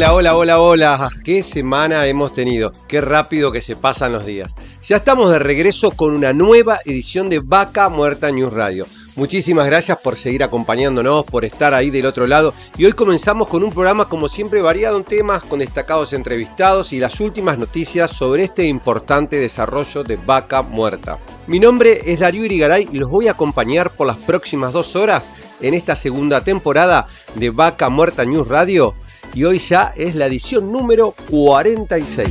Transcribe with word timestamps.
Hola, 0.00 0.14
hola, 0.14 0.34
hola, 0.34 0.60
hola. 0.60 1.10
¿Qué 1.22 1.42
semana 1.42 2.06
hemos 2.06 2.32
tenido? 2.32 2.72
Qué 2.88 3.02
rápido 3.02 3.52
que 3.52 3.60
se 3.60 3.76
pasan 3.76 4.12
los 4.12 4.24
días. 4.24 4.54
Ya 4.82 4.96
estamos 4.96 5.30
de 5.30 5.38
regreso 5.38 5.90
con 5.90 6.16
una 6.16 6.32
nueva 6.32 6.78
edición 6.86 7.28
de 7.28 7.40
Vaca 7.40 7.90
Muerta 7.90 8.30
News 8.30 8.50
Radio. 8.50 8.86
Muchísimas 9.14 9.66
gracias 9.66 9.98
por 9.98 10.16
seguir 10.16 10.42
acompañándonos, 10.42 11.26
por 11.26 11.44
estar 11.44 11.74
ahí 11.74 11.90
del 11.90 12.06
otro 12.06 12.26
lado. 12.26 12.54
Y 12.78 12.86
hoy 12.86 12.94
comenzamos 12.94 13.46
con 13.48 13.62
un 13.62 13.72
programa 13.72 14.08
como 14.08 14.26
siempre 14.30 14.62
variado 14.62 14.96
en 14.96 15.04
temas, 15.04 15.42
con 15.42 15.58
destacados 15.58 16.14
entrevistados 16.14 16.94
y 16.94 16.98
las 16.98 17.20
últimas 17.20 17.58
noticias 17.58 18.10
sobre 18.10 18.44
este 18.44 18.64
importante 18.64 19.36
desarrollo 19.36 20.02
de 20.02 20.16
Vaca 20.16 20.62
Muerta. 20.62 21.18
Mi 21.46 21.60
nombre 21.60 22.10
es 22.10 22.20
Darío 22.20 22.46
Irigaray 22.46 22.88
y 22.90 22.96
los 22.96 23.10
voy 23.10 23.28
a 23.28 23.32
acompañar 23.32 23.90
por 23.90 24.06
las 24.06 24.16
próximas 24.16 24.72
dos 24.72 24.96
horas 24.96 25.30
en 25.60 25.74
esta 25.74 25.94
segunda 25.94 26.42
temporada 26.42 27.06
de 27.34 27.50
Vaca 27.50 27.90
Muerta 27.90 28.24
News 28.24 28.48
Radio 28.48 28.94
y 29.34 29.44
hoy 29.44 29.58
ya 29.58 29.92
es 29.96 30.14
la 30.14 30.26
edición 30.26 30.70
número 30.70 31.14
46. 31.30 32.28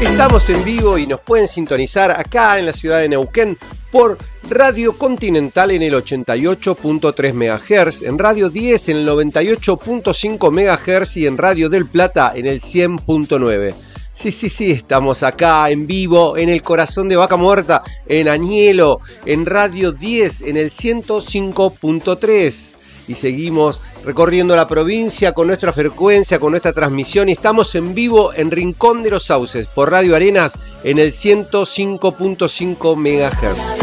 Estamos 0.00 0.48
en 0.48 0.64
vivo 0.64 0.96
y 0.96 1.06
nos 1.06 1.20
pueden 1.20 1.48
sintonizar 1.48 2.12
acá 2.12 2.58
en 2.58 2.66
la 2.66 2.72
ciudad 2.72 3.00
de 3.00 3.08
Neuquén 3.08 3.58
por 3.90 4.16
Radio 4.48 4.96
Continental 4.96 5.72
en 5.72 5.82
el 5.82 5.94
88.3 5.94 7.34
MHz, 7.34 8.02
en 8.02 8.18
Radio 8.18 8.48
10 8.48 8.88
en 8.90 8.98
el 8.98 9.08
98.5 9.08 10.52
MHz 10.52 11.16
y 11.16 11.26
en 11.26 11.36
Radio 11.36 11.68
del 11.68 11.86
Plata 11.86 12.32
en 12.34 12.46
el 12.46 12.60
100.9. 12.60 13.74
Sí, 14.12 14.30
sí, 14.32 14.48
sí, 14.48 14.70
estamos 14.72 15.22
acá 15.22 15.70
en 15.70 15.86
vivo, 15.86 16.36
en 16.36 16.48
el 16.48 16.62
corazón 16.62 17.08
de 17.08 17.14
Vaca 17.16 17.36
Muerta, 17.36 17.84
en 18.06 18.28
Añelo, 18.28 19.00
en 19.24 19.46
Radio 19.46 19.92
10 19.92 20.40
en 20.42 20.56
el 20.56 20.70
105.3 20.70 22.77
y 23.08 23.14
seguimos 23.14 23.80
recorriendo 24.04 24.54
la 24.54 24.68
provincia 24.68 25.32
con 25.32 25.48
nuestra 25.48 25.72
frecuencia, 25.72 26.38
con 26.38 26.52
nuestra 26.52 26.72
transmisión 26.72 27.28
estamos 27.28 27.74
en 27.74 27.94
vivo 27.94 28.32
en 28.34 28.50
Rincón 28.50 29.02
de 29.02 29.10
los 29.10 29.24
Sauces 29.24 29.66
por 29.66 29.90
Radio 29.90 30.14
Arenas 30.14 30.52
en 30.84 30.98
el 30.98 31.10
105.5 31.10 32.96
MHz. 32.96 33.78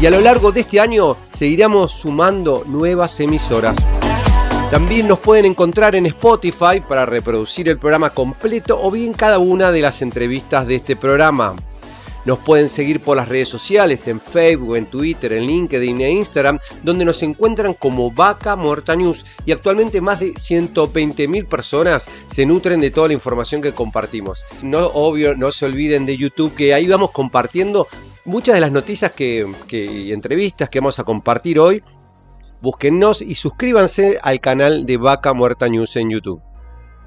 Y 0.00 0.06
a 0.06 0.10
lo 0.10 0.20
largo 0.20 0.52
de 0.52 0.60
este 0.60 0.80
año 0.80 1.16
seguiremos 1.32 1.92
sumando 1.92 2.64
nuevas 2.66 3.18
emisoras. 3.20 3.76
También 4.70 5.06
nos 5.06 5.20
pueden 5.20 5.46
encontrar 5.46 5.94
en 5.94 6.06
Spotify 6.06 6.82
para 6.86 7.06
reproducir 7.06 7.68
el 7.68 7.78
programa 7.78 8.10
completo 8.10 8.78
o 8.82 8.90
bien 8.90 9.12
cada 9.12 9.38
una 9.38 9.70
de 9.70 9.80
las 9.80 10.02
entrevistas 10.02 10.66
de 10.66 10.74
este 10.74 10.96
programa. 10.96 11.54
Nos 12.26 12.40
pueden 12.40 12.68
seguir 12.68 12.98
por 12.98 13.16
las 13.16 13.28
redes 13.28 13.48
sociales, 13.48 14.08
en 14.08 14.20
Facebook, 14.20 14.74
en 14.74 14.86
Twitter, 14.86 15.32
en 15.32 15.46
LinkedIn 15.46 16.00
e 16.00 16.10
Instagram, 16.10 16.58
donde 16.82 17.04
nos 17.04 17.22
encuentran 17.22 17.72
como 17.72 18.10
Vaca 18.10 18.56
Muerta 18.56 18.96
News 18.96 19.24
y 19.46 19.52
actualmente 19.52 20.00
más 20.00 20.18
de 20.18 20.34
120.000 20.34 21.46
personas 21.46 22.06
se 22.26 22.44
nutren 22.44 22.80
de 22.80 22.90
toda 22.90 23.06
la 23.06 23.14
información 23.14 23.62
que 23.62 23.72
compartimos. 23.72 24.44
No, 24.60 24.86
obvio, 24.86 25.36
no 25.36 25.52
se 25.52 25.66
olviden 25.66 26.04
de 26.04 26.16
YouTube, 26.16 26.56
que 26.56 26.74
ahí 26.74 26.88
vamos 26.88 27.12
compartiendo 27.12 27.86
muchas 28.24 28.56
de 28.56 28.60
las 28.60 28.72
noticias 28.72 29.12
que, 29.12 29.46
y 29.70 30.12
entrevistas 30.12 30.68
que 30.68 30.80
vamos 30.80 30.98
a 30.98 31.04
compartir 31.04 31.60
hoy. 31.60 31.84
Búsquennos 32.60 33.22
y 33.22 33.36
suscríbanse 33.36 34.18
al 34.20 34.40
canal 34.40 34.84
de 34.84 34.96
Vaca 34.96 35.32
Muerta 35.32 35.68
News 35.68 35.94
en 35.94 36.10
YouTube. 36.10 36.42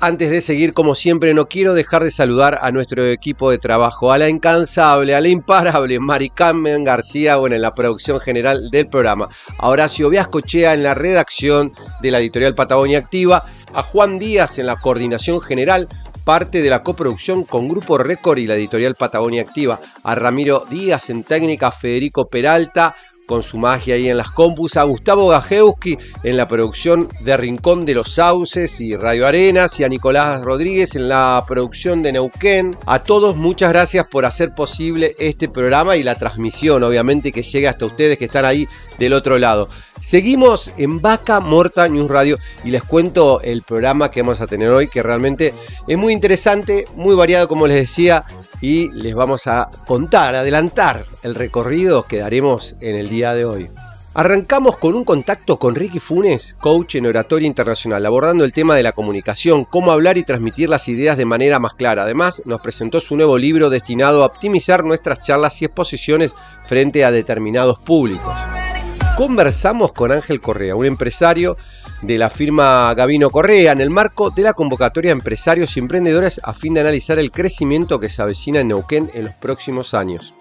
Antes 0.02 0.30
de 0.30 0.40
seguir, 0.40 0.74
como 0.74 0.96
siempre, 0.96 1.34
no 1.34 1.50
quiero 1.50 1.74
dejar 1.74 2.06
de 2.06 2.12
saludar 2.12 2.60
a 2.62 2.72
nuestro 2.72 3.06
equipo 3.06 3.52
de 3.52 3.58
trabajo, 3.58 4.14
a 4.14 4.18
la 4.18 4.30
incansable, 4.30 5.14
a 5.14 5.20
la 5.20 5.28
imparable 5.28 6.00
Mari 6.00 6.30
Carmen 6.30 6.86
García, 6.86 7.36
bueno, 7.36 7.58
en 7.58 7.62
la 7.62 7.76
producción 7.76 8.18
general 8.22 8.70
del 8.72 8.88
programa, 8.88 9.28
a 9.58 9.68
Horacio 9.68 10.10
Viascochea 10.10 10.74
en 10.74 10.84
la 10.84 10.94
redacción 10.94 11.74
de 12.02 12.12
la 12.12 12.20
editorial 12.20 12.56
Patagonia 12.56 13.00
Activa, 13.00 13.46
a 13.74 13.84
Juan 13.84 14.20
Díaz 14.20 14.58
en 14.58 14.68
la 14.68 14.78
coordinación 14.78 15.42
general, 15.42 15.90
parte 16.24 16.62
de 16.62 16.70
la 16.70 16.82
coproducción 16.82 17.44
con 17.44 17.68
Grupo 17.68 17.98
Récord 17.98 18.38
y 18.38 18.48
la 18.48 18.56
editorial 18.56 18.96
Patagonia 18.96 19.42
Activa, 19.42 19.82
a 20.04 20.16
Ramiro 20.16 20.64
Díaz 20.70 21.10
en 21.10 21.26
técnica, 21.26 21.72
Federico 21.72 22.30
Peralta, 22.30 22.96
con 23.30 23.44
su 23.44 23.60
magia 23.60 23.94
ahí 23.94 24.10
en 24.10 24.18
las 24.18 24.32
compus, 24.32 24.76
a 24.76 24.84
Gustavo 24.86 25.28
Gajewski 25.28 26.00
en 26.24 26.36
la 26.36 26.48
producción 26.48 27.08
de 27.20 27.38
Rincón 27.38 27.86
de 27.86 27.94
los 27.94 28.16
Sauces 28.16 28.82
y 28.82 28.96
Radio 28.96 29.28
Arenas, 29.28 29.80
y 29.80 29.84
a 29.84 29.88
Nicolás 29.88 30.42
Rodríguez 30.42 30.96
en 30.96 31.10
la 31.10 31.44
producción 31.48 32.02
de 32.02 32.14
Neuquén. 32.14 32.76
A 32.88 33.04
todos 33.04 33.36
muchas 33.36 33.72
gracias 33.72 34.08
por 34.08 34.26
hacer 34.26 34.56
posible 34.56 35.14
este 35.20 35.48
programa 35.48 35.96
y 35.96 36.02
la 36.02 36.16
transmisión, 36.16 36.82
obviamente, 36.82 37.32
que 37.32 37.44
llegue 37.44 37.68
hasta 37.68 37.86
ustedes 37.86 38.18
que 38.18 38.26
están 38.26 38.46
ahí 38.46 38.68
del 39.00 39.14
otro 39.14 39.40
lado. 39.40 39.70
Seguimos 40.02 40.72
en 40.78 41.02
Vaca 41.02 41.40
Morta 41.40 41.88
News 41.88 42.10
Radio 42.10 42.38
y 42.64 42.70
les 42.70 42.84
cuento 42.84 43.42
el 43.42 43.64
programa 43.64 44.12
que 44.12 44.22
vamos 44.22 44.42
a 44.42 44.48
tener 44.48 44.70
hoy, 44.70 44.88
que 44.88 45.02
realmente 45.02 45.54
es 45.88 45.98
muy 45.98 46.14
interesante, 46.14 46.86
muy 46.96 47.16
variado, 47.16 47.48
como 47.48 47.68
les 47.68 47.78
decía, 47.78 48.26
y 48.62 48.92
les 48.92 49.16
vamos 49.16 49.48
a 49.48 49.70
contar, 49.88 50.36
adelantar 50.36 51.06
el 51.24 51.36
recorrido 51.36 52.04
que 52.04 52.20
daremos 52.20 52.76
en 52.82 52.96
el 52.96 53.10
día 53.10 53.34
de 53.34 53.46
hoy. 53.46 53.70
Arrancamos 54.16 54.78
con 54.78 54.96
un 54.96 55.06
contacto 55.06 55.60
con 55.60 55.76
Ricky 55.76 56.00
Funes, 56.00 56.56
coach 56.60 56.96
en 56.96 57.06
oratoria 57.06 57.46
internacional, 57.46 58.06
abordando 58.06 58.44
el 58.44 58.52
tema 58.52 58.76
de 58.76 58.84
la 58.84 58.92
comunicación, 58.92 59.66
cómo 59.66 59.92
hablar 59.92 60.18
y 60.18 60.24
transmitir 60.24 60.68
las 60.68 60.90
ideas 60.90 61.16
de 61.16 61.26
manera 61.26 61.60
más 61.60 61.76
clara. 61.76 62.04
Además, 62.04 62.42
nos 62.46 62.60
presentó 62.60 63.00
su 63.00 63.16
nuevo 63.16 63.38
libro 63.38 63.70
destinado 63.70 64.24
a 64.24 64.26
optimizar 64.26 64.84
nuestras 64.84 65.22
charlas 65.22 65.62
y 65.62 65.66
exposiciones 65.66 66.34
frente 66.66 67.06
a 67.06 67.12
determinados 67.12 67.80
públicos. 67.80 68.49
Conversamos 69.20 69.92
con 69.92 70.14
Ángel 70.14 70.40
Correa, 70.40 70.78
un 70.78 70.86
empresario 70.86 71.58
de 72.02 72.18
la 72.18 72.30
firma 72.30 72.94
Gavino 72.94 73.30
Correa 73.30 73.74
en 73.74 73.82
el 73.82 73.90
marco 73.90 74.30
de 74.30 74.44
la 74.44 74.54
convocatoria 74.54 75.12
a 75.12 75.20
empresarios 75.20 75.76
y 75.76 75.82
emprendedores 75.82 76.40
a 76.42 76.54
fin 76.54 76.74
de 76.74 76.80
analizar 76.80 77.20
el 77.20 77.30
crecimiento 77.30 78.00
que 78.00 78.08
se 78.08 78.22
avecina 78.22 78.62
en 78.62 78.70
Neuquén 78.70 79.10
en 79.14 79.26
los 79.26 79.34
próximos 79.34 79.94
años. 79.94 80.34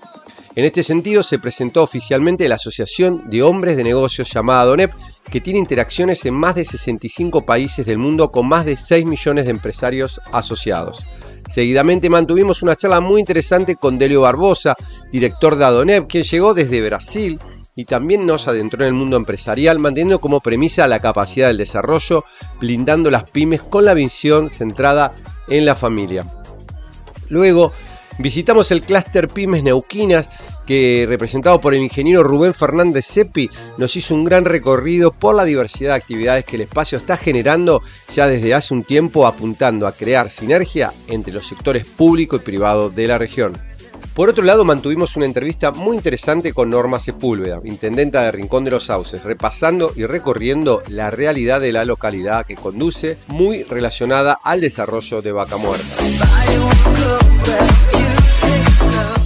En 0.55 0.65
este 0.65 0.85
sentido 0.85 1.25
se 1.25 1.41
presentó 1.41 1.83
oficialmente 1.83 2.49
la 2.49 2.55
Asociación 2.55 3.29
de 3.29 3.43
Hombres 3.43 3.77
de 3.77 3.83
Negocios 3.83 4.33
llamada 4.33 4.67
DONEP, 4.67 4.93
que 5.29 5.41
tiene 5.41 5.59
interacciones 5.59 6.25
en 6.25 6.35
más 6.35 6.55
de 6.55 6.65
65 6.65 7.45
países 7.45 7.85
del 7.85 7.99
mundo 7.99 8.31
con 8.31 8.47
más 8.47 8.65
de 8.65 8.77
6 8.77 9.07
millones 9.07 9.47
de 9.47 9.51
empresarios 9.51 10.21
asociados. 10.31 11.03
Seguidamente 11.51 12.09
mantuvimos 12.09 12.63
una 12.63 12.77
charla 12.77 13.01
muy 13.01 13.19
interesante 13.19 13.75
con 13.75 13.99
Delio 13.99 14.21
Barbosa, 14.21 14.77
director 15.11 15.57
de 15.57 15.65
ADONEP, 15.65 16.07
quien 16.07 16.23
llegó 16.23 16.55
desde 16.55 16.81
Brasil 16.87 17.41
y 17.79 17.85
también 17.85 18.27
nos 18.27 18.49
adentró 18.49 18.83
en 18.83 18.89
el 18.89 18.95
mundo 18.95 19.17
empresarial, 19.17 19.79
manteniendo 19.79 20.21
como 20.21 20.41
premisa 20.41 20.89
la 20.89 20.99
capacidad 20.99 21.47
del 21.47 21.59
desarrollo, 21.59 22.25
blindando 22.59 23.09
las 23.09 23.31
pymes 23.31 23.63
con 23.63 23.85
la 23.85 23.95
visión 23.95 24.51
centrada 24.51 25.15
en 25.47 25.65
la 25.65 25.77
familia. 25.77 26.27
Luego 27.29 27.71
visitamos 28.19 28.73
el 28.73 28.83
clúster 28.83 29.29
Pymes 29.29 29.63
Neuquinas, 29.63 30.29
que 30.67 31.07
representado 31.09 31.61
por 31.61 31.73
el 31.73 31.81
ingeniero 31.81 32.25
Rubén 32.25 32.53
Fernández 32.53 33.07
Seppi 33.07 33.49
nos 33.77 33.95
hizo 33.95 34.13
un 34.13 34.25
gran 34.25 34.45
recorrido 34.45 35.13
por 35.13 35.37
la 35.37 35.45
diversidad 35.45 35.91
de 35.91 35.99
actividades 35.99 36.45
que 36.47 36.57
el 36.57 36.63
espacio 36.63 36.99
está 36.99 37.17
generando 37.17 37.81
ya 38.13 38.27
desde 38.27 38.55
hace 38.55 38.75
un 38.75 38.83
tiempo 38.83 39.25
apuntando 39.25 39.87
a 39.87 39.93
crear 39.93 40.31
sinergia 40.31 40.93
entre 41.07 41.33
los 41.33 41.47
sectores 41.47 41.87
público 41.87 42.35
y 42.35 42.41
privado 42.41 42.91
de 42.91 43.07
la 43.07 43.19
región. 43.19 43.68
Por 44.19 44.31
otro 44.31 44.43
lado, 44.43 44.65
mantuvimos 44.65 45.15
una 45.15 45.27
entrevista 45.27 45.71
muy 45.71 45.97
interesante 45.97 46.53
con 46.53 46.71
Norma 46.71 46.99
Sepúlveda, 46.99 47.61
intendenta 47.63 48.23
de 48.23 48.33
Rincón 48.33 48.65
de 48.65 48.73
los 48.73 48.87
Sauces, 48.87 49.23
repasando 49.23 49.93
y 49.95 50.07
recorriendo 50.07 50.83
la 50.89 51.09
realidad 51.11 51.61
de 51.61 51.71
la 51.71 51.85
localidad 51.85 52.45
que 52.45 52.57
conduce, 52.57 53.17
muy 53.29 53.63
relacionada 53.63 54.41
al 54.43 54.61
desarrollo 54.61 55.23
de 55.23 55.31
Vaca 55.31 55.57
Muerta. 55.57 55.87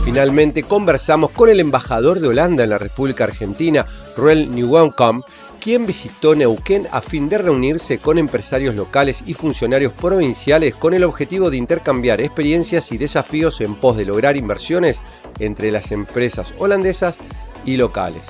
Finalmente 0.05 0.63
conversamos 0.65 1.31
con 1.31 1.49
el 1.49 1.61
embajador 1.61 2.21
de 2.21 2.29
Holanda 2.29 2.65
en 2.65 2.69
la 2.69 2.77
República 2.77 3.25
Argentina, 3.25 3.87
Ruel 4.15 4.55
Nieuwenkamp, 4.55 5.25
quien 5.63 5.87
visitó 5.87 6.35
Neuquén 6.35 6.89
a 6.91 7.01
fin 7.01 7.29
de 7.29 7.39
reunirse 7.39 7.99
con 7.99 8.19
empresarios 8.19 8.75
locales 8.75 9.23
y 9.27 9.35
funcionarios 9.35 9.93
provinciales 9.93 10.75
con 10.75 10.93
el 10.93 11.05
objetivo 11.05 11.51
de 11.51 11.57
intercambiar 11.57 12.21
experiencias 12.21 12.91
y 12.91 12.99
desafíos 12.99 13.61
en 13.61 13.77
pos 13.77 13.97
de 13.97 14.05
lograr 14.05 14.37
inversiones 14.37 15.03
entre 15.39 15.71
las 15.71 15.93
empresas 15.93 16.53
holandesas 16.59 17.19
y 17.65 17.77
locales. 17.77 18.23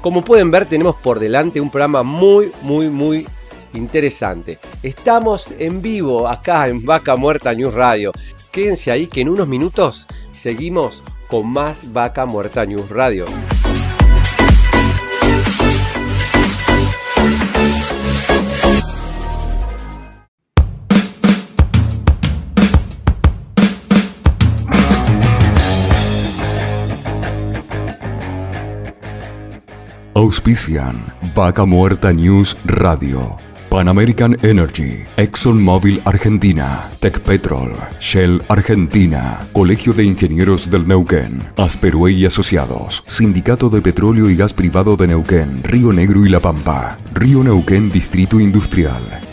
Como 0.00 0.24
pueden 0.24 0.52
ver, 0.52 0.66
tenemos 0.66 0.94
por 0.94 1.18
delante 1.18 1.60
un 1.60 1.70
programa 1.70 2.04
muy, 2.04 2.52
muy, 2.62 2.88
muy 2.88 3.26
interesante. 3.74 4.58
Estamos 4.84 5.52
en 5.58 5.82
vivo 5.82 6.28
acá 6.28 6.68
en 6.68 6.84
Vaca 6.84 7.16
Muerta 7.16 7.52
News 7.52 7.74
Radio. 7.74 8.12
Quédense 8.52 8.92
ahí 8.92 9.08
que 9.08 9.22
en 9.22 9.28
unos 9.28 9.48
minutos 9.48 10.06
seguimos 10.30 11.02
con 11.26 11.48
más 11.48 11.92
Vaca 11.92 12.26
Muerta 12.26 12.64
News 12.64 12.88
Radio. 12.90 13.24
Auspician 30.14 31.14
Vaca 31.36 31.64
Muerta 31.64 32.12
News 32.12 32.56
Radio. 32.64 33.38
Pan 33.68 33.86
American 33.86 34.36
Energy, 34.42 35.04
ExxonMobil 35.16 36.02
Argentina, 36.04 36.90
Petrol, 36.98 37.76
Shell 38.00 38.42
Argentina, 38.48 39.46
Colegio 39.52 39.92
de 39.92 40.02
Ingenieros 40.02 40.68
del 40.68 40.88
Neuquén, 40.88 41.44
Asperue 41.56 42.10
y 42.10 42.26
Asociados, 42.26 43.04
Sindicato 43.06 43.70
de 43.70 43.80
Petróleo 43.80 44.28
y 44.28 44.34
Gas 44.34 44.52
Privado 44.52 44.96
de 44.96 45.06
Neuquén, 45.06 45.62
Río 45.62 45.92
Negro 45.92 46.26
y 46.26 46.28
La 46.28 46.40
Pampa, 46.40 46.98
Río 47.14 47.44
Neuquén 47.44 47.92
Distrito 47.92 48.40
Industrial. 48.40 49.29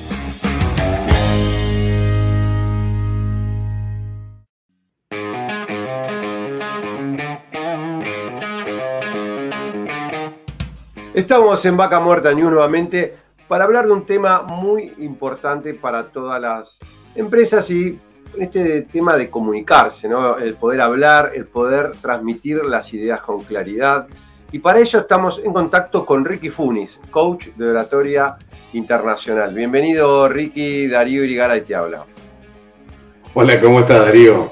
Estamos 11.17 11.65
en 11.65 11.75
Vaca 11.75 11.99
Muerta 11.99 12.31
News 12.31 12.51
nuevamente 12.51 13.15
para 13.47 13.63
hablar 13.63 13.87
de 13.87 13.91
un 13.91 14.05
tema 14.05 14.43
muy 14.43 14.93
importante 14.99 15.73
para 15.73 16.09
todas 16.09 16.39
las 16.39 16.77
empresas 17.15 17.67
y 17.71 17.97
este 18.37 18.83
tema 18.83 19.17
de 19.17 19.27
comunicarse, 19.27 20.07
¿no? 20.07 20.37
el 20.37 20.53
poder 20.53 20.79
hablar, 20.79 21.31
el 21.33 21.45
poder 21.45 21.93
transmitir 21.99 22.63
las 22.63 22.93
ideas 22.93 23.21
con 23.21 23.43
claridad. 23.43 24.05
Y 24.51 24.59
para 24.59 24.77
ello 24.77 24.99
estamos 24.99 25.41
en 25.43 25.51
contacto 25.53 26.05
con 26.05 26.23
Ricky 26.23 26.51
Funis, 26.51 26.99
coach 27.09 27.47
de 27.55 27.67
oratoria 27.67 28.35
internacional. 28.73 29.55
Bienvenido 29.55 30.29
Ricky, 30.29 30.87
Darío 30.87 31.23
Irigaray 31.23 31.61
te 31.61 31.73
habla. 31.73 32.05
Hola, 33.33 33.59
¿cómo 33.59 33.79
estás 33.79 34.05
Darío? 34.05 34.51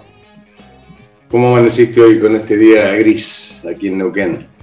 ¿Cómo 1.30 1.50
amaneciste 1.50 2.02
hoy 2.02 2.20
con 2.20 2.36
este 2.36 2.58
día 2.58 2.92
gris 2.94 3.64
aquí 3.72 3.90
en 3.90 4.00
Neuquén? 4.00 4.55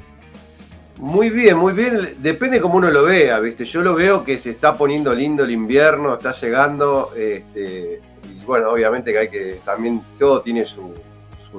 Muy 1.02 1.30
bien, 1.30 1.58
muy 1.58 1.72
bien. 1.72 2.14
Depende 2.18 2.60
cómo 2.60 2.76
uno 2.76 2.88
lo 2.88 3.02
vea, 3.02 3.40
¿viste? 3.40 3.64
Yo 3.64 3.82
lo 3.82 3.96
veo 3.96 4.22
que 4.22 4.38
se 4.38 4.50
está 4.50 4.78
poniendo 4.78 5.12
lindo 5.12 5.42
el 5.42 5.50
invierno, 5.50 6.14
está 6.14 6.30
llegando. 6.30 7.10
Este, 7.16 8.00
y 8.22 8.44
bueno, 8.44 8.70
obviamente 8.70 9.10
que 9.10 9.18
hay 9.18 9.28
que. 9.28 9.60
También 9.64 10.00
todo 10.16 10.42
tiene 10.42 10.64
su, 10.64 10.94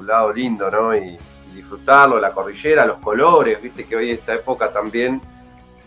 lado 0.02 0.32
lindo, 0.32 0.72
¿no? 0.72 0.96
Y, 0.96 1.18
disfrutarlo, 1.54 2.22
la 2.22 2.32
cordillera, 2.32 2.86
los 2.86 3.00
colores, 3.00 3.62
¿viste? 3.62 3.84
Que 3.84 3.98
hoy 3.98 4.12
en 4.12 4.16
esta 4.16 4.34
época 4.34 4.72
también 4.72 5.22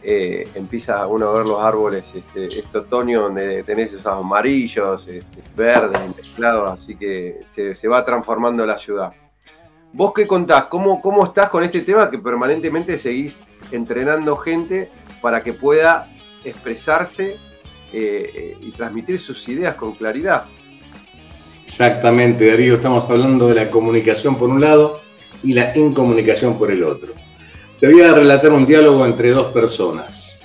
eh, 0.03 0.47
empieza 0.55 1.07
uno 1.07 1.31
a 1.31 1.39
ver 1.39 1.47
los 1.47 1.59
árboles 1.59 2.05
este, 2.15 2.47
este 2.47 2.79
otoño 2.79 3.23
donde 3.23 3.63
tenés 3.63 3.89
esos 3.89 4.07
amarillos, 4.07 5.09
este, 5.09 5.43
verdes, 5.57 6.15
mezclados, 6.15 6.79
así 6.79 6.95
que 6.95 7.41
se 7.53 7.89
va 7.89 8.05
transformando 8.05 8.67
la 8.67 8.79
ciudad. 8.79 9.13
¿Vos 9.97 10.13
qué 10.15 10.27
contás? 10.27 10.65
¿Cómo, 10.65 11.01
¿Cómo 11.01 11.25
estás 11.25 11.49
con 11.49 11.65
este 11.65 11.81
tema 11.81 12.11
que 12.11 12.19
permanentemente 12.19 12.99
seguís 12.99 13.39
entrenando 13.71 14.37
gente 14.37 14.91
para 15.23 15.43
que 15.43 15.55
pueda 15.55 16.15
expresarse 16.45 17.39
eh, 17.95 18.59
y 18.61 18.73
transmitir 18.73 19.19
sus 19.19 19.49
ideas 19.49 19.75
con 19.77 19.95
claridad? 19.95 20.45
Exactamente, 21.65 22.47
Darío, 22.47 22.75
estamos 22.75 23.09
hablando 23.09 23.49
de 23.49 23.55
la 23.55 23.71
comunicación 23.71 24.37
por 24.37 24.51
un 24.51 24.61
lado 24.61 25.01
y 25.43 25.55
la 25.55 25.75
incomunicación 25.75 26.59
por 26.59 26.71
el 26.71 26.85
otro. 26.85 27.15
Te 27.81 27.91
voy 27.91 28.03
a 28.03 28.13
relatar 28.13 28.53
un 28.53 28.67
diálogo 28.67 29.07
entre 29.07 29.31
dos 29.31 29.51
personas. 29.51 30.43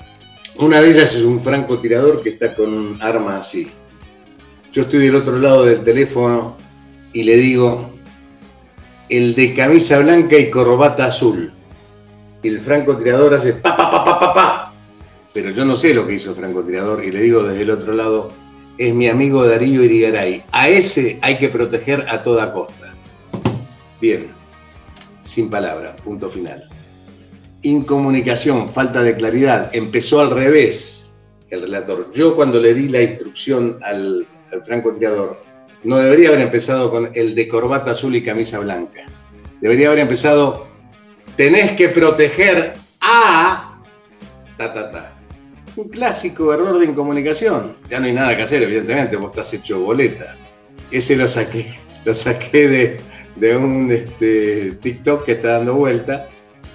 Una 0.59 0.80
de 0.80 0.92
ellas 0.92 1.13
es 1.13 1.25
un 1.25 1.42
francotirador 1.42 2.24
que 2.24 2.30
está 2.30 2.56
con 2.56 2.74
un 2.74 3.01
arma 3.01 3.39
así. 3.39 3.69
Yo 4.71 4.83
estoy 4.83 5.07
del 5.07 5.18
otro 5.18 5.38
lado 5.38 5.65
del 5.65 5.81
teléfono 5.81 6.56
y 7.12 7.24
le 7.24 7.36
digo, 7.36 7.90
el 9.12 9.36
de 9.36 9.54
camisa 9.54 10.00
blanca 10.00 10.38
y 10.38 10.50
corbata 10.50 11.08
azul. 11.08 11.52
El 12.44 12.62
francotirador 12.62 13.34
hace 13.34 13.54
pa, 13.54 13.75
pa, 13.75 13.92
pa, 13.92 14.18
pa, 14.18 14.34
pa. 14.34 14.74
Pero 15.34 15.50
yo 15.52 15.66
no 15.66 15.75
sé 15.75 15.94
lo 15.94 16.08
que 16.08 16.13
hizo 16.13 16.30
el 16.30 16.38
francotirador 16.38 17.04
y 17.04 17.12
le 17.12 17.22
digo 17.22 17.44
desde 17.44 17.62
el 17.62 17.72
otro 17.72 17.94
lado, 17.94 18.31
es 18.78 18.94
mi 18.94 19.10
amigo 19.10 19.46
Darío 19.46 19.84
Irigaray. 19.84 20.44
A 20.54 20.69
ese 20.69 21.19
hay 21.22 21.38
que 21.38 21.50
proteger 21.50 22.06
a 22.08 22.24
toda 22.24 22.54
costa. 22.54 22.94
Bien, 24.00 24.28
sin 25.24 25.50
palabra, 25.50 25.94
punto 25.98 26.30
final. 26.30 26.63
Incomunicación, 27.63 28.69
falta 28.69 29.04
de 29.04 29.13
claridad. 29.13 29.75
Empezó 29.75 30.22
al 30.22 30.31
revés 30.31 31.12
el 31.50 31.63
relator. 31.63 32.10
Yo 32.13 32.34
cuando 32.34 32.62
le 32.62 32.74
di 32.74 32.88
la 32.88 33.02
instrucción 33.02 33.78
al, 33.84 34.25
al 34.54 34.62
francotirador, 34.63 35.50
no 35.83 35.98
debería 35.98 36.30
haber 36.30 36.42
empezado 36.42 36.92
con 36.92 37.10
el 37.13 37.36
de 37.36 37.48
corbata 37.48 37.92
azul 37.92 38.16
y 38.16 38.24
camisa 38.24 38.60
blanca. 38.60 39.06
Debería 39.62 39.88
haber 39.88 40.00
empezado, 40.00 40.68
tenés 41.36 41.72
que 41.72 41.89
proteger 41.89 42.74
a... 43.01 43.81
Ta, 44.57 44.74
ta, 44.74 44.92
ta. 44.92 45.18
Un 45.75 45.89
clásico 45.89 46.54
error 46.54 46.78
de 46.80 46.86
incomunicación. 46.86 47.75
Ya 47.89 48.00
no 48.00 48.06
hay 48.06 48.13
nada 48.13 48.36
que 48.36 48.44
hacer, 48.44 48.62
evidentemente, 48.63 49.16
vos 49.16 49.31
estás 49.31 49.54
hecho 49.54 49.80
boleta. 49.80 50.36
Ese 50.92 51.16
lo 51.16 51.28
saqué, 51.28 51.66
lo 52.06 52.13
saqué 52.13 53.00
de, 53.38 53.56
un 53.56 53.92
este, 53.92 54.74
TikTok 54.81 55.25
que 55.25 55.31
está 55.34 55.54
dando 55.54 55.75
vuelta, 55.75 56.27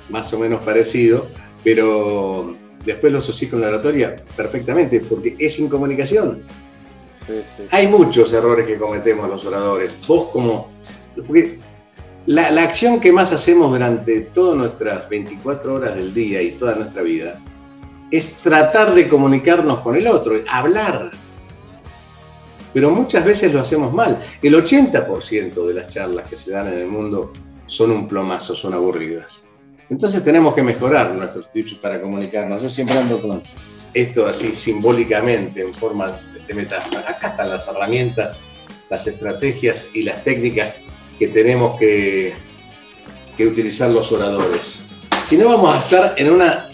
más 0.09 0.33
o 0.33 0.39
menos 0.39 0.63
parecido, 0.63 1.29
pero 1.63 2.57
después 2.85 3.13
lo 3.13 3.19
asocié 3.19 3.49
con 3.49 3.61
la 3.61 3.69
oratoria 3.69 4.17
perfectamente, 4.37 5.01
porque 5.01 5.37
es 5.39 5.59
incomunicación. 5.59 6.45
Hay 7.71 7.89
muchos 7.89 8.33
errores 8.33 8.67
que 8.67 8.77
cometemos 8.77 9.29
los 9.29 9.45
oradores. 9.45 9.93
Vos 10.07 10.27
como... 10.27 10.71
la, 12.27 12.51
la, 12.51 12.63
acción 12.63 13.01
que 13.01 13.13
más 13.13 13.33
hacemos 13.33 13.71
durante 13.71 14.23
todas 14.23 14.57
nuestras 14.57 15.09
24 15.09 15.75
horas 15.75 15.97
del 15.97 16.13
día 16.15 16.43
y 16.43 16.53
toda 16.53 16.75
nuestra 16.75 17.03
vida 17.03 17.41
es 18.11 18.37
tratar 18.37 18.95
de 18.95 19.09
comunicarnos 19.09 19.81
con 19.81 19.97
el 19.97 20.07
otro, 20.07 20.39
hablar. 20.49 21.11
Pero 22.73 22.91
muchas 22.91 23.25
veces 23.25 23.53
lo 23.53 23.61
hacemos 23.61 23.93
mal. 23.93 24.21
El 24.43 24.55
80% 24.55 25.67
de 25.67 25.75
las 25.75 25.89
charlas 25.89 26.29
que 26.29 26.37
se 26.37 26.53
dan 26.53 26.69
en 26.69 26.79
el 26.81 26.87
mundo 26.87 27.33
son 27.67 27.91
un 27.91 28.07
plomazo, 28.07 28.55
son 28.55 28.75
aburridas. 28.75 29.49
Entonces 29.89 30.23
tenemos 30.23 30.55
que 30.55 30.63
mejorar 30.63 31.15
nuestros 31.15 31.51
tips 31.51 31.75
para 31.75 32.01
comunicarnos. 32.01 32.63
Yo 32.63 32.71
siempre 32.71 32.99
ando 32.99 33.21
con 33.21 33.43
esto 33.95 34.27
así 34.27 34.53
simbólicamente, 34.53 35.63
en 35.63 35.73
forma 35.73 36.21
de. 36.47 36.97
Acá 37.07 37.29
están 37.29 37.51
las 37.51 37.69
herramientas, 37.69 38.39
las 38.91 39.07
estrategias 39.07 39.89
y 39.95 40.03
las 40.03 40.23
técnicas 40.25 40.75
que 41.19 41.29
tenemos 41.29 41.79
que, 41.79 42.35
utilizar 43.39 43.91
los 43.91 44.13
oradores. 44.13 44.85
Si 45.29 45.37
no, 45.37 45.49
vamos 45.49 45.75
a 45.75 45.79
estar 45.81 46.15
en 46.17 46.31
una 46.31 46.71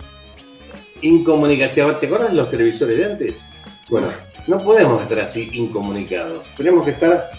incomunicación. 1.00 1.98
¿Te 1.98 2.06
acuerdas 2.06 2.30
de 2.30 2.36
los 2.36 2.50
televisores 2.50 2.96
de 2.96 3.04
antes? 3.04 3.48
Bueno, 3.88 4.08
no 4.46 4.62
podemos 4.62 5.02
estar 5.02 5.20
así 5.20 5.50
incomunicados. 5.52 6.46
Tenemos 6.56 6.84
que 6.84 6.92
estar 6.92 7.30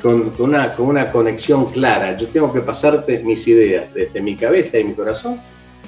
con, 0.00 0.34
una, 0.38 0.74
con 0.74 0.86
una 0.86 1.10
conexión 1.10 1.66
clara. 1.72 2.16
Yo 2.16 2.28
tengo 2.28 2.52
que 2.52 2.60
pasarte 2.60 3.22
mis 3.22 3.46
ideas 3.46 3.92
desde 3.92 4.20
mi 4.22 4.36
cabeza 4.36 4.78
y 4.78 4.84
mi 4.84 4.94
corazón 4.94 5.40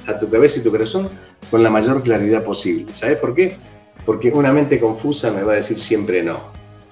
a 0.06 0.18
tu 0.18 0.28
cabeza 0.28 0.58
y 0.58 0.62
tu 0.62 0.70
corazón 0.70 1.10
con 1.50 1.62
la 1.62 1.70
mayor 1.70 2.02
claridad 2.02 2.44
posible. 2.44 2.92
¿Sabes 2.94 3.18
por 3.18 3.34
qué? 3.34 3.56
Porque 4.04 4.30
una 4.30 4.52
mente 4.52 4.80
confusa 4.80 5.30
me 5.30 5.42
va 5.42 5.52
a 5.52 5.56
decir 5.56 5.78
siempre 5.78 6.22
no. 6.22 6.40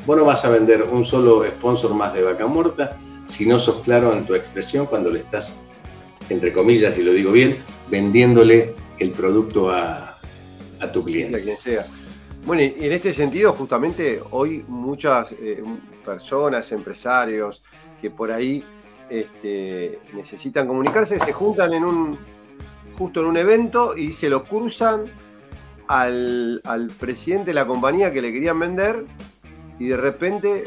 Vos 0.06 0.16
no 0.16 0.24
vas 0.24 0.44
a 0.44 0.50
vender 0.50 0.82
un 0.82 1.04
solo 1.04 1.44
sponsor 1.44 1.94
más 1.94 2.14
de 2.14 2.22
vaca 2.22 2.46
muerta 2.46 2.96
si 3.26 3.46
no 3.46 3.58
sos 3.58 3.80
claro 3.80 4.12
en 4.12 4.24
tu 4.24 4.34
expresión 4.34 4.86
cuando 4.86 5.10
le 5.10 5.20
estás, 5.20 5.58
entre 6.30 6.52
comillas, 6.52 6.96
y 6.96 7.02
lo 7.02 7.12
digo 7.12 7.32
bien, 7.32 7.58
vendiéndole 7.90 8.74
el 8.98 9.10
producto 9.10 9.70
a, 9.70 10.12
tu 10.92 11.02
cliente. 11.02 11.42
quien 11.42 11.56
sea. 11.56 11.86
Bueno, 12.44 12.62
y 12.62 12.74
en 12.78 12.92
este 12.92 13.12
sentido, 13.12 13.52
justamente 13.52 14.20
hoy 14.30 14.64
muchas 14.68 15.32
eh, 15.32 15.64
personas, 16.04 16.70
empresarios 16.70 17.60
que 18.00 18.10
por 18.10 18.30
ahí 18.30 18.62
este, 19.10 19.98
necesitan 20.14 20.68
comunicarse, 20.68 21.18
se 21.18 21.32
juntan 21.32 21.72
justo 22.96 23.20
en 23.20 23.26
un 23.26 23.36
evento 23.36 23.96
y 23.96 24.12
se 24.12 24.28
lo 24.28 24.44
cruzan 24.44 25.06
al, 25.88 26.90
presidente 26.98 27.50
de 27.50 27.54
la 27.54 27.66
compañía 27.66 28.12
que 28.12 28.22
le 28.22 28.32
querían 28.32 28.58
vender 28.58 29.04
y 29.78 29.86
de 29.86 29.96
repente 29.96 30.64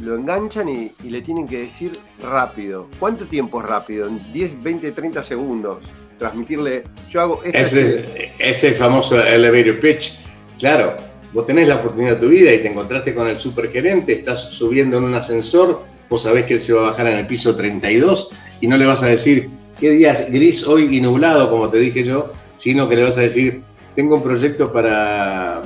lo 0.00 0.16
enganchan 0.16 0.68
y, 0.68 0.92
le 1.02 1.22
tienen 1.22 1.46
que 1.46 1.58
decir 1.58 1.98
rápido. 2.22 2.88
¿Cuánto 2.98 3.26
tiempo 3.26 3.60
es 3.60 3.68
rápido? 3.68 4.08
En 4.08 4.32
10, 4.32 4.62
20, 4.62 4.92
30 4.92 5.22
segundos. 5.22 5.78
Transmitirle, 6.18 6.84
yo 7.08 7.20
hago 7.20 7.42
ese, 7.44 8.32
ese 8.38 8.72
famoso 8.72 9.22
elevator 9.24 9.78
pitch, 9.78 10.18
claro. 10.58 10.96
Vos 11.32 11.46
tenés 11.46 11.68
la 11.68 11.76
oportunidad 11.76 12.14
de 12.14 12.20
tu 12.20 12.28
vida 12.28 12.52
y 12.52 12.58
te 12.58 12.70
encontraste 12.70 13.14
con 13.14 13.28
el 13.28 13.38
supergerente, 13.38 14.12
estás 14.12 14.50
subiendo 14.50 14.96
en 14.98 15.04
un 15.04 15.14
ascensor, 15.14 15.84
vos 16.08 16.22
sabés 16.22 16.46
que 16.46 16.54
él 16.54 16.60
se 16.60 16.72
va 16.72 16.88
a 16.88 16.90
bajar 16.90 17.06
en 17.06 17.18
el 17.18 17.26
piso 17.26 17.54
32 17.54 18.30
y 18.60 18.66
no 18.66 18.76
le 18.76 18.86
vas 18.86 19.02
a 19.02 19.06
decir, 19.06 19.50
qué 19.78 19.90
día 19.90 20.14
gris 20.28 20.66
hoy 20.66 20.96
y 20.96 21.00
nublado, 21.00 21.50
como 21.50 21.68
te 21.68 21.78
dije 21.78 22.02
yo, 22.02 22.32
sino 22.56 22.88
que 22.88 22.96
le 22.96 23.04
vas 23.04 23.18
a 23.18 23.22
decir, 23.22 23.62
tengo 23.98 24.14
un 24.14 24.22
proyecto 24.22 24.72
para, 24.72 25.60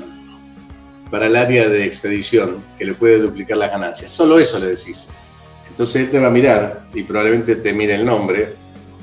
para 1.10 1.26
el 1.26 1.36
área 1.36 1.68
de 1.68 1.84
expedición 1.84 2.64
que 2.78 2.86
le 2.86 2.94
puede 2.94 3.18
duplicar 3.18 3.58
las 3.58 3.70
ganancias. 3.70 4.10
Solo 4.10 4.38
eso 4.38 4.58
le 4.58 4.68
decís. 4.68 5.12
Entonces 5.68 5.96
él 5.96 6.10
te 6.10 6.18
va 6.18 6.28
a 6.28 6.30
mirar 6.30 6.88
y 6.94 7.02
probablemente 7.02 7.56
te 7.56 7.74
mire 7.74 7.94
el 7.94 8.06
nombre 8.06 8.48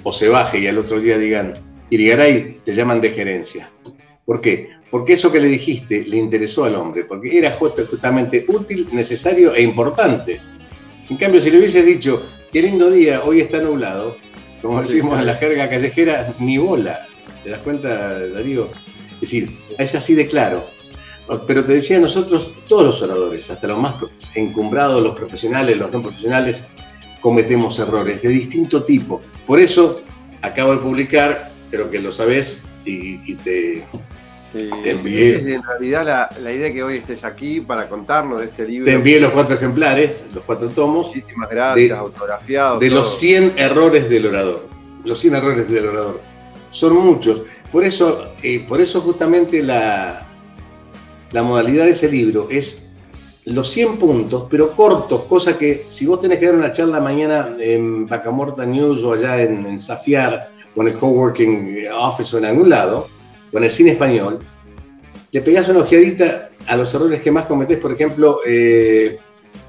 o 0.02 0.12
se 0.12 0.30
baje 0.30 0.58
y 0.58 0.66
al 0.66 0.80
otro 0.80 1.00
día 1.00 1.20
digan, 1.20 1.54
Irigaray, 1.92 2.62
te 2.66 2.74
llaman 2.74 3.02
de 3.02 3.12
gerencia. 3.12 3.70
¿Por 4.26 4.42
qué? 4.42 4.70
Porque 4.90 5.14
eso 5.14 5.32
que 5.32 5.42
le 5.42 5.48
dijiste 5.50 6.06
le 6.08 6.18
interesó 6.18 6.64
al 6.64 6.74
hombre, 6.74 7.04
porque 7.04 7.38
era 7.38 7.52
justamente 7.52 8.46
útil, 8.48 8.88
necesario 8.94 9.54
e 9.54 9.62
importante. 9.62 10.42
En 11.08 11.18
cambio, 11.18 11.40
si 11.40 11.52
le 11.52 11.60
hubieses 11.60 11.86
dicho, 11.86 12.24
qué 12.52 12.64
lindo 12.64 12.90
día, 12.90 13.22
hoy 13.24 13.42
está 13.42 13.60
nublado, 13.60 14.16
como 14.60 14.82
decimos 14.82 15.20
en 15.20 15.28
la 15.28 15.36
jerga 15.36 15.70
callejera, 15.70 16.34
ni 16.40 16.58
bola. 16.58 17.06
¿Te 17.44 17.52
das 17.52 17.60
cuenta, 17.60 18.28
Darío? 18.30 18.72
Es 19.20 19.22
decir, 19.22 19.52
es 19.78 19.96
así 19.96 20.16
de 20.16 20.28
claro. 20.28 20.66
Pero 21.46 21.64
te 21.64 21.74
decía, 21.74 22.00
nosotros, 22.00 22.54
todos 22.68 22.86
los 22.86 23.02
oradores, 23.02 23.50
hasta 23.52 23.68
los 23.68 23.78
más 23.78 23.96
encumbrados, 24.34 25.04
los 25.04 25.16
profesionales, 25.16 25.78
los 25.78 25.92
no 25.92 26.02
profesionales, 26.02 26.66
cometemos 27.22 27.78
errores 27.80 28.22
de 28.22 28.30
distinto 28.30 28.84
tipo. 28.84 29.22
Por 29.46 29.60
eso 29.60 30.02
acabo 30.42 30.74
de 30.74 30.80
publicar, 30.80 31.52
creo 31.70 31.90
que 31.90 32.00
lo 32.00 32.12
sabes, 32.12 32.64
y, 32.86 33.36
te, 33.36 33.86
te 34.82 34.90
envié. 34.90 35.54
en 35.54 35.62
realidad 35.62 36.32
la, 36.42 36.52
idea 36.52 36.74
que 36.74 36.82
hoy 36.82 36.98
estés 36.98 37.24
aquí 37.24 37.62
para 37.62 37.88
contarnos 37.88 38.40
de 38.40 38.48
este 38.48 38.68
libro. 38.68 38.86
Te 38.86 38.94
envié 38.94 39.20
los 39.20 39.32
cuatro 39.32 39.56
ejemplares, 39.56 40.26
los 40.34 40.44
cuatro 40.46 40.70
tomos. 40.70 41.08
Muchísimas 41.08 41.50
gracias, 41.50 41.98
autografiados. 41.98 42.80
De 42.80 42.90
los 42.90 43.20
100 43.20 43.54
errores 43.58 44.10
del 44.10 44.26
orador. 44.26 44.68
Los 45.04 45.20
100 45.20 45.36
errores 45.36 45.70
del 45.70 45.86
orador. 45.86 46.22
Son 46.72 46.96
muchos. 46.96 47.42
Por 47.72 47.84
eso, 47.84 48.34
eh, 48.42 48.66
por 48.68 48.82
eso 48.82 49.02
justamente 49.02 49.62
la, 49.62 50.28
modalidad 51.34 51.86
de 51.86 51.92
ese 51.92 52.10
libro 52.10 52.48
es 52.50 52.92
los 53.46 53.70
100 53.70 53.98
puntos, 53.98 54.48
pero 54.50 54.72
cortos, 54.76 55.24
cosa 55.26 55.58
que 55.58 55.86
si 55.88 56.06
vos 56.06 56.20
tenés 56.20 56.40
que 56.40 56.48
dar 56.48 56.56
una 56.56 56.72
charla 56.72 57.00
mañana 57.00 57.56
en 57.60 58.08
Bacamorta 58.08 58.66
News 58.66 59.04
o 59.04 59.14
allá 59.14 59.42
en, 59.42 59.66
en 59.66 59.80
Safiar 59.80 60.52
o 60.76 60.82
en 60.82 60.90
el 60.90 60.98
Coworking 60.98 61.88
Office 61.94 62.36
o 62.36 62.40
en 62.40 62.46
algún 62.46 62.70
lado, 62.70 63.08
o 63.52 63.58
en 63.58 63.64
el 63.64 63.72
cine 63.72 63.92
español, 63.92 64.40
le 65.32 65.42
pegás 65.42 65.70
una 65.70 65.80
ojeadita 65.80 66.50
a 66.68 66.76
los 66.76 66.94
errores 66.94 67.22
que 67.22 67.32
más 67.32 67.46
cometés, 67.46 67.78
por 67.78 67.92
ejemplo, 67.92 68.40
eh, 68.46 69.20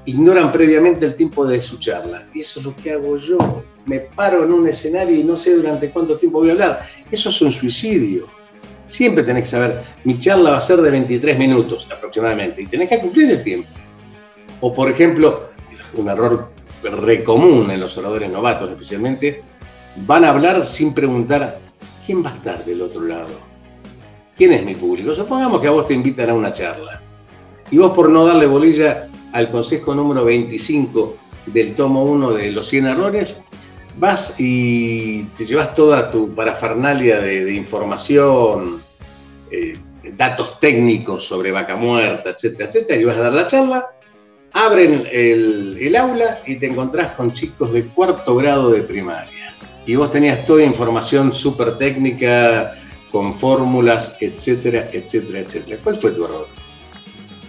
ignoran 0.05 0.51
previamente 0.51 1.05
el 1.05 1.15
tiempo 1.15 1.45
de 1.45 1.61
su 1.61 1.77
charla. 1.77 2.27
Y 2.33 2.41
eso 2.41 2.59
es 2.59 2.65
lo 2.65 2.75
que 2.75 2.91
hago 2.91 3.17
yo. 3.17 3.63
Me 3.85 3.99
paro 3.99 4.45
en 4.45 4.53
un 4.53 4.67
escenario 4.67 5.15
y 5.15 5.23
no 5.23 5.35
sé 5.37 5.55
durante 5.55 5.89
cuánto 5.91 6.17
tiempo 6.17 6.39
voy 6.39 6.49
a 6.49 6.53
hablar. 6.53 6.89
Eso 7.09 7.29
es 7.29 7.41
un 7.41 7.51
suicidio. 7.51 8.27
Siempre 8.87 9.23
tenés 9.23 9.43
que 9.43 9.49
saber, 9.49 9.81
mi 10.03 10.19
charla 10.19 10.51
va 10.51 10.57
a 10.57 10.61
ser 10.61 10.81
de 10.81 10.91
23 10.91 11.37
minutos 11.37 11.87
aproximadamente 11.89 12.61
y 12.61 12.67
tenés 12.67 12.89
que 12.89 12.99
cumplir 12.99 13.31
el 13.31 13.41
tiempo. 13.41 13.69
O 14.59 14.73
por 14.73 14.89
ejemplo, 14.91 15.49
un 15.95 16.09
error 16.09 16.49
re 16.83 17.23
común 17.23 17.69
en 17.71 17.79
los 17.79 17.97
oradores 17.97 18.29
novatos 18.29 18.69
especialmente, 18.69 19.43
van 19.95 20.25
a 20.25 20.29
hablar 20.29 20.65
sin 20.65 20.93
preguntar 20.93 21.59
quién 22.05 22.23
va 22.23 22.31
a 22.31 22.35
estar 22.35 22.65
del 22.65 22.81
otro 22.81 23.01
lado. 23.01 23.51
¿Quién 24.37 24.53
es 24.53 24.63
mi 24.63 24.73
público? 24.75 25.13
Supongamos 25.13 25.61
que 25.61 25.67
a 25.67 25.71
vos 25.71 25.87
te 25.87 25.93
invitan 25.93 26.29
a 26.29 26.33
una 26.33 26.53
charla 26.53 27.01
y 27.69 27.77
vos 27.77 27.91
por 27.91 28.09
no 28.09 28.25
darle 28.25 28.47
bolilla 28.47 29.07
al 29.31 29.51
consejo 29.51 29.95
número 29.95 30.25
25 30.25 31.17
del 31.47 31.75
tomo 31.75 32.03
1 32.03 32.33
de 32.33 32.51
los 32.51 32.67
100 32.67 32.87
errores, 32.87 33.41
vas 33.97 34.35
y 34.39 35.23
te 35.35 35.45
llevas 35.45 35.75
toda 35.75 36.11
tu 36.11 36.33
parafernalia 36.33 37.19
de, 37.19 37.53
información, 37.53 38.81
eh, 39.49 39.77
datos 40.13 40.59
técnicos 40.59 41.27
sobre 41.27 41.51
vaca 41.51 41.75
muerta, 41.75 42.31
etcétera, 42.31 42.69
etcétera, 42.69 43.01
y 43.01 43.03
vas 43.03 43.17
a 43.17 43.23
dar 43.23 43.33
la 43.33 43.47
charla, 43.47 43.85
abren 44.53 45.07
el, 45.11 45.77
el 45.79 45.95
aula 45.95 46.41
y 46.45 46.55
te 46.57 46.67
encontrás 46.67 47.13
con 47.13 47.33
chicos 47.33 47.73
de 47.73 47.87
cuarto 47.87 48.35
grado 48.35 48.71
de 48.71 48.81
primaria. 48.81 49.55
Y 49.85 49.95
vos 49.95 50.11
tenías 50.11 50.45
toda 50.45 50.63
información 50.63 51.33
súper 51.33 51.77
técnica, 51.77 52.75
con 53.11 53.33
fórmulas, 53.33 54.17
etcétera, 54.21 54.89
etcétera, 54.91 55.39
etcétera. 55.39 55.81
¿Cuál 55.83 55.95
fue 55.95 56.11
tu 56.11 56.25
error? 56.25 56.47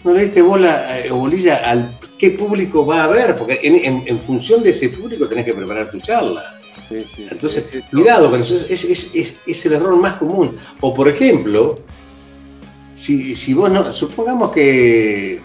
No 0.04 0.12
le 0.12 0.24
diste 0.24 0.42
bola 0.42 0.98
eh, 0.98 1.10
o 1.10 1.16
bolilla 1.16 1.56
al 1.68 1.98
qué 2.18 2.30
público 2.30 2.84
va 2.84 3.02
a 3.02 3.04
haber, 3.04 3.36
porque 3.36 3.60
en, 3.62 4.20
función 4.20 4.62
de 4.62 4.70
ese 4.70 4.88
público 4.90 5.28
tenés 5.28 5.44
que 5.44 5.54
preparar 5.54 5.90
tu 5.90 6.00
charla. 6.00 6.60
Entonces, 6.90 7.82
cuidado 7.90 8.30
con 8.30 8.40
eso, 8.40 8.54
es, 8.54 9.66
el 9.66 9.72
error 9.72 9.96
más 10.00 10.14
común. 10.18 10.56
O 10.80 10.92
por 10.92 11.08
ejemplo, 11.08 11.78
si, 12.94 13.34
si 13.34 13.54
vos 13.54 13.70
no, 13.70 13.92
supongamos 13.92 14.52
que, 14.52 15.40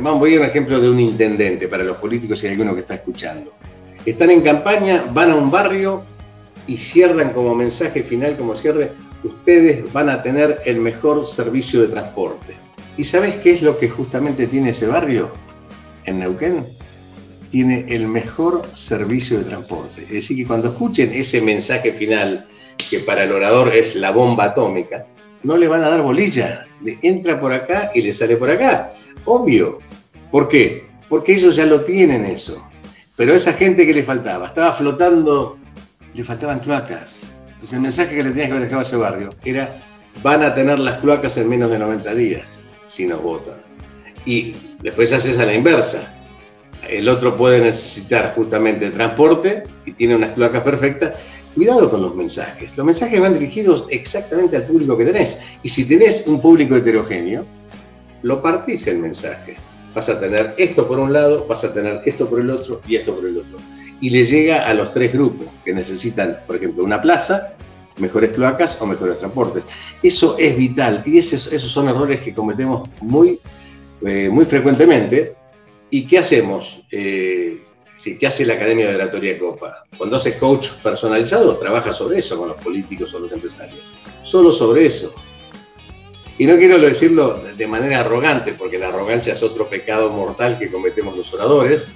vamos, 0.00 0.20
voy 0.20 0.36
a 0.36 0.40
un 0.40 0.46
ejemplo 0.46 0.80
de 0.80 0.90
un 0.90 1.00
intendente 1.00 1.68
para 1.68 1.84
los 1.84 1.96
políticos 1.98 2.42
y 2.44 2.48
alguno 2.48 2.74
que 2.74 2.80
está 2.80 2.94
escuchando. 2.96 3.52
Están 4.04 4.30
en 4.30 4.42
campaña, 4.42 5.04
van 5.12 5.30
a 5.30 5.36
un 5.36 5.50
barrio 5.50 6.02
y 6.66 6.76
cierran 6.76 7.32
como 7.32 7.54
mensaje 7.54 8.02
final, 8.02 8.36
como 8.36 8.54
cierre, 8.54 8.92
ustedes 9.24 9.90
van 9.92 10.10
a 10.10 10.22
tener 10.22 10.60
el 10.66 10.78
mejor 10.78 11.26
servicio 11.26 11.80
de 11.80 11.88
transporte. 11.88 12.67
¿Y 12.98 13.04
sabes 13.04 13.36
qué 13.36 13.52
es 13.52 13.62
lo 13.62 13.78
que 13.78 13.88
justamente 13.88 14.48
tiene 14.48 14.70
ese 14.70 14.88
barrio 14.88 15.32
en 16.04 16.18
Neuquén? 16.18 16.66
Tiene 17.50 17.86
el 17.88 18.08
mejor 18.08 18.68
servicio 18.74 19.38
de 19.38 19.44
transporte. 19.44 20.02
Es 20.02 20.10
decir, 20.10 20.36
que 20.36 20.46
cuando 20.46 20.68
escuchen 20.68 21.12
ese 21.14 21.40
mensaje 21.40 21.92
final, 21.92 22.46
que 22.90 22.98
para 22.98 23.22
el 23.22 23.32
orador 23.32 23.68
es 23.68 23.94
la 23.94 24.10
bomba 24.10 24.46
atómica, 24.46 25.06
no 25.44 25.56
le 25.56 25.68
van 25.68 25.84
a 25.84 25.90
dar 25.90 26.02
bolilla. 26.02 26.66
Le 26.82 26.98
entra 27.02 27.40
por 27.40 27.52
acá 27.52 27.90
y 27.94 28.02
le 28.02 28.12
sale 28.12 28.36
por 28.36 28.50
acá. 28.50 28.92
Obvio. 29.24 29.78
¿Por 30.32 30.48
qué? 30.48 30.88
Porque 31.08 31.34
ellos 31.34 31.56
ya 31.56 31.66
lo 31.66 31.82
tienen 31.82 32.24
eso. 32.26 32.60
Pero 33.16 33.32
esa 33.32 33.52
gente 33.52 33.86
que 33.86 33.94
le 33.94 34.02
faltaba, 34.02 34.48
estaba 34.48 34.72
flotando, 34.72 35.56
le 36.14 36.24
faltaban 36.24 36.58
cloacas 36.58 37.22
entonces 37.58 37.74
el 37.74 37.80
mensaje 37.80 38.14
que 38.14 38.22
le 38.22 38.30
tenías 38.30 38.48
que 38.50 38.54
haber 38.54 38.72
a 38.72 38.82
ese 38.82 38.96
barrio 38.96 39.30
era, 39.44 39.68
van 40.22 40.44
a 40.44 40.54
tener 40.54 40.78
las 40.78 41.00
cloacas 41.00 41.36
en 41.38 41.48
menos 41.48 41.72
de 41.72 41.80
90 41.80 42.14
días 42.14 42.57
si 42.88 43.06
nos 43.06 43.22
votan. 43.22 43.54
Y 44.26 44.54
después 44.82 45.12
haces 45.12 45.38
a 45.38 45.46
la 45.46 45.54
inversa. 45.54 46.12
El 46.88 47.08
otro 47.08 47.36
puede 47.36 47.60
necesitar 47.60 48.34
justamente 48.34 48.90
transporte 48.90 49.62
y 49.86 49.92
tiene 49.92 50.16
unas 50.16 50.32
cloacas 50.32 50.62
perfectas. 50.62 51.14
Cuidado 51.54 51.88
con 51.88 52.02
los 52.02 52.16
mensajes. 52.16 52.76
Los 52.76 52.84
mensajes 52.84 53.20
van 53.20 53.34
dirigidos 53.34 53.86
exactamente 53.90 54.56
al 54.56 54.66
público 54.66 54.98
que 54.98 55.04
tenés. 55.04 55.38
Y 55.62 55.68
si 55.68 55.86
tenés 55.88 56.26
un 56.26 56.40
público 56.40 56.74
heterogéneo, 56.74 57.44
lo 58.22 58.42
partís 58.42 58.88
el 58.88 58.98
mensaje. 58.98 59.56
Vas 59.94 60.08
a 60.08 60.18
tener 60.18 60.54
esto 60.58 60.88
por 60.88 60.98
un 60.98 61.12
lado, 61.12 61.46
vas 61.46 61.62
a 61.62 61.72
tener 61.72 62.00
esto 62.04 62.28
por 62.28 62.40
el 62.40 62.50
otro 62.50 62.80
y 62.88 62.96
esto 62.96 63.14
por 63.14 63.24
el 63.24 63.38
otro 63.38 63.58
y 64.00 64.10
le 64.10 64.24
llega 64.24 64.66
a 64.68 64.74
los 64.74 64.92
tres 64.92 65.12
grupos 65.12 65.48
que 65.64 65.72
necesitan, 65.72 66.38
por 66.46 66.56
ejemplo, 66.56 66.84
una 66.84 67.00
plaza, 67.00 67.54
mejores 68.00 68.32
cloacas 68.32 68.80
o 68.80 68.86
mejores 68.86 69.18
transportes. 69.18 69.64
Eso 70.02 70.36
es 70.38 70.56
vital 70.56 71.02
y 71.06 71.18
esos, 71.18 71.52
esos 71.52 71.70
son 71.70 71.88
errores 71.88 72.20
que 72.20 72.34
cometemos 72.34 72.88
muy, 73.00 73.38
eh, 74.06 74.28
muy 74.30 74.44
frecuentemente. 74.44 75.34
¿Y 75.90 76.06
qué 76.06 76.18
hacemos? 76.18 76.82
Eh, 76.90 77.62
¿Qué 78.02 78.26
hace 78.26 78.46
la 78.46 78.54
Academia 78.54 78.88
de 78.88 78.94
Oratoria 78.94 79.38
Copa? 79.38 79.84
Cuando 79.96 80.16
hace 80.16 80.38
coach 80.38 80.70
personalizado, 80.82 81.56
trabaja 81.56 81.92
sobre 81.92 82.18
eso 82.18 82.38
con 82.38 82.48
los 82.48 82.56
políticos 82.58 83.12
o 83.14 83.18
los 83.18 83.32
empresarios. 83.32 83.80
Solo 84.22 84.52
sobre 84.52 84.86
eso. 84.86 85.14
Y 86.38 86.46
no 86.46 86.56
quiero 86.56 86.78
decirlo 86.78 87.42
de 87.56 87.66
manera 87.66 88.00
arrogante, 88.00 88.52
porque 88.52 88.78
la 88.78 88.88
arrogancia 88.88 89.32
es 89.32 89.42
otro 89.42 89.68
pecado 89.68 90.10
mortal 90.10 90.56
que 90.58 90.70
cometemos 90.70 91.16
los 91.16 91.34
oradores, 91.34 91.88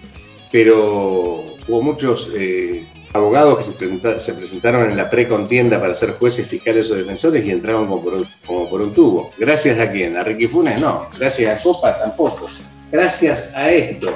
pero 0.50 1.44
hubo 1.68 1.82
muchos 1.82 2.28
eh, 2.34 2.84
abogados 3.14 3.58
que 3.58 4.18
se, 4.18 4.34
presentaron 4.34 4.90
en 4.90 4.96
la 4.96 5.10
precontienda 5.10 5.80
para 5.80 5.94
ser 5.94 6.12
jueces, 6.12 6.46
fiscales 6.48 6.90
o 6.90 6.94
defensores 6.94 7.44
y 7.44 7.50
entraron 7.50 7.86
como 7.86 8.02
por, 8.02 8.80
un, 8.80 8.94
tubo. 8.94 9.30
¿Gracias 9.38 9.78
a 9.78 9.90
quién? 9.90 10.16
¿A 10.16 10.24
Ricky 10.24 10.48
Funes? 10.48 10.80
No. 10.80 11.08
¿Gracias 11.18 11.60
a 11.60 11.62
Copa? 11.62 11.96
Tampoco. 11.98 12.48
Gracias 12.90 13.54
a 13.54 13.70
esto, 13.70 14.12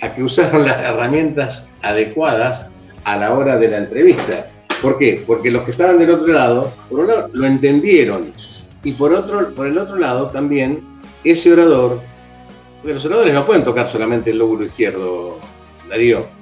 a 0.00 0.14
que 0.14 0.22
usaron 0.22 0.66
las 0.66 0.82
herramientas 0.82 1.68
adecuadas 1.82 2.66
a 3.04 3.16
la 3.16 3.34
hora 3.34 3.58
de 3.58 3.68
la 3.68 3.78
entrevista. 3.78 4.50
¿Por 4.82 4.98
qué? 4.98 5.22
Porque 5.26 5.50
los 5.50 5.62
que 5.62 5.72
estaban 5.72 5.98
del 5.98 6.10
otro 6.10 6.32
lado, 6.32 6.72
por 6.88 7.00
un 7.00 7.06
lado, 7.08 7.30
lo 7.32 7.46
entendieron. 7.46 8.32
Y 8.84 8.92
por, 8.92 9.12
otro, 9.12 9.54
por 9.54 9.66
el 9.66 9.76
otro 9.78 9.96
lado, 9.96 10.30
también, 10.30 10.84
ese 11.24 11.52
orador, 11.52 12.00
porque 12.80 12.94
los 12.94 13.04
oradores 13.04 13.34
no 13.34 13.44
pueden 13.44 13.64
tocar 13.64 13.88
solamente 13.88 14.30
el 14.30 14.38
lóbulo 14.38 14.64
izquierdo, 14.64 15.38
Darío 15.88 16.37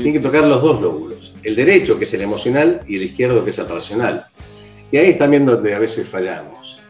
tiene 0.00 0.14
que 0.14 0.20
tocar 0.20 0.44
los 0.44 0.60
dos 0.60 0.80
lóbulos, 0.80 1.34
el 1.44 1.54
derecho, 1.54 1.98
que 1.98 2.04
es 2.04 2.14
el 2.14 2.22
emocional, 2.22 2.82
y 2.86 2.96
el 2.96 3.04
izquierdo, 3.04 3.44
que 3.44 3.50
es 3.50 3.58
el 3.58 3.68
racional. 3.68 4.26
Y 4.90 4.96
ahí 4.96 5.10
es 5.10 5.18
también 5.18 5.46
donde 5.46 5.74
a 5.74 5.78
veces 5.78 6.08
fallamos. 6.08 6.82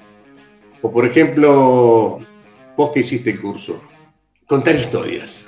O 0.80 0.90
por 0.90 1.04
ejemplo, 1.04 2.20
vos 2.76 2.90
que 2.92 3.00
hiciste 3.00 3.30
el 3.30 3.40
curso, 3.40 3.82
contar 4.46 4.74
historias. 4.74 5.46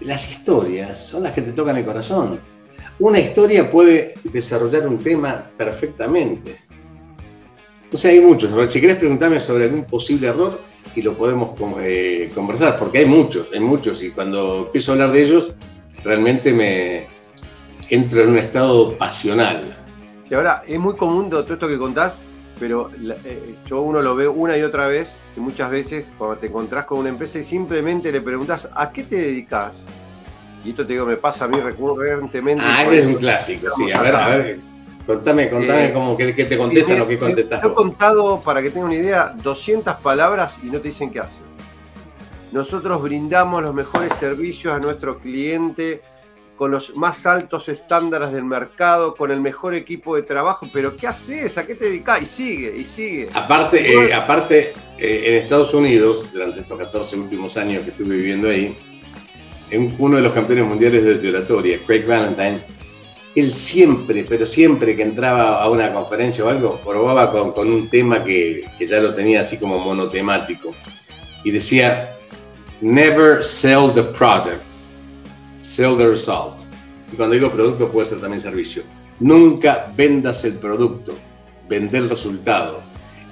Las 0.00 0.30
historias 0.30 0.98
son 0.98 1.24
las 1.24 1.32
que 1.32 1.42
te 1.42 1.52
tocan 1.52 1.76
el 1.76 1.84
corazón. 1.84 2.40
Una 3.00 3.18
historia 3.18 3.70
puede 3.70 4.14
desarrollar 4.32 4.86
un 4.86 4.98
tema 4.98 5.50
perfectamente. 5.56 6.56
O 7.92 7.96
sea, 7.96 8.12
hay 8.12 8.20
muchos. 8.20 8.72
Si 8.72 8.80
querés 8.80 8.96
preguntarme 8.96 9.40
sobre 9.40 9.64
algún 9.64 9.84
posible 9.84 10.28
error, 10.28 10.60
y 10.94 11.02
lo 11.02 11.16
podemos 11.16 11.54
eh, 11.82 12.30
conversar, 12.34 12.76
porque 12.76 12.98
hay 12.98 13.06
muchos, 13.06 13.48
hay 13.52 13.60
muchos, 13.60 14.02
y 14.02 14.10
cuando 14.10 14.64
empiezo 14.66 14.92
a 14.92 14.94
hablar 14.94 15.12
de 15.12 15.22
ellos, 15.22 15.52
realmente 16.04 16.52
me 16.52 17.06
entro 17.88 18.22
en 18.22 18.30
un 18.30 18.38
estado 18.38 18.96
pasional. 18.96 19.62
Y 20.30 20.34
ahora, 20.34 20.62
es 20.66 20.78
muy 20.78 20.96
común 20.96 21.28
todo 21.28 21.40
esto 21.40 21.68
que 21.68 21.78
contás, 21.78 22.20
pero 22.58 22.90
eh, 23.24 23.56
yo 23.66 23.80
uno 23.80 24.00
lo 24.00 24.14
ve 24.14 24.28
una 24.28 24.56
y 24.56 24.62
otra 24.62 24.86
vez, 24.86 25.16
que 25.34 25.40
muchas 25.40 25.70
veces 25.70 26.14
cuando 26.16 26.36
te 26.36 26.46
encontrás 26.46 26.84
con 26.84 26.98
una 26.98 27.08
empresa 27.08 27.38
y 27.38 27.44
simplemente 27.44 28.12
le 28.12 28.20
preguntas 28.20 28.68
¿a 28.74 28.92
qué 28.92 29.02
te 29.02 29.16
dedicas? 29.16 29.84
Y 30.64 30.70
esto 30.70 30.86
te 30.86 30.92
digo, 30.92 31.06
me 31.06 31.16
pasa 31.16 31.46
a 31.46 31.48
mí 31.48 31.58
recurrentemente. 31.58 32.62
Ah, 32.64 32.84
es 32.84 33.06
un 33.06 33.14
clásico, 33.14 33.68
sí. 33.74 33.90
A 33.90 34.02
ver, 34.02 34.14
a 34.14 34.28
ver, 34.28 34.60
contame, 35.06 35.48
contame 35.48 35.86
eh, 35.86 35.92
cómo 35.92 36.16
que, 36.16 36.32
te 36.32 36.58
contestan 36.58 37.00
o 37.00 37.08
qué 37.08 37.18
contestas. 37.18 37.64
He 37.64 37.72
contado, 37.72 38.40
para 38.40 38.60
que 38.60 38.70
tengan 38.70 38.90
una 38.90 38.98
idea, 38.98 39.34
200 39.42 39.96
palabras 39.96 40.60
y 40.62 40.66
no 40.66 40.80
te 40.80 40.88
dicen 40.88 41.10
qué 41.10 41.20
hacen. 41.20 41.49
Nosotros 42.52 43.02
brindamos 43.02 43.62
los 43.62 43.74
mejores 43.74 44.12
servicios 44.14 44.74
a 44.74 44.78
nuestro 44.78 45.18
cliente 45.18 46.02
con 46.56 46.70
los 46.72 46.94
más 46.96 47.24
altos 47.24 47.68
estándares 47.70 48.32
del 48.32 48.44
mercado, 48.44 49.14
con 49.14 49.30
el 49.30 49.40
mejor 49.40 49.74
equipo 49.74 50.16
de 50.16 50.22
trabajo, 50.22 50.68
pero 50.72 50.94
¿qué 50.94 51.06
haces? 51.06 51.56
¿A 51.56 51.66
qué 51.66 51.74
te 51.74 51.86
dedicas? 51.86 52.20
Y 52.20 52.26
sigue, 52.26 52.76
y 52.76 52.84
sigue. 52.84 53.30
Aparte, 53.32 53.90
eh, 53.90 54.12
aparte 54.12 54.74
eh, 54.98 55.22
en 55.26 55.34
Estados 55.36 55.72
Unidos, 55.72 56.30
durante 56.32 56.60
estos 56.60 56.78
14 56.78 57.16
últimos 57.16 57.56
años 57.56 57.82
que 57.84 57.90
estuve 57.90 58.16
viviendo 58.16 58.48
ahí, 58.48 58.76
uno 59.98 60.16
de 60.16 60.22
los 60.22 60.32
campeones 60.32 60.66
mundiales 60.66 61.22
de 61.22 61.28
oratoria, 61.30 61.78
Craig 61.86 62.04
Valentine, 62.06 62.60
él 63.34 63.54
siempre, 63.54 64.26
pero 64.28 64.44
siempre 64.44 64.96
que 64.96 65.02
entraba 65.02 65.62
a 65.62 65.68
una 65.70 65.92
conferencia 65.92 66.44
o 66.44 66.48
algo, 66.48 66.80
probaba 66.84 67.30
con, 67.30 67.68
un 67.68 67.88
tema 67.88 68.24
que, 68.24 68.64
ya 68.80 69.00
lo 69.00 69.12
tenía 69.12 69.42
así 69.42 69.58
como 69.58 69.78
monotemático. 69.78 70.74
Y 71.44 71.52
decía, 71.52 72.16
never 72.80 73.42
sell 73.42 73.92
the 73.92 74.04
product, 74.04 74.64
sell 75.60 75.96
the 75.96 76.06
result. 76.06 76.60
Y 77.12 77.16
cuando 77.16 77.34
digo 77.34 77.50
producto 77.50 77.90
puede 77.90 78.06
ser 78.06 78.20
también 78.20 78.40
servicio. 78.40 78.82
Nunca 79.18 79.92
vendas 79.96 80.44
el 80.44 80.54
producto, 80.54 81.14
vender 81.68 82.02
el 82.02 82.08
resultado. 82.08 82.82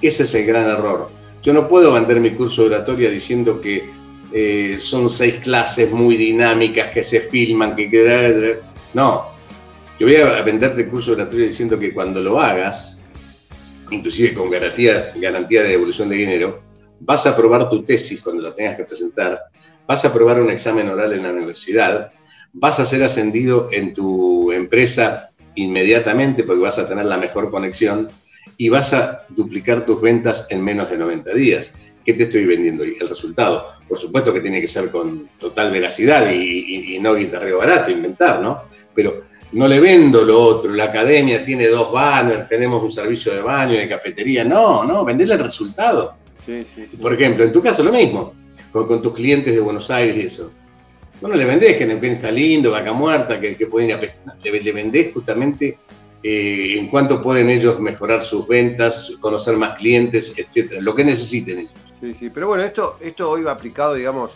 Ese 0.02 0.24
es 0.24 0.34
el 0.34 0.46
gran 0.46 0.68
error. 0.68 1.10
Yo 1.42 1.52
no 1.52 1.66
puedo 1.66 1.92
vender 1.92 2.20
mi 2.20 2.32
curso 2.32 2.62
de 2.62 2.76
oratoria 2.76 3.10
diciendo 3.10 3.60
que 3.60 3.88
eh, 4.32 4.76
son 4.78 5.08
seis 5.08 5.36
clases 5.36 5.90
muy 5.90 6.16
dinámicas 6.16 6.90
que 6.90 7.02
se 7.02 7.20
filman, 7.20 7.74
que... 7.74 8.60
No, 8.92 9.26
yo 9.98 10.06
voy 10.06 10.16
a 10.16 10.42
venderte 10.42 10.82
el 10.82 10.88
curso 10.88 11.14
de 11.14 11.22
oratoria 11.22 11.46
diciendo 11.46 11.78
que 11.78 11.92
cuando 11.92 12.20
lo 12.20 12.38
hagas, 12.38 13.02
inclusive 13.90 14.34
con 14.34 14.50
garantía, 14.50 15.10
garantía 15.16 15.62
de 15.62 15.70
devolución 15.70 16.08
de 16.08 16.16
dinero, 16.16 16.67
vas 17.00 17.26
a 17.26 17.30
aprobar 17.30 17.68
tu 17.68 17.82
tesis 17.82 18.22
cuando 18.22 18.42
la 18.42 18.54
tengas 18.54 18.76
que 18.76 18.84
presentar, 18.84 19.40
vas 19.86 20.04
a 20.04 20.08
aprobar 20.08 20.40
un 20.40 20.50
examen 20.50 20.88
oral 20.88 21.12
en 21.12 21.22
la 21.22 21.30
universidad, 21.30 22.12
vas 22.52 22.80
a 22.80 22.86
ser 22.86 23.02
ascendido 23.04 23.68
en 23.72 23.94
tu 23.94 24.52
empresa 24.52 25.30
inmediatamente 25.54 26.44
porque 26.44 26.62
vas 26.62 26.78
a 26.78 26.88
tener 26.88 27.04
la 27.04 27.16
mejor 27.16 27.50
conexión 27.50 28.08
y 28.56 28.68
vas 28.68 28.92
a 28.92 29.24
duplicar 29.28 29.84
tus 29.84 30.00
ventas 30.00 30.46
en 30.50 30.62
menos 30.62 30.90
de 30.90 30.98
90 30.98 31.34
días. 31.34 31.74
¿Qué 32.04 32.14
te 32.14 32.24
estoy 32.24 32.46
vendiendo? 32.46 32.84
Y 32.84 32.96
el 32.98 33.08
resultado, 33.08 33.66
por 33.88 33.98
supuesto 33.98 34.32
que 34.32 34.40
tiene 34.40 34.60
que 34.60 34.66
ser 34.66 34.90
con 34.90 35.28
total 35.38 35.70
veracidad 35.70 36.30
y, 36.30 36.98
no 37.00 37.14
guitarreo 37.14 37.58
barato, 37.58 37.90
inventar, 37.90 38.40
¿no? 38.40 38.62
Pero 38.94 39.24
no 39.52 39.68
le 39.68 39.78
vendo 39.80 40.24
lo 40.24 40.40
otro, 40.40 40.72
la 40.72 40.84
academia 40.84 41.44
tiene 41.44 41.68
dos 41.68 41.92
banners, 41.92 42.48
tenemos 42.48 42.82
un 42.82 42.90
servicio 42.90 43.32
de 43.32 43.42
baño, 43.42 43.78
de 43.78 43.88
cafetería. 43.88 44.44
No, 44.44 44.84
no, 44.84 45.04
venderle 45.04 45.34
el 45.34 45.44
resultado. 45.44 46.16
Por 47.00 47.14
ejemplo, 47.14 47.44
en 47.44 47.52
tu 47.52 47.60
caso 47.60 47.82
lo 47.82 47.92
mismo, 47.92 48.34
con, 48.72 49.02
tus 49.02 49.12
clientes 49.12 49.54
de 49.54 49.60
Buenos 49.60 49.90
Aires 49.90 50.16
y 50.16 50.20
eso. 50.22 50.52
Bueno, 51.20 51.36
le 51.36 51.44
vendés 51.44 51.76
que 51.76 51.84
el 51.84 52.04
está 52.04 52.30
lindo, 52.30 52.70
vaca 52.70 52.92
muerta, 52.92 53.40
que, 53.40 53.54
pueden 53.66 53.90
ir 53.90 53.94
a 53.96 54.00
pescar. 54.00 54.36
Le, 54.42 54.72
vendés 54.72 55.12
justamente 55.12 55.78
eh, 56.22 56.76
en 56.78 56.88
cuánto 56.88 57.20
pueden 57.20 57.50
ellos 57.50 57.80
mejorar 57.80 58.22
sus 58.22 58.46
ventas, 58.46 59.12
conocer 59.20 59.56
más 59.56 59.76
clientes, 59.78 60.38
etcétera, 60.38 60.80
lo 60.80 60.94
que 60.94 61.04
necesiten 61.04 61.60
ellos. 61.60 61.72
Sí, 62.00 62.14
sí, 62.14 62.30
pero 62.30 62.46
bueno, 62.48 62.62
esto, 62.62 62.98
esto 63.00 63.30
hoy 63.30 63.42
va 63.42 63.52
aplicado, 63.52 63.94
digamos, 63.94 64.30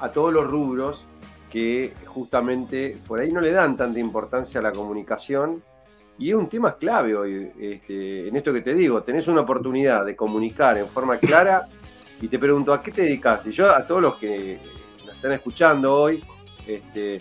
a 0.00 0.10
todos 0.10 0.32
los 0.32 0.46
rubros 0.46 1.04
que 1.50 1.92
justamente 2.06 2.98
por 3.06 3.20
ahí 3.20 3.30
no 3.30 3.40
le 3.40 3.52
dan 3.52 3.76
tanta 3.76 4.00
importancia 4.00 4.58
a 4.60 4.62
la 4.62 4.72
comunicación 4.72 5.62
y 6.18 6.30
es 6.30 6.34
un 6.34 6.48
tema 6.48 6.76
clave 6.76 7.14
hoy, 7.14 7.52
este, 7.58 8.28
en 8.28 8.36
esto 8.36 8.52
que 8.52 8.62
te 8.62 8.74
digo, 8.74 9.02
tenés 9.02 9.28
una 9.28 9.42
oportunidad 9.42 10.04
de 10.04 10.16
comunicar 10.16 10.78
en 10.78 10.88
forma 10.88 11.18
clara 11.18 11.66
y 12.20 12.28
te 12.28 12.38
pregunto, 12.38 12.72
¿a 12.72 12.82
qué 12.82 12.90
te 12.90 13.02
dedicas? 13.02 13.44
Y 13.46 13.50
yo 13.50 13.70
a 13.70 13.86
todos 13.86 14.00
los 14.00 14.16
que 14.16 14.58
nos 15.04 15.14
están 15.14 15.32
escuchando 15.32 15.94
hoy, 15.94 16.24
este, 16.66 17.20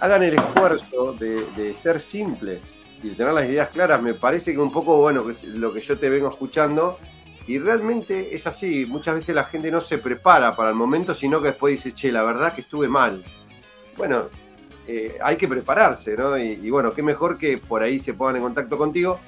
hagan 0.00 0.22
el 0.24 0.34
esfuerzo 0.34 1.12
de, 1.12 1.74
ser 1.76 2.00
simples 2.00 2.60
y 3.02 3.10
de 3.10 3.14
tener 3.14 3.32
las 3.32 3.44
ideas 3.44 3.68
claras. 3.68 4.02
Me 4.02 4.14
parece 4.14 4.52
que 4.52 4.58
un 4.58 4.72
poco, 4.72 4.98
bueno, 4.98 5.24
lo 5.44 5.72
que 5.72 5.80
yo 5.80 5.98
te 5.98 6.10
vengo 6.10 6.28
escuchando 6.28 6.98
y 7.46 7.58
realmente 7.58 8.34
es 8.34 8.46
así, 8.46 8.84
muchas 8.84 9.14
veces 9.14 9.34
la 9.34 9.44
gente 9.44 9.70
no 9.70 9.80
se 9.80 9.98
prepara 9.98 10.54
para 10.54 10.70
el 10.70 10.74
momento, 10.74 11.14
sino 11.14 11.40
que 11.40 11.48
después 11.48 11.72
dice, 11.72 11.94
che, 11.94 12.12
la 12.12 12.22
verdad 12.22 12.52
que 12.52 12.62
estuve 12.62 12.88
mal. 12.88 13.24
Bueno, 13.96 14.28
eh, 14.88 15.16
hay 15.22 15.36
que 15.36 15.46
prepararse, 15.46 16.16
¿no? 16.16 16.36
Y, 16.38 16.70
bueno, 16.70 16.92
qué 16.92 17.02
mejor 17.02 17.38
que 17.38 17.58
por 17.58 17.82
ahí 17.82 18.00
se 18.00 18.14
pongan 18.14 18.36
en 18.36 18.42
contacto 18.42 18.76
contigo. 18.76 19.20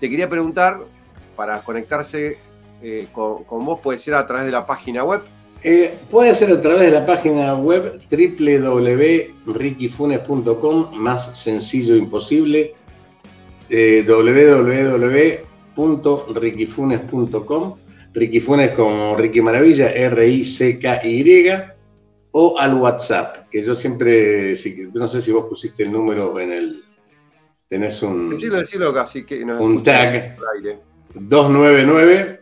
Te 0.00 0.10
quería 0.10 0.28
preguntar, 0.28 0.80
para 1.36 1.60
conectarse 1.60 2.38
eh, 2.82 3.06
con, 3.12 3.44
vos, 3.64 3.78
puede 3.80 3.98
ser 3.98 4.14
a 4.14 4.26
través 4.26 4.46
de 4.46 4.52
la 4.52 4.66
página 4.66 5.04
web. 5.04 5.22
Eh, 5.62 5.94
puede 6.10 6.34
ser 6.34 6.50
a 6.50 6.60
través 6.60 6.80
de 6.80 6.90
la 6.90 7.06
página 7.06 7.54
web 7.54 8.00
www.rickyfunes.com, 8.10 10.96
más 10.96 11.38
sencillo 11.38 11.94
imposible, 11.94 12.74
www 13.70 15.52
www.rickyfunes.com, 15.74 17.74
Ricky 18.14 18.40
Funes 18.40 18.72
como 18.72 19.16
Ricky 19.16 19.40
Maravilla, 19.40 19.90
R-I-C-K-Y, 19.90 21.71
o 22.32 22.58
al 22.58 22.74
WhatsApp, 22.74 23.48
que 23.50 23.62
yo 23.62 23.74
siempre, 23.74 24.54
no 24.94 25.08
sé 25.08 25.22
si 25.22 25.32
vos 25.32 25.46
pusiste 25.48 25.82
el 25.84 25.92
número 25.92 26.38
en 26.40 26.52
el, 26.52 26.82
tenés 27.68 28.02
un, 28.02 28.38
un 29.60 29.82
tag, 29.82 30.36
299, 31.14 32.40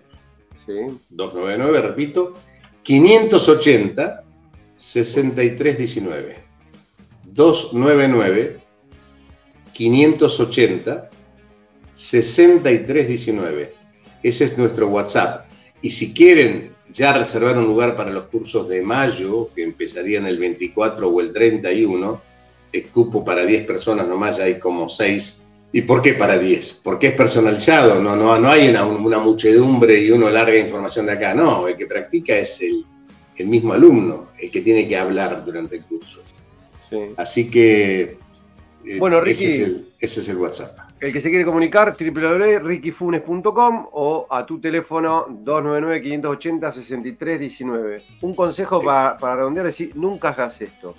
sí. 0.65 0.73
299, 1.11 1.81
repito, 1.83 2.35
580 2.83 4.25
6319. 4.77 6.45
299 7.25 8.61
580 9.73 11.11
6319. 11.95 13.75
Ese 14.23 14.45
es 14.45 14.59
nuestro 14.59 14.89
WhatsApp. 14.89 15.47
Y 15.83 15.91
si 15.91 16.13
quieren 16.13 16.75
ya 16.93 17.13
reservar 17.13 17.57
un 17.59 17.67
lugar 17.67 17.97
para 17.97 18.11
los 18.11 18.29
cursos 18.29 18.69
de 18.69 18.83
mayo, 18.83 19.51
que 19.55 19.63
empezarían 19.63 20.27
el 20.27 20.39
24 20.39 21.09
o 21.09 21.21
el 21.21 21.33
31, 21.33 22.23
el 22.73 22.87
cupo 22.87 23.25
para 23.25 23.45
10 23.45 23.67
personas 23.67 24.07
nomás, 24.07 24.39
ya 24.39 24.45
hay 24.45 24.59
como 24.59 24.89
6. 24.89 25.47
¿Y 25.73 25.83
por 25.83 26.03
qué 26.03 26.15
para 26.15 26.39
10? 26.39 26.81
Porque 26.83 27.09
es 27.09 27.15
personalizado, 27.15 28.01
no, 28.01 28.17
no, 28.17 28.39
no 28.39 28.51
hay 28.51 28.69
una, 28.69 29.19
muchedumbre 29.19 30.01
y 30.01 30.11
uno 30.11 30.29
larga 30.29 30.59
información 30.59 31.07
de 31.07 31.13
acá. 31.13 31.35
No, 31.35 31.69
el 31.69 31.77
que 31.77 31.87
practica 31.87 32.37
es 32.37 32.61
el, 32.61 32.85
mismo 33.47 33.73
alumno, 33.73 34.29
el 34.39 34.51
que 34.51 34.61
tiene 34.61 34.87
que 34.87 34.97
hablar 34.97 35.45
durante 35.45 35.77
el 35.77 35.85
curso. 35.85 36.21
Así 37.17 37.49
que 37.51 38.19
eh, 38.85 38.99
bueno, 38.99 39.21
Ricky, 39.21 39.87
ese 39.99 40.21
es 40.21 40.29
el 40.29 40.37
WhatsApp. 40.37 40.90
El 41.01 41.13
que 41.15 41.23
se 41.23 41.31
quiere 41.31 41.47
comunicar, 41.47 41.97
www.rickyfunes.com 41.99 43.87
o 43.93 44.27
a 44.29 44.45
tu 44.45 44.61
teléfono 44.61 45.27
299-580-6319. 45.29 48.03
Un 48.21 48.35
consejo 48.35 48.83
para, 48.83 49.17
para 49.17 49.37
redondear, 49.37 49.65
decir, 49.65 49.93
nunca 49.95 50.29
hagas 50.29 50.61
esto. 50.61 50.95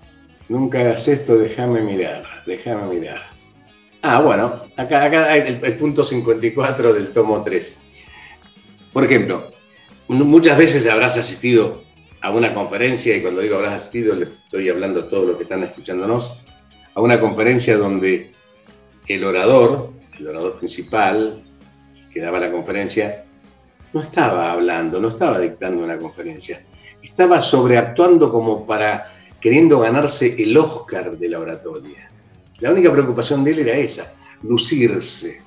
Nunca 0.49 0.79
hagas 0.79 1.07
esto, 1.07 1.37
déjame 1.37 1.81
mirar, 1.81 2.23
déjame 2.47 2.87
mirar. 2.87 3.29
Ah, 4.01 4.21
bueno, 4.21 4.63
acá, 4.75 5.03
acá 5.03 5.31
hay 5.31 5.41
el, 5.41 5.63
el, 5.63 5.77
punto 5.77 6.03
54 6.03 6.93
del 6.93 7.11
tomo 7.11 7.43
3. 7.43 7.77
Por 8.91 9.03
ejemplo, 9.03 9.51
muchas 10.07 10.57
veces 10.57 10.89
habrás 10.89 11.19
asistido 11.19 11.83
a 12.21 12.31
una 12.31 12.55
conferencia, 12.55 13.15
y 13.15 13.21
cuando 13.21 13.41
digo 13.41 13.57
habrás 13.57 13.73
asistido, 13.73 14.15
le 14.15 14.25
estoy 14.25 14.67
hablando 14.67 15.01
a 15.01 15.09
todos 15.09 15.27
los 15.27 15.37
que 15.37 15.43
están 15.43 15.61
escuchándonos, 15.61 16.39
a 16.95 17.01
una 17.01 17.19
conferencia 17.19 17.77
donde 17.77 18.31
el 19.07 19.23
orador, 19.23 19.90
el 20.21 20.27
orador 20.27 20.57
principal, 20.57 21.41
que 22.11 22.21
daba 22.21 22.39
la 22.39 22.51
conferencia, 22.51 23.25
no 23.93 24.01
estaba 24.01 24.51
hablando, 24.51 24.99
no 24.99 25.09
estaba 25.09 25.39
dictando 25.39 25.83
una 25.83 25.97
conferencia. 25.97 26.65
estaba 27.01 27.41
sobreactuando 27.41 28.29
como 28.29 28.65
para 28.65 29.11
queriendo 29.39 29.79
ganarse 29.79 30.41
el 30.41 30.55
Oscar 30.55 31.17
de 31.17 31.29
la 31.29 31.39
oratoria. 31.39 32.09
La 32.59 32.71
única 32.71 32.91
preocupación 32.91 33.43
de 33.43 33.51
él 33.51 33.59
era 33.59 33.73
esa, 33.73 34.13
lucirse. 34.43 35.41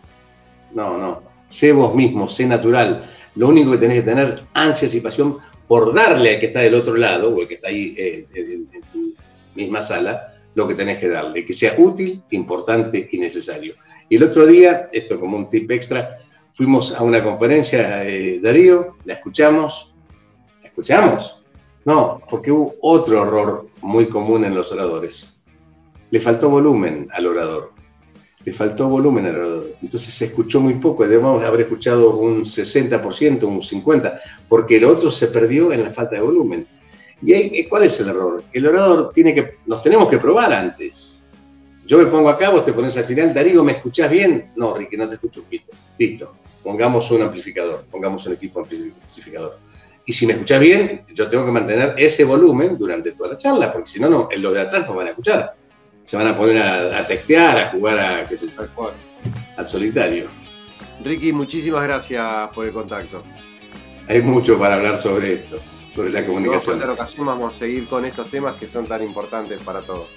No, 0.73 0.99
no, 0.99 1.23
sé 1.49 1.73
vos 1.73 1.95
mismo, 1.95 2.29
sé 2.29 2.45
natural. 2.45 3.09
Lo 3.37 3.49
único 3.49 3.71
que 3.73 3.79
tenés 3.79 3.99
que 3.99 4.11
tener 4.11 4.45
ansias 4.55 4.95
y 4.95 5.01
pasión 5.01 5.39
por 5.69 5.95
darle 5.95 6.35
al 6.35 6.41
que 6.41 6.47
está 6.47 6.61
del 6.61 6.75
otro 6.75 6.97
lado, 6.97 7.35
o 7.35 7.41
el 7.41 7.49
que 7.49 7.55
está 7.55 7.69
ahí 7.69 7.95
eh, 7.97 8.27
en, 8.35 8.69
tu 8.93 9.15
misma 9.55 9.81
sala, 9.81 10.34
lo 10.55 10.69
que 10.69 10.75
tenés 10.75 10.99
que 10.99 11.09
darle, 11.09 11.45
que 11.45 11.53
sea 11.53 11.75
útil, 11.79 12.23
importante 12.31 13.09
y 13.11 13.19
necesario. 13.19 13.75
Y 14.09 14.17
el 14.17 14.23
otro 14.23 14.47
día, 14.47 14.89
esto 14.93 15.19
como 15.19 15.37
un 15.37 15.49
tip 15.49 15.71
extra, 15.71 16.17
fuimos 16.53 16.95
a 16.95 17.03
una 17.03 17.23
conferencia, 17.23 17.99
de 17.99 18.41
Darío, 18.41 18.97
la 19.05 19.15
escuchamos, 19.15 19.93
¿la 20.63 20.69
escuchamos? 20.69 21.43
No, 21.85 22.21
porque 22.31 22.51
hubo 22.51 22.75
otro 22.81 23.23
error 23.23 23.69
muy 23.83 24.09
común 24.09 24.45
en 24.45 24.55
los 24.55 24.73
oradores. 24.73 25.43
Le 26.11 26.21
faltó 26.21 26.49
volumen 26.49 27.09
al 27.13 27.27
orador. 27.27 27.73
Le 28.45 28.53
faltó 28.53 28.89
volumen 28.89 29.27
al 29.27 29.37
orador. 29.37 29.75
Entonces 29.83 30.15
se 30.15 30.27
escuchó 30.27 30.61
muy 30.61 30.75
poco. 30.75 31.07
Debemos 31.07 31.43
haber 31.43 31.63
escuchado 31.63 32.17
un 32.17 32.45
60%, 32.45 33.45
un 33.45 33.61
50%, 33.61 34.21
porque 34.49 34.77
el 34.77 34.85
otro 34.85 35.11
se 35.11 35.27
perdió 35.29 35.73
en 35.73 35.83
la 35.83 35.91
falta 35.91 36.17
de 36.17 36.23
volumen. 36.23 36.67
¿Y 37.23 37.33
ahí, 37.33 37.65
cuál 37.65 37.85
es 37.85 37.99
el 38.01 38.09
error? 38.09 38.43
El 38.53 38.67
orador 38.67 39.11
tiene 39.13 39.35
que, 39.35 39.59
nos 39.67 39.83
tenemos 39.83 40.09
que 40.09 40.19
probar 40.19 40.53
antes. 40.53 41.25
Yo 41.87 41.99
me 41.99 42.07
pongo 42.07 42.29
acá, 42.29 42.51
vos 42.51 42.65
te 42.65 42.73
pones 42.73 42.97
al 42.97 43.05
final, 43.05 43.35
Darío, 43.35 43.63
¿me 43.63 43.73
escuchás 43.73 44.11
bien? 44.11 44.53
No, 44.57 44.75
Ricky, 44.75 44.97
no 44.97 45.09
te 45.09 45.17
escucho 45.17 45.41
un 45.41 45.47
pito. 45.47 45.73
Listo, 45.99 46.35
pongamos 46.63 47.11
un 47.11 47.23
amplificador, 47.23 47.85
pongamos 47.91 48.27
un 48.27 48.33
equipo 48.33 48.61
amplificador. 48.61 49.59
Y 50.07 50.13
si 50.13 50.27
me 50.27 50.35
escuchas 50.35 50.61
bien, 50.61 51.03
yo 51.15 51.29
tengo 51.29 51.47
que 51.47 51.53
mantener 51.53 51.95
ese 51.97 52.25
volumen 52.25 52.77
durante 52.79 53.13
toda 53.13 53.31
la 53.31 53.39
charla, 53.39 53.73
porque 53.73 53.91
si 53.91 54.01
no, 54.01 54.09
no 54.09 54.29
los 54.37 54.55
de 54.55 54.61
atrás 54.61 54.87
no 54.87 54.95
van 54.95 55.07
a 55.07 55.11
escuchar. 55.11 55.57
Se 56.05 56.17
van 56.17 56.27
a 56.27 56.37
poner 56.37 56.61
a, 56.61 57.07
textear, 57.07 57.59
a 57.59 57.71
jugar 57.71 57.99
a, 57.99 58.27
qué 58.27 58.37
sé 58.37 58.49
al 59.57 59.67
solitario. 59.67 60.29
Ricky, 61.03 61.33
muchísimas 61.33 61.85
gracias 61.85 62.51
por 62.55 62.67
el 62.67 62.73
contacto. 62.73 63.23
Hay 64.09 64.21
mucho 64.21 64.59
para 64.59 64.75
hablar 64.75 64.99
sobre 64.99 65.35
esto, 65.35 65.59
sobre 65.95 66.11
la 66.11 66.27
comunicación. 66.27 66.77
En 66.77 66.83
otra 66.83 66.93
ocasión 67.05 67.27
vamos 67.27 67.55
a 67.55 67.59
seguir 67.59 67.87
con 67.87 68.05
estos 68.05 68.31
temas 68.31 68.57
que 68.57 68.67
son 68.67 68.87
tan 68.87 69.03
importantes 69.03 69.61
para 69.63 69.81
todos. 69.81 70.09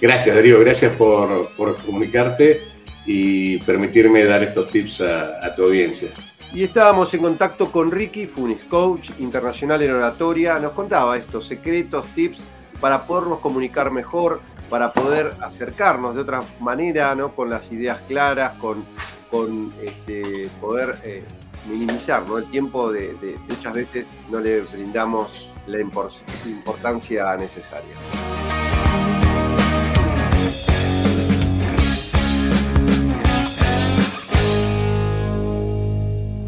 Gracias, 0.00 0.34
Darío. 0.34 0.58
Gracias 0.60 0.92
por, 0.94 1.52
comunicarte 1.84 2.62
y 3.04 3.58
permitirme 3.58 4.24
dar 4.24 4.42
estos 4.42 4.70
tips 4.70 5.02
a 5.02 5.54
tu 5.54 5.64
audiencia. 5.64 6.10
Y 6.52 6.64
estábamos 6.64 7.14
en 7.14 7.20
contacto 7.20 7.70
con 7.70 7.92
Ricky 7.92 8.26
Funis, 8.26 8.64
coach 8.64 9.10
internacional 9.20 9.82
en 9.82 9.92
oratoria. 9.92 10.58
Nos 10.58 10.72
contaba 10.72 11.16
estos 11.16 11.46
secretos, 11.46 12.04
tips 12.14 12.38
para 12.80 13.06
podernos 13.06 13.38
comunicar 13.38 13.92
mejor, 13.92 14.40
para 14.68 14.92
poder 14.92 15.32
acercarnos 15.42 16.16
de 16.16 16.22
otra 16.22 16.42
manera, 16.58 17.14
¿no? 17.14 17.36
con 17.36 17.50
las 17.50 17.70
ideas 17.70 18.00
claras, 18.08 18.56
con, 18.56 18.84
con 19.30 19.72
este, 19.80 20.48
poder 20.60 20.96
eh, 21.04 21.22
minimizar 21.66 22.26
¿no? 22.26 22.38
el 22.38 22.50
tiempo 22.50 22.92
de, 22.92 23.14
de, 23.14 23.38
muchas 23.48 23.74
veces 23.74 24.08
no 24.30 24.40
le 24.40 24.60
brindamos 24.62 25.52
la 25.66 25.80
importancia 25.80 27.36
necesaria. 27.36 27.94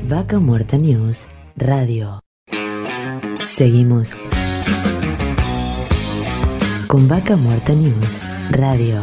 Vaca 0.05 0.39
Muerta 0.41 0.77
News 0.77 1.27
Radio. 1.57 2.21
Seguimos 3.45 4.15
con 6.87 7.09
Vaca 7.09 7.37
Muerta 7.37 7.73
News 7.73 8.23
Radio. 8.51 9.01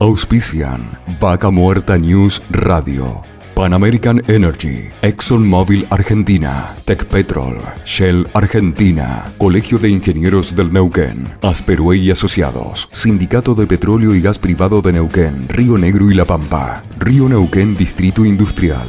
Auspician 0.00 0.96
Vaca 1.18 1.50
Muerta 1.50 1.98
News 1.98 2.40
Radio. 2.50 3.24
Pan 3.56 3.74
American 3.74 4.22
Energy, 4.28 4.90
ExxonMobil 5.02 5.88
Argentina, 5.90 6.76
Petrol, 6.84 7.60
Shell 7.84 8.28
Argentina, 8.32 9.32
Colegio 9.38 9.76
de 9.78 9.90
Ingenieros 9.90 10.54
del 10.54 10.72
Neuquén, 10.72 11.28
Asperue 11.42 11.96
y 11.96 12.12
Asociados, 12.12 12.88
Sindicato 12.92 13.56
de 13.56 13.66
Petróleo 13.66 14.14
y 14.14 14.20
Gas 14.20 14.38
Privado 14.38 14.82
de 14.82 14.92
Neuquén, 14.92 15.48
Río 15.48 15.76
Negro 15.76 16.08
y 16.12 16.14
La 16.14 16.24
Pampa, 16.24 16.84
Río 17.00 17.28
Neuquén 17.28 17.76
Distrito 17.76 18.24
Industrial. 18.24 18.86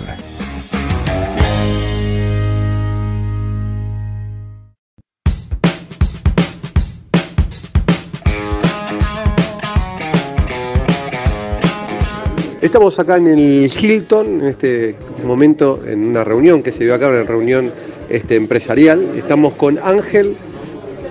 Estamos 12.62 13.00
acá 13.00 13.16
en 13.16 13.28
el 13.28 13.72
Hilton, 13.72 14.42
en 14.42 14.48
este 14.48 14.98
momento, 15.24 15.80
en 15.88 16.04
una 16.04 16.26
reunión 16.26 16.62
que 16.62 16.74
se 16.74 16.84
dio 16.84 16.94
acá, 16.94 17.08
una 17.08 17.24
reunión 17.24 17.72
este, 18.10 18.36
empresarial. 18.36 19.14
Estamos 19.16 19.54
con 19.54 19.80
Ángel 19.82 20.36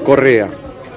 Correa, 0.05 0.51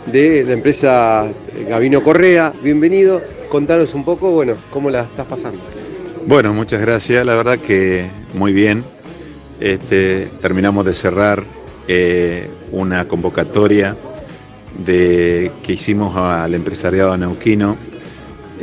de 0.08 0.44
la 0.44 0.52
empresa 0.52 1.32
Gavino 1.70 2.04
Correa. 2.04 2.54
Bienvenido. 2.62 3.22
Contanos 3.48 3.94
un 3.94 4.04
poco, 4.04 4.32
bueno, 4.32 4.56
cómo 4.72 4.90
la 4.90 5.04
estás 5.04 5.26
pasando. 5.26 5.60
Bueno, 6.28 6.54
muchas 6.54 6.82
gracias. 6.82 7.26
La 7.26 7.36
verdad 7.36 7.58
que 7.58 8.10
muy 8.34 8.52
bien. 8.52 8.84
Este, 9.62 10.28
terminamos 10.42 10.86
de 10.86 10.94
cerrar 10.94 11.46
eh, 11.88 12.50
una 12.74 13.08
convocatoria 13.08 13.96
de, 14.86 15.50
que 15.64 15.74
hicimos 15.74 16.14
al 16.18 16.54
empresariado 16.56 17.16
neuquino 17.16 17.78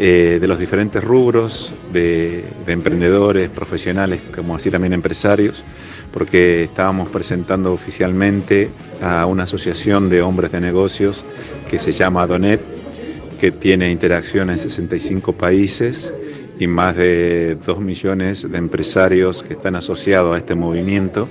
eh, 0.01 0.39
de 0.41 0.47
los 0.47 0.61
diferentes 0.61 1.03
rubros 1.03 1.75
de, 1.93 2.45
emprendedores, 2.69 3.49
profesionales, 3.49 4.23
como 4.33 4.55
así 4.55 4.71
también 4.71 4.93
empresarios, 4.93 5.65
porque 6.13 6.63
estábamos 6.63 7.09
presentando 7.09 7.73
oficialmente 7.73 8.71
a 9.03 9.27
una 9.27 9.43
asociación 9.43 10.09
de 10.09 10.23
hombres 10.23 10.53
de 10.53 10.61
negocios 10.61 11.25
que 11.69 11.81
se 11.81 11.91
llama 11.91 12.29
Donet, 12.29 12.61
que 13.41 13.51
tiene 13.51 13.91
interacción 13.91 14.51
en 14.51 14.61
65 14.61 15.33
países 15.33 16.15
y 16.61 16.69
más 16.69 16.95
de 16.95 17.57
2 17.67 17.81
millones 17.81 18.49
de 18.49 18.57
empresarios 18.57 19.43
que 19.43 19.55
están 19.55 19.75
asociados 19.75 20.37
a 20.37 20.39
este 20.39 20.55
movimiento. 20.55 21.29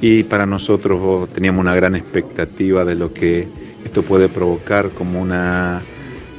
Y 0.00 0.24
para 0.24 0.44
nosotros 0.44 1.28
teníamos 1.32 1.60
una 1.60 1.76
gran 1.76 1.94
expectativa 1.94 2.84
de 2.84 2.96
lo 2.96 3.14
que 3.14 3.46
esto 3.84 4.02
puede 4.02 4.28
provocar 4.28 4.90
como 4.90 5.20
una 5.20 5.82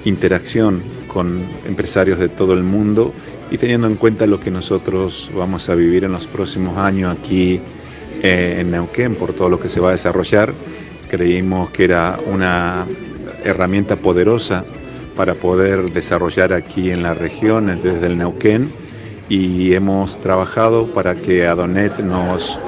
interacción 0.03 0.83
con 1.17 1.49
empresarios 1.65 2.19
de 2.19 2.29
todo 2.29 2.53
el 2.53 2.61
mundo 2.61 3.11
y 3.49 3.57
teniendo 3.57 3.87
en 3.87 3.95
cuenta 3.95 4.27
lo 4.27 4.39
que 4.39 4.51
nosotros 4.51 5.31
vamos 5.35 5.67
a 5.67 5.73
vivir 5.73 6.03
en 6.03 6.11
los 6.11 6.27
próximos 6.27 6.77
años 6.77 7.11
aquí 7.11 7.59
eh, 8.21 8.57
en 8.59 8.69
Neuquén 8.69 9.15
por 9.15 9.33
todo 9.33 9.49
lo 9.49 9.59
que 9.59 9.67
se 9.67 9.79
va 9.79 9.89
a 9.89 9.91
desarrollar, 9.93 10.53
creímos 11.09 11.71
que 11.71 11.85
era 11.85 12.19
una 12.31 12.85
herramienta 13.43 13.95
poderosa 13.95 14.63
para 15.15 15.33
poder 15.33 15.89
desarrollar 15.89 16.53
aquí 16.53 16.91
en 16.91 17.01
la 17.01 17.15
región 17.15 17.65
desde 17.81 18.05
el 18.05 18.19
Neuquén 18.19 18.69
y 19.27 19.73
hemos 19.73 20.21
trabajado 20.21 20.85
para 20.93 21.15
que 21.15 21.47
Adonet 21.47 21.97
nos 21.97 22.59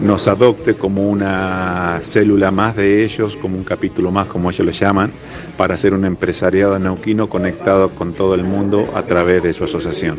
nos 0.00 0.28
adopte 0.28 0.74
como 0.74 1.08
una 1.08 1.98
célula 2.02 2.50
más 2.50 2.76
de 2.76 3.04
ellos, 3.04 3.36
como 3.36 3.56
un 3.56 3.64
capítulo 3.64 4.10
más, 4.10 4.26
como 4.26 4.50
ellos 4.50 4.66
le 4.66 4.72
llaman, 4.72 5.12
para 5.56 5.76
ser 5.76 5.94
un 5.94 6.04
empresariado 6.04 6.78
neuquino 6.78 7.28
conectado 7.28 7.90
con 7.90 8.12
todo 8.12 8.34
el 8.34 8.44
mundo 8.44 8.88
a 8.94 9.02
través 9.02 9.42
de 9.42 9.52
su 9.52 9.64
asociación. 9.64 10.18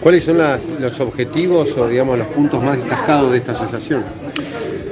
¿Cuáles 0.00 0.24
son 0.24 0.38
los 0.38 1.00
objetivos 1.00 1.76
o 1.76 1.86
digamos 1.86 2.18
los 2.18 2.26
puntos 2.28 2.62
más 2.62 2.78
destacados 2.78 3.32
de 3.32 3.38
esta 3.38 3.52
asociación? 3.52 4.04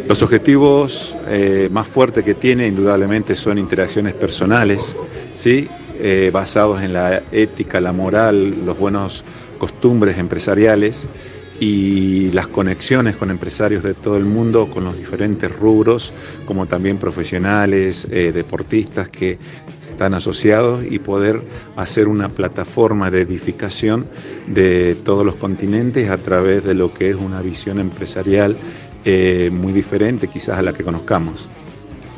Los 0.06 0.22
objetivos 0.22 1.16
eh, 1.28 1.68
más 1.70 1.86
fuertes 1.86 2.24
que 2.24 2.34
tiene 2.34 2.66
indudablemente 2.66 3.34
son 3.34 3.58
interacciones 3.58 4.14
personales, 4.14 4.94
¿sí? 5.34 5.68
Eh, 6.00 6.30
basados 6.32 6.82
en 6.82 6.92
la 6.92 7.22
ética, 7.32 7.80
la 7.80 7.92
moral, 7.92 8.64
los 8.64 8.78
buenos 8.78 9.24
costumbres 9.58 10.16
empresariales 10.18 11.08
y 11.60 12.30
las 12.32 12.46
conexiones 12.46 13.16
con 13.16 13.30
empresarios 13.30 13.82
de 13.82 13.94
todo 13.94 14.16
el 14.16 14.24
mundo, 14.24 14.70
con 14.70 14.84
los 14.84 14.96
diferentes 14.96 15.50
rubros, 15.50 16.12
como 16.46 16.66
también 16.66 16.98
profesionales, 16.98 18.06
eh, 18.10 18.32
deportistas 18.32 19.08
que 19.08 19.38
están 19.78 20.14
asociados 20.14 20.84
y 20.88 20.98
poder 20.98 21.42
hacer 21.76 22.08
una 22.08 22.28
plataforma 22.28 23.10
de 23.10 23.22
edificación 23.22 24.06
de 24.46 24.96
todos 25.04 25.24
los 25.24 25.36
continentes 25.36 26.10
a 26.10 26.18
través 26.18 26.64
de 26.64 26.74
lo 26.74 26.94
que 26.94 27.10
es 27.10 27.16
una 27.16 27.42
visión 27.42 27.80
empresarial 27.80 28.56
eh, 29.04 29.50
muy 29.52 29.72
diferente 29.72 30.28
quizás 30.28 30.58
a 30.58 30.62
la 30.62 30.72
que 30.72 30.84
conozcamos. 30.84 31.48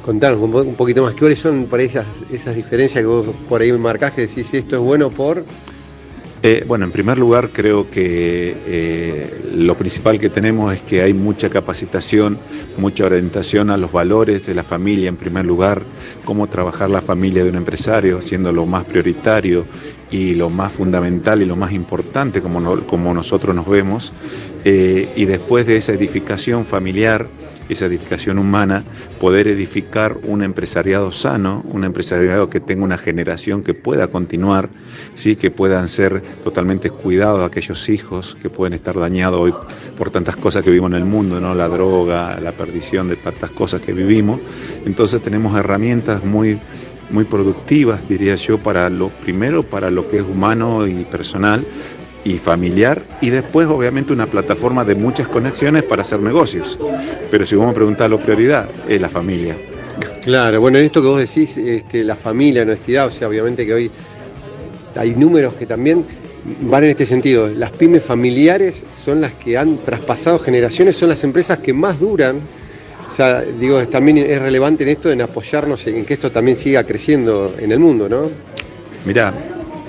Contanos 0.04 0.40
un 0.40 0.74
poquito 0.74 1.02
más, 1.02 1.14
¿cuáles 1.14 1.38
son 1.38 1.68
esas, 1.78 2.06
esas 2.32 2.56
diferencias 2.56 3.02
que 3.02 3.06
vos 3.06 3.26
por 3.48 3.60
ahí 3.60 3.70
marcás 3.72 4.12
que 4.12 4.22
decís 4.22 4.52
esto 4.52 4.76
es 4.76 4.82
bueno 4.82 5.10
por... 5.10 5.44
Eh, 6.42 6.64
bueno, 6.66 6.86
en 6.86 6.90
primer 6.90 7.18
lugar 7.18 7.50
creo 7.52 7.90
que 7.90 8.56
eh, 8.66 9.50
lo 9.52 9.76
principal 9.76 10.18
que 10.18 10.30
tenemos 10.30 10.72
es 10.72 10.80
que 10.80 11.02
hay 11.02 11.12
mucha 11.12 11.50
capacitación, 11.50 12.38
mucha 12.78 13.04
orientación 13.04 13.68
a 13.68 13.76
los 13.76 13.92
valores 13.92 14.46
de 14.46 14.54
la 14.54 14.64
familia 14.64 15.10
en 15.10 15.16
primer 15.16 15.44
lugar, 15.44 15.82
cómo 16.24 16.48
trabajar 16.48 16.88
la 16.88 17.02
familia 17.02 17.44
de 17.44 17.50
un 17.50 17.56
empresario, 17.56 18.22
siendo 18.22 18.52
lo 18.52 18.64
más 18.64 18.84
prioritario 18.84 19.66
y 20.10 20.34
lo 20.34 20.48
más 20.48 20.72
fundamental 20.72 21.42
y 21.42 21.44
lo 21.44 21.56
más 21.56 21.72
importante 21.72 22.40
como, 22.40 22.86
como 22.86 23.12
nosotros 23.12 23.54
nos 23.54 23.68
vemos. 23.68 24.14
Eh, 24.64 25.12
y 25.16 25.26
después 25.26 25.66
de 25.66 25.76
esa 25.76 25.92
edificación 25.92 26.64
familiar, 26.64 27.28
esa 27.72 27.86
edificación 27.86 28.38
humana, 28.38 28.84
poder 29.20 29.48
edificar 29.48 30.18
un 30.24 30.42
empresariado 30.42 31.12
sano, 31.12 31.64
un 31.68 31.84
empresariado 31.84 32.50
que 32.50 32.60
tenga 32.60 32.84
una 32.84 32.98
generación 32.98 33.62
que 33.62 33.74
pueda 33.74 34.08
continuar, 34.08 34.68
¿sí? 35.14 35.36
que 35.36 35.50
puedan 35.50 35.88
ser 35.88 36.22
totalmente 36.44 36.90
cuidados 36.90 37.46
aquellos 37.46 37.88
hijos 37.88 38.36
que 38.42 38.50
pueden 38.50 38.74
estar 38.74 38.98
dañados 38.98 39.40
hoy 39.40 39.54
por 39.96 40.10
tantas 40.10 40.36
cosas 40.36 40.62
que 40.62 40.70
vivimos 40.70 40.90
en 40.90 40.96
el 40.96 41.04
mundo, 41.04 41.40
¿no? 41.40 41.54
la 41.54 41.68
droga, 41.68 42.40
la 42.40 42.52
perdición 42.52 43.08
de 43.08 43.16
tantas 43.16 43.50
cosas 43.50 43.80
que 43.80 43.92
vivimos. 43.92 44.40
Entonces 44.84 45.22
tenemos 45.22 45.56
herramientas 45.56 46.24
muy 46.24 46.58
muy 47.10 47.24
productivas, 47.24 48.08
diría 48.08 48.36
yo, 48.36 48.58
para 48.58 48.88
lo 48.88 49.08
primero, 49.08 49.64
para 49.64 49.90
lo 49.90 50.08
que 50.08 50.18
es 50.18 50.22
humano 50.22 50.86
y 50.86 51.04
personal, 51.04 51.66
y 52.24 52.38
familiar 52.38 53.02
y 53.20 53.30
después 53.30 53.66
obviamente 53.66 54.12
una 54.12 54.26
plataforma 54.26 54.84
de 54.84 54.94
muchas 54.94 55.28
conexiones 55.28 55.82
para 55.82 56.02
hacer 56.02 56.20
negocios. 56.20 56.78
Pero 57.30 57.46
si 57.46 57.56
vamos 57.56 57.72
a 57.72 57.74
preguntar 57.74 58.10
la 58.10 58.18
prioridad, 58.18 58.68
es 58.88 59.00
la 59.00 59.08
familia. 59.08 59.56
Claro, 60.22 60.60
bueno, 60.60 60.78
en 60.78 60.84
esto 60.84 61.00
que 61.00 61.08
vos 61.08 61.20
decís, 61.20 61.56
este, 61.56 62.04
la 62.04 62.16
familia, 62.16 62.64
la 62.64 62.72
honestidad, 62.72 63.06
o 63.06 63.10
sea, 63.10 63.28
obviamente 63.28 63.64
que 63.64 63.72
hoy 63.72 63.90
hay 64.96 65.14
números 65.14 65.54
que 65.54 65.66
también 65.66 66.04
van 66.62 66.84
en 66.84 66.90
este 66.90 67.06
sentido. 67.06 67.48
Las 67.48 67.70
pymes 67.70 68.02
familiares 68.02 68.84
son 68.94 69.20
las 69.20 69.32
que 69.32 69.56
han 69.56 69.78
traspasado 69.78 70.38
generaciones, 70.38 70.96
son 70.96 71.08
las 71.08 71.24
empresas 71.24 71.58
que 71.58 71.72
más 71.72 71.98
duran. 71.98 72.40
O 73.06 73.10
sea, 73.10 73.42
digo, 73.42 73.84
también 73.88 74.18
es 74.18 74.40
relevante 74.40 74.84
en 74.84 74.90
esto, 74.90 75.10
en 75.10 75.22
apoyarnos 75.22 75.86
en 75.86 76.04
que 76.04 76.14
esto 76.14 76.30
también 76.30 76.56
siga 76.56 76.84
creciendo 76.84 77.54
en 77.58 77.72
el 77.72 77.78
mundo, 77.78 78.08
¿no? 78.08 78.30
Mirá, 79.04 79.32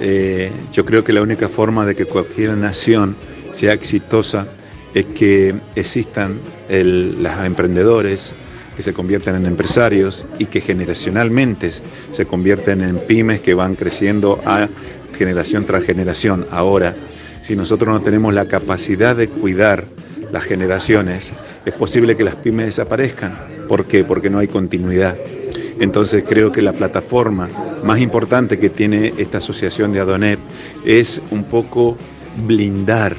eh, 0.02 0.52
yo 0.72 0.84
creo 0.84 1.04
que 1.04 1.14
la 1.14 1.22
única 1.22 1.48
forma 1.48 1.86
de 1.86 1.96
que 1.96 2.06
cualquier 2.06 2.58
nación 2.58 3.16
sea 3.52 3.74
exitosa 3.74 4.48
es 4.94 5.06
que 5.06 5.56
existan 5.76 6.40
los 6.70 7.46
emprendedores 7.46 8.34
que 8.76 8.82
se 8.82 8.94
conviertan 8.94 9.36
en 9.36 9.46
empresarios 9.46 10.26
y 10.40 10.46
que 10.46 10.60
generacionalmente 10.60 11.72
se 12.12 12.26
convierten 12.26 12.82
en 12.82 12.98
pymes 12.98 13.42
que 13.42 13.54
van 13.54 13.76
creciendo 13.76 14.42
a 14.46 14.70
generación 15.14 15.66
tras 15.66 15.84
generación. 15.84 16.48
Ahora, 16.50 16.96
si 17.42 17.56
nosotros 17.56 17.90
no 17.90 18.02
tenemos 18.02 18.34
la 18.34 18.46
capacidad 18.46 19.16
de 19.16 19.30
cuidar 19.30 19.86
las 20.32 20.44
generaciones, 20.44 21.32
es 21.66 21.74
posible 21.74 22.16
que 22.16 22.24
las 22.24 22.36
pymes 22.36 22.68
desaparezcan. 22.68 23.61
¿Por 23.72 23.86
qué? 23.86 24.04
Porque 24.04 24.30
no 24.30 24.40
hay 24.40 24.50
continuidad. 24.50 25.18
Entonces 25.80 26.26
creo 26.28 26.52
que 26.52 26.62
la 26.62 26.74
plataforma 26.74 27.48
más 27.86 28.02
importante 28.02 28.60
que 28.60 28.70
tiene 28.70 29.14
esta 29.18 29.38
asociación 29.38 29.94
de 29.94 30.02
Adonet 30.02 30.40
es 30.84 31.22
un 31.32 31.46
poco 31.46 31.98
blindar 32.46 33.16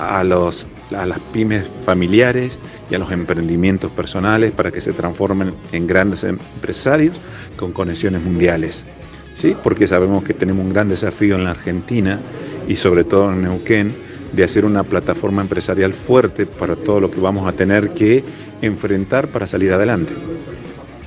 a, 0.00 0.24
los, 0.24 0.66
a 0.92 1.06
las 1.06 1.20
pymes 1.32 1.70
familiares 1.84 2.58
y 2.90 2.96
a 2.96 2.98
los 2.98 3.12
emprendimientos 3.12 3.92
personales 3.92 4.50
para 4.50 4.72
que 4.72 4.80
se 4.80 4.92
transformen 4.92 5.54
en 5.70 5.86
grandes 5.86 6.24
empresarios 6.24 7.16
con 7.56 7.70
conexiones 7.70 8.24
mundiales. 8.24 8.86
¿Sí? 9.34 9.54
Porque 9.62 9.86
sabemos 9.86 10.24
que 10.24 10.34
tenemos 10.34 10.66
un 10.66 10.72
gran 10.72 10.88
desafío 10.88 11.36
en 11.36 11.44
la 11.44 11.52
Argentina 11.52 12.18
y 12.66 12.74
sobre 12.74 13.04
todo 13.04 13.32
en 13.32 13.42
Neuquén 13.42 13.94
de 14.32 14.44
hacer 14.44 14.64
una 14.64 14.82
plataforma 14.82 15.42
empresarial 15.42 15.92
fuerte 15.92 16.46
para 16.46 16.76
todo 16.76 17.00
lo 17.00 17.10
que 17.10 17.20
vamos 17.20 17.48
a 17.48 17.52
tener 17.52 17.90
que 17.90 18.24
enfrentar 18.62 19.28
para 19.28 19.46
salir 19.46 19.72
adelante. 19.72 20.12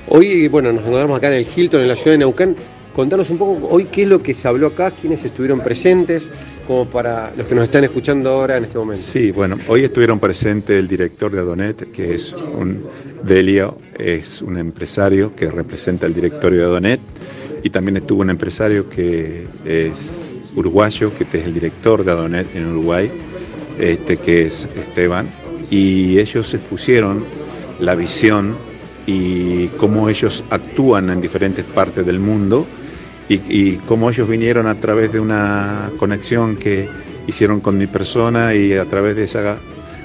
Hoy, 0.08 0.48
bueno, 0.48 0.72
nos 0.72 0.82
encontramos 0.82 1.18
acá 1.18 1.28
en 1.28 1.34
el 1.34 1.48
Hilton, 1.56 1.82
en 1.82 1.88
la 1.88 1.96
ciudad 1.96 2.14
de 2.14 2.20
Neuquén. 2.20 2.56
Contanos 2.94 3.30
un 3.30 3.38
poco 3.38 3.68
hoy 3.70 3.86
qué 3.86 4.02
es 4.02 4.08
lo 4.08 4.22
que 4.22 4.34
se 4.34 4.48
habló 4.48 4.68
acá, 4.68 4.92
quiénes 4.92 5.24
estuvieron 5.24 5.62
presentes, 5.62 6.32
como 6.68 6.90
para 6.90 7.32
los 7.38 7.46
que 7.46 7.56
nos 7.56 7.66
están 7.66 7.84
escuchando 7.84 8.30
ahora 8.30 8.58
en 8.58 8.66
este 8.66 8.78
momento. 8.78 9.04
Sí, 9.04 9.32
bueno, 9.32 9.58
hoy 9.68 9.84
estuvieron 9.84 10.20
presentes 10.20 10.78
el 10.78 10.88
director 10.88 11.32
de 11.32 11.40
Adonet, 11.40 11.92
que 11.92 12.16
es 12.16 12.34
un 12.34 12.84
Delio, 13.24 13.78
es 13.98 14.42
un 14.42 14.58
empresario 14.58 15.36
que 15.36 15.50
representa 15.50 16.08
el 16.08 16.14
directorio 16.14 16.60
de 16.60 16.66
Adonet, 16.66 17.00
y 17.64 17.70
también 17.70 17.98
estuvo 17.98 18.22
un 18.22 18.30
empresario 18.30 18.90
que 18.90 19.48
es 19.66 20.40
uruguayo, 20.56 21.14
que 21.14 21.26
es 21.38 21.46
el 21.46 21.54
director 21.54 22.04
de 22.04 22.12
Adonet 22.12 22.56
en 22.56 22.68
Uruguay, 22.68 23.12
este, 23.80 24.18
que 24.18 24.46
es 24.46 24.68
Esteban, 24.76 25.30
y 25.70 26.20
ellos 26.20 26.54
expusieron 26.54 27.26
la 27.80 27.96
visión 27.96 28.56
y 29.06 29.68
cómo 29.78 30.10
ellos 30.10 30.44
actúan 30.50 31.10
en 31.10 31.22
diferentes 31.22 31.66
partes 31.66 32.06
del 32.06 32.20
mundo 32.20 32.68
y, 33.30 33.78
cómo 33.88 34.10
ellos 34.10 34.28
vinieron 34.28 34.66
a 34.68 34.76
través 34.76 35.14
de 35.14 35.20
una 35.20 35.92
conexión 35.98 36.56
que 36.56 36.90
hicieron 37.28 37.60
con 37.60 37.78
mi 37.78 37.86
persona 37.86 38.56
y 38.56 38.74
a 38.74 38.86
través 38.86 39.16
de 39.16 39.24
esa 39.26 39.60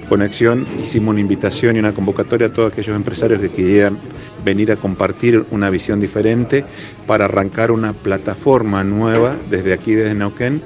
conexión 0.04 0.66
hicimos 0.80 1.12
una 1.12 1.20
invitación 1.20 1.76
y 1.76 1.78
una 1.78 1.92
convocatoria 1.92 2.48
a 2.48 2.52
todos 2.52 2.72
aquellos 2.72 2.96
empresarios 2.96 3.40
que 3.40 3.48
quieran 3.48 3.98
venir 4.44 4.70
a 4.72 4.76
compartir 4.76 5.44
una 5.50 5.70
visión 5.70 6.00
diferente 6.00 6.64
para 7.06 7.24
arrancar 7.24 7.70
una 7.70 7.92
plataforma 7.92 8.84
nueva 8.84 9.36
desde 9.50 9.72
aquí, 9.72 9.94
desde 9.94 10.14
Neuquén, 10.14 10.62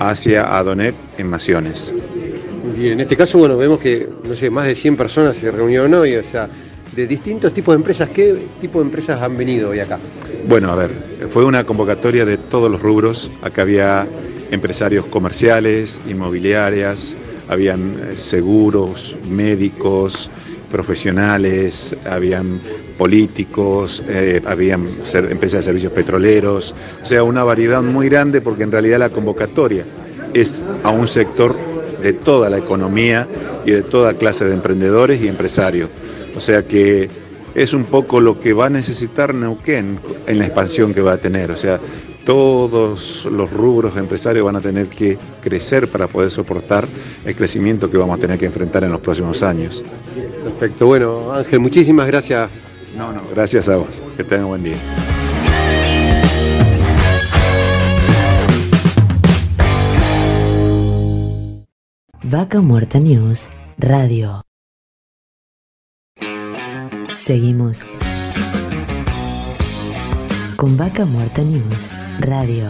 hacia 0.00 0.56
Adonet 0.56 0.94
en 1.18 1.30
Naciones. 1.30 1.92
Y 2.76 2.88
en 2.88 3.00
este 3.00 3.16
caso, 3.16 3.38
bueno, 3.38 3.56
vemos 3.56 3.78
que, 3.78 4.08
no 4.24 4.34
sé, 4.34 4.50
más 4.50 4.66
de 4.66 4.74
100 4.74 4.96
personas 4.96 5.36
se 5.36 5.50
reunieron 5.50 5.92
hoy, 5.94 6.16
o 6.16 6.22
sea, 6.22 6.48
de 6.94 7.06
distintos 7.06 7.52
tipos 7.52 7.74
de 7.74 7.76
empresas. 7.76 8.08
¿Qué 8.10 8.36
tipo 8.60 8.80
de 8.80 8.86
empresas 8.86 9.22
han 9.22 9.36
venido 9.36 9.70
hoy 9.70 9.80
acá? 9.80 9.98
Bueno, 10.46 10.70
a 10.72 10.76
ver, 10.76 10.90
fue 11.28 11.44
una 11.44 11.64
convocatoria 11.64 12.24
de 12.24 12.36
todos 12.36 12.70
los 12.70 12.80
rubros. 12.80 13.30
Acá 13.42 13.62
había 13.62 14.06
empresarios 14.50 15.06
comerciales, 15.06 16.00
inmobiliarias, 16.08 17.16
habían 17.48 17.98
eh, 17.98 18.16
seguros, 18.16 19.16
médicos, 19.28 20.30
profesionales, 20.70 21.96
habían 22.08 22.60
políticos, 22.96 24.02
eh, 24.08 24.40
habían 24.44 24.86
empresas 25.30 25.60
de 25.60 25.62
servicios 25.62 25.92
petroleros, 25.92 26.74
o 27.02 27.04
sea, 27.04 27.22
una 27.22 27.44
variedad 27.44 27.82
muy 27.82 28.08
grande 28.08 28.40
porque 28.40 28.64
en 28.64 28.72
realidad 28.72 28.98
la 28.98 29.10
convocatoria 29.10 29.84
es 30.34 30.66
a 30.82 30.90
un 30.90 31.08
sector 31.08 31.54
de 32.02 32.12
toda 32.12 32.50
la 32.50 32.58
economía 32.58 33.26
y 33.64 33.72
de 33.72 33.82
toda 33.82 34.14
clase 34.14 34.44
de 34.44 34.54
emprendedores 34.54 35.22
y 35.22 35.28
empresarios. 35.28 35.90
O 36.36 36.40
sea 36.40 36.66
que 36.66 37.08
es 37.54 37.72
un 37.72 37.84
poco 37.84 38.20
lo 38.20 38.38
que 38.38 38.52
va 38.52 38.66
a 38.66 38.70
necesitar 38.70 39.34
Neuquén 39.34 39.98
en 40.26 40.38
la 40.38 40.46
expansión 40.46 40.94
que 40.94 41.00
va 41.00 41.14
a 41.14 41.18
tener. 41.18 41.50
O 41.50 41.56
sea, 41.56 41.80
todos 42.28 43.24
los 43.24 43.50
rubros 43.50 43.96
empresarios 43.96 44.44
van 44.44 44.56
a 44.56 44.60
tener 44.60 44.90
que 44.90 45.16
crecer 45.40 45.88
para 45.88 46.08
poder 46.08 46.30
soportar 46.30 46.86
el 47.24 47.34
crecimiento 47.34 47.90
que 47.90 47.96
vamos 47.96 48.18
a 48.18 48.20
tener 48.20 48.38
que 48.38 48.44
enfrentar 48.44 48.84
en 48.84 48.92
los 48.92 49.00
próximos 49.00 49.42
años. 49.42 49.82
Perfecto. 50.44 50.84
Bueno, 50.84 51.32
Ángel, 51.32 51.58
muchísimas 51.58 52.06
gracias. 52.06 52.50
No, 52.94 53.14
no, 53.14 53.22
gracias 53.34 53.70
a 53.70 53.78
vos. 53.78 54.02
Que 54.14 54.24
tengan 54.24 54.48
buen 54.48 54.62
día. 54.62 54.76
Vaca 62.22 62.60
Muerta 62.60 63.00
News 63.00 63.48
Radio. 63.78 64.42
Seguimos 67.14 67.86
con 70.58 70.76
Vaca 70.76 71.04
Muerta 71.04 71.40
News 71.40 71.92
Radio. 72.18 72.66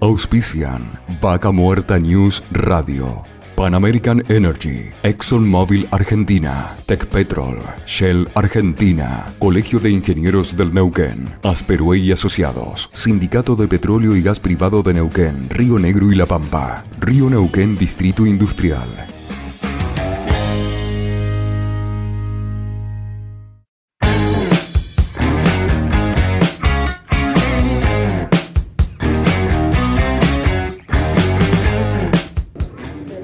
Auspician 0.00 0.98
Vaca 1.20 1.52
Muerta 1.52 1.98
News 1.98 2.42
Radio. 2.50 3.35
Pan 3.56 3.74
American 3.74 4.22
Energy, 4.28 4.90
ExxonMobil 5.02 5.88
Argentina, 5.90 6.76
Petrol, 6.86 7.56
Shell 7.86 8.28
Argentina, 8.34 9.32
Colegio 9.38 9.80
de 9.80 9.90
Ingenieros 9.90 10.58
del 10.58 10.74
Neuquén, 10.74 11.34
Asperue 11.42 11.96
y 11.96 12.12
Asociados, 12.12 12.90
Sindicato 12.92 13.56
de 13.56 13.66
Petróleo 13.66 14.14
y 14.14 14.20
Gas 14.20 14.40
Privado 14.40 14.82
de 14.82 14.92
Neuquén, 14.92 15.48
Río 15.48 15.78
Negro 15.78 16.12
y 16.12 16.16
La 16.16 16.26
Pampa, 16.26 16.84
Río 17.00 17.30
Neuquén 17.30 17.78
Distrito 17.78 18.26
Industrial. 18.26 19.15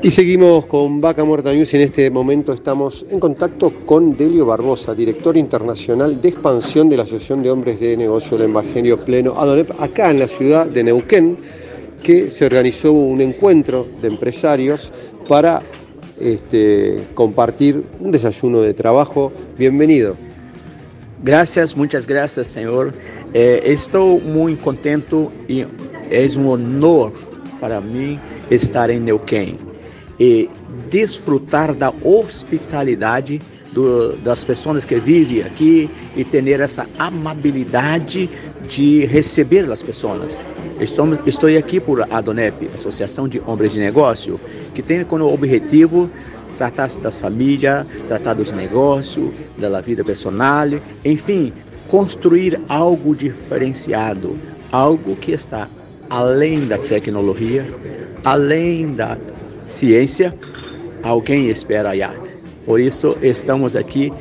Y 0.04 0.10
seguimos 0.10 0.66
con 0.66 1.00
Vaca 1.00 1.22
Muerta 1.22 1.52
News 1.52 1.74
en 1.74 1.82
este 1.82 2.10
momento 2.10 2.52
estamos 2.52 3.06
en 3.08 3.20
contacto 3.20 3.72
con 3.86 4.16
Delio 4.16 4.44
Barbosa, 4.44 4.96
director 4.96 5.36
internacional 5.36 6.20
de 6.20 6.30
expansión 6.30 6.88
de 6.88 6.96
la 6.96 7.04
Asociación 7.04 7.40
de 7.40 7.52
Hombres 7.52 7.78
de 7.78 7.96
Negocio 7.96 8.36
del 8.36 8.50
Evangelio 8.50 8.98
Pleno 8.98 9.38
ADONEP, 9.38 9.80
acá 9.80 10.10
en 10.10 10.18
la 10.18 10.26
ciudad 10.26 10.66
de 10.66 10.82
Neuquén, 10.82 11.38
que 12.02 12.32
se 12.32 12.44
organizó 12.44 12.90
un 12.90 13.20
encuentro 13.20 13.86
de 14.00 14.08
empresarios 14.08 14.90
para 15.28 15.62
este, 16.18 16.98
compartir 17.14 17.84
un 18.00 18.10
desayuno 18.10 18.60
de 18.60 18.74
trabajo. 18.74 19.30
Bienvenido. 19.56 20.16
Gracias, 21.22 21.76
muchas 21.76 22.08
gracias, 22.08 22.48
Señor. 22.48 22.92
Eh, 23.34 23.62
estoy 23.66 24.18
muy 24.18 24.56
contento 24.56 25.30
y 25.46 25.64
es 26.10 26.34
un 26.34 26.48
honor 26.48 27.12
para 27.60 27.80
mí 27.80 28.18
estar 28.50 28.90
em 28.90 29.04
Neuquén 29.04 29.71
e 30.22 30.48
desfrutar 30.88 31.74
da 31.74 31.92
hospitalidade 32.04 33.42
do, 33.72 34.16
das 34.18 34.44
pessoas 34.44 34.85
que 34.85 34.94
vivem 35.00 35.42
aqui 35.42 35.90
e 36.16 36.22
ter 36.22 36.61
essa 36.61 36.87
amabilidade 36.96 38.30
de 38.68 39.04
receber 39.06 39.68
as 39.68 39.82
pessoas. 39.82 40.38
Estou, 40.80 41.08
estou 41.26 41.48
aqui 41.48 41.80
por 41.80 42.06
ADONEP, 42.08 42.70
Associação 42.72 43.26
de 43.26 43.42
Homens 43.44 43.72
de 43.72 43.80
Negócio, 43.80 44.38
que 44.72 44.80
tem 44.80 45.04
como 45.04 45.24
objetivo 45.24 46.08
tratar 46.56 46.88
das 47.02 47.18
famílias, 47.18 47.85
tratar 48.06 48.35
dos 48.35 48.52
negócios, 48.52 49.28
da 49.58 49.80
vida 49.80 50.04
personal, 50.04 50.68
enfim, 51.04 51.52
construir 51.88 52.61
algo 52.68 53.16
diferenciado, 53.16 54.38
algo 54.70 55.16
que 55.16 55.32
está 55.32 55.68
além 56.08 56.64
da 56.68 56.78
tecnologia, 56.78 57.66
além 58.24 58.92
da 58.94 59.18
ciência, 59.72 60.35
alguém 61.02 61.48
espera 61.48 61.90
allá. 61.90 62.14
Por 62.66 62.80
isso, 62.80 63.16
estamos 63.22 63.74
aqui 63.74 64.12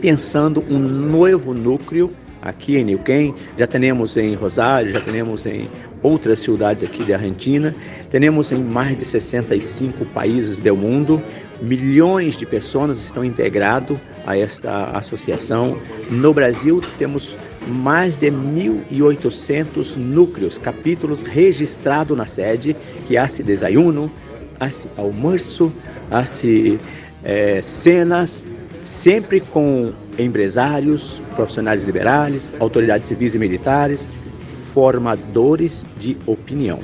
pensando 0.00 0.64
um 0.70 0.78
novo 0.78 1.52
núcleo 1.52 2.12
aqui 2.40 2.76
em 2.76 2.84
Neuquén, 2.84 3.34
já 3.56 3.66
temos 3.66 4.16
em 4.16 4.34
Rosário, 4.34 4.92
já 4.92 5.00
temos 5.00 5.46
em 5.46 5.68
outras 6.02 6.40
cidades 6.40 6.82
aqui 6.82 7.04
da 7.04 7.14
Argentina, 7.14 7.74
temos 8.10 8.50
em 8.50 8.58
mais 8.58 8.96
de 8.96 9.04
65 9.04 10.04
países 10.06 10.58
do 10.58 10.76
mundo, 10.76 11.22
milhões 11.60 12.36
de 12.36 12.44
pessoas 12.44 12.98
estão 12.98 13.24
integrados 13.24 13.96
a 14.26 14.36
esta 14.36 14.86
associação. 14.90 15.78
No 16.10 16.34
Brasil, 16.34 16.80
temos 16.98 17.38
mais 17.68 18.16
de 18.16 18.30
1.800 18.30 19.96
núcleos, 19.96 20.58
capítulos 20.58 21.22
registrados 21.22 22.16
na 22.16 22.26
sede, 22.26 22.76
que 23.06 23.16
há 23.16 23.26
desayuno, 23.26 24.10
hace 24.62 24.88
almoço, 24.96 25.72
hace 26.10 26.78
é, 27.24 27.60
cenas, 27.60 28.44
sempre 28.84 29.40
com 29.40 29.92
empresários, 30.18 31.22
profissionais 31.34 31.84
liberais, 31.84 32.54
autoridades 32.60 33.08
civis 33.08 33.34
e 33.34 33.38
militares, 33.38 34.08
formadores 34.72 35.84
de 35.98 36.16
opinião. 36.26 36.80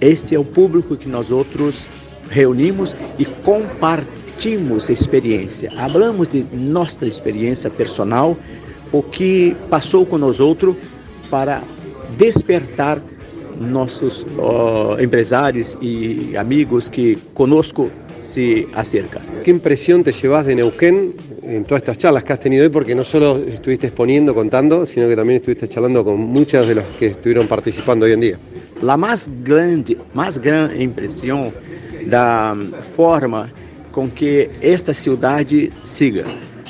Este 0.00 0.34
é 0.34 0.38
o 0.38 0.44
público 0.44 0.96
que 0.96 1.08
nós 1.08 1.30
outros 1.30 1.86
reunimos 2.30 2.94
e 3.18 3.24
compartimos 3.24 4.88
experiência. 4.90 5.72
Hablamos 5.76 6.28
de 6.28 6.44
nossa 6.52 7.06
experiência 7.06 7.70
personal, 7.70 8.36
o 8.92 9.02
que 9.02 9.56
passou 9.70 10.04
com 10.04 10.18
nós 10.18 10.40
para 11.30 11.62
despertar 12.16 13.00
nossos 13.60 14.26
uh, 14.38 14.98
empresários 14.98 15.76
e 15.80 16.36
amigos 16.36 16.88
que 16.88 17.18
conosco 17.34 17.90
se 18.20 18.66
acercan. 18.74 19.22
¿Qué 19.44 19.50
impresión 19.50 20.02
te 20.02 20.12
llevas 20.12 20.46
de 20.46 20.54
Neuquén 20.56 21.14
en 21.42 21.64
todas 21.64 21.82
estas 21.82 21.98
charlas 21.98 22.24
que 22.24 22.32
has 22.32 22.40
tenido 22.40 22.64
hoy? 22.64 22.70
Porque 22.70 22.94
no 22.94 23.04
solo 23.04 23.38
estuviste 23.38 23.88
exponiendo, 23.88 24.34
contando, 24.34 24.86
sino 24.86 25.08
que 25.08 25.16
también 25.16 25.36
estuviste 25.36 25.68
charlando 25.68 26.04
con 26.04 26.18
muchos 26.18 26.66
de 26.66 26.76
los 26.76 26.84
que 26.98 27.06
estuvieron 27.08 27.46
participando 27.46 28.06
hoy 28.06 28.12
en 28.12 28.20
día. 28.20 28.38
La 28.82 28.96
más 28.96 29.30
grande, 29.44 29.98
más 30.14 30.38
gran 30.38 30.80
impresión 30.80 31.52
da 32.06 32.56
forma 32.80 33.52
com 33.92 34.08
que 34.08 34.50
esta 34.60 34.94
cidade 34.94 35.72
siga. 35.84 36.24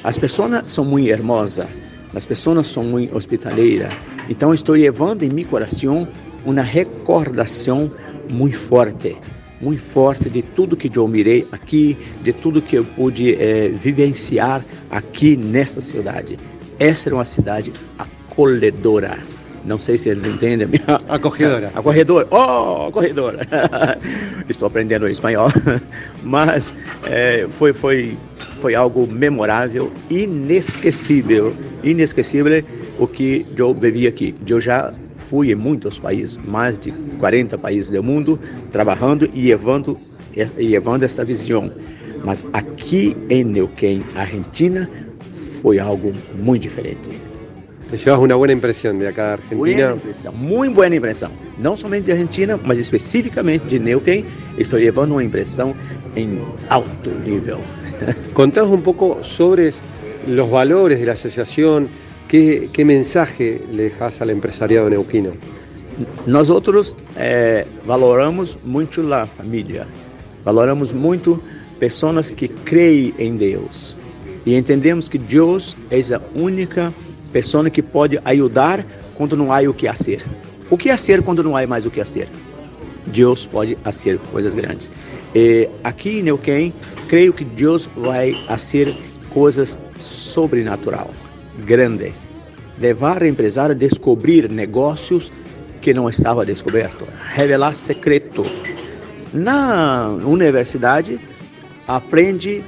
As 0.05 0.17
pessoas 0.17 0.73
são 0.73 0.85
muito 0.85 1.11
hermosas, 1.11 1.67
as 2.15 2.27
pessoas 2.27 2.67
são 2.67 2.85
muito 2.85 3.15
hospitaleiras. 3.17 3.93
Então 4.29 4.55
estou 4.55 4.75
levando 4.75 5.23
em 5.25 5.31
meu 5.31 5.47
coração 5.47 6.09
uma 6.45 6.63
recordação 6.63 7.91
muito 8.33 8.57
forte, 8.57 9.17
muito 9.61 9.83
forte 9.83 10.29
de 10.31 10.43
tudo 10.43 10.77
que 10.77 10.91
eu 10.97 11.07
mirei 11.09 11.47
aqui, 11.51 11.97
de 12.23 12.33
tudo 12.33 12.63
que 12.63 12.77
eu 12.77 12.85
pude 12.85 13.35
é, 13.35 13.69
vivenciar 13.69 14.65
aqui 14.91 15.37
nesta 15.37 15.81
cidade. 15.81 16.39
Essa 16.79 17.09
era 17.09 17.17
uma 17.17 17.25
cidade 17.25 17.73
acolhedora. 17.99 19.19
Não 19.65 19.79
sei 19.79 19.99
se 19.99 20.09
eles 20.09 20.25
entendem. 20.25 20.67
Minha... 20.69 21.01
Acorredora. 21.09 21.73
Acorredora. 21.75 22.27
Oh, 22.31 22.87
acorredora. 22.87 23.47
Estou 24.49 24.67
aprendendo 24.67 25.07
espanhol. 25.09 25.49
Mas 26.23 26.75
é, 27.05 27.47
foi, 27.51 27.73
foi, 27.73 28.17
foi 28.61 28.75
algo 28.75 29.07
memorável, 29.07 29.93
inesquecível. 30.09 31.55
Inesquecível 31.83 32.65
o 32.99 33.07
que 33.07 33.45
eu 33.57 33.75
bebi 33.75 34.07
aqui. 34.07 34.35
Eu 34.47 34.61
já 34.61 34.95
fui 35.29 35.53
em 35.53 35.55
muitos 35.55 36.01
países, 36.01 36.39
mais 36.47 36.79
de 36.79 36.93
40 37.19 37.59
países 37.59 37.91
do 37.91 38.03
mundo, 38.03 38.39
trabalhando 38.71 39.29
e 39.35 39.49
levando, 39.49 39.99
e 40.35 40.69
levando 40.69 41.03
essa 41.03 41.25
visão. 41.25 41.71
Mas 42.25 42.45
aqui 42.53 43.17
em 43.29 43.45
Neuquén, 43.45 44.03
Argentina, 44.15 44.89
foi 45.63 45.79
algo 45.79 46.13
muito 46.37 46.63
diferente. 46.63 47.11
Te 47.91 47.97
llevas 47.97 48.21
una 48.21 48.35
buena 48.35 48.53
impresión 48.53 48.99
de 48.99 49.09
acá 49.09 49.29
de 49.29 49.33
Argentina. 49.33 49.57
Buena 49.57 49.95
impressão, 49.95 50.33
muito 50.35 50.75
boa 50.75 50.95
impressão. 50.95 51.31
Não 51.57 51.75
somente 51.75 52.05
de 52.05 52.13
Argentina, 52.13 52.61
mas 52.63 52.79
especificamente 52.79 53.67
de 53.67 53.79
Neuquén. 53.79 54.27
Estou 54.59 54.79
levando 54.79 55.13
uma 55.13 55.25
impressão 55.25 55.75
em 56.15 56.39
alto 56.69 57.11
nível. 57.25 57.61
Contanos 58.35 58.71
un 58.71 58.83
poco 58.83 59.23
sobre 59.23 59.73
los 60.27 60.51
valores 60.51 61.01
de 61.01 61.07
la 61.07 61.13
asociación, 61.13 61.89
¿Qué, 62.29 62.69
qué 62.71 62.85
mensaje 62.85 63.63
le 63.73 63.85
dejas 63.85 64.21
al 64.21 64.29
empresariado 64.29 64.91
neuquino? 64.91 65.33
Nós 66.27 66.51
outros 66.51 66.95
é, 67.17 67.67
valoramos 67.87 68.59
muito 68.63 69.01
a 69.15 69.27
família, 69.27 69.87
valoramos 70.45 70.93
muito 70.93 71.43
pessoas 71.81 72.31
que 72.31 72.47
creem 72.49 73.15
em 73.19 73.37
Deus 73.39 73.97
e 74.45 74.55
entendemos 74.55 75.09
que 75.09 75.17
Deus 75.17 75.75
é 75.91 76.01
a 76.15 76.21
única 76.35 76.93
pessoa 77.33 77.71
que 77.71 77.83
pode 77.83 78.21
ajudar 78.23 78.85
quando 79.15 79.35
não 79.35 79.51
há 79.51 79.61
o 79.61 79.73
que 79.73 79.89
fazer. 79.89 80.23
O 80.69 80.77
que 80.77 80.91
fazer 80.91 81.23
quando 81.23 81.43
não 81.43 81.57
há 81.57 81.67
mais 81.67 81.87
o 81.87 81.91
que 81.91 81.99
fazer? 81.99 82.29
Deus 83.07 83.47
pode 83.47 83.75
fazer 83.83 84.19
coisas 84.31 84.55
grandes. 84.55 84.93
Aqui 85.83 86.19
em 86.19 86.25
Neuquén, 86.25 86.75
creio 87.09 87.33
que 87.33 87.45
Deus 87.45 87.89
vai 87.97 88.35
fazer 88.47 88.95
coisas 89.31 89.81
sobrenatural 89.97 91.11
grande. 91.65 92.13
Levar 92.79 93.23
o 93.23 93.27
empresário 93.27 93.75
a 93.75 93.79
descobrir 93.79 94.51
negócios 94.51 95.33
que 95.81 95.95
não 95.95 96.09
estava 96.09 96.45
descoberto, 96.45 97.05
revelar 97.35 97.75
secreto. 97.75 98.45
Na 99.33 100.09
universidade 100.09 101.21
aprende 101.87 102.65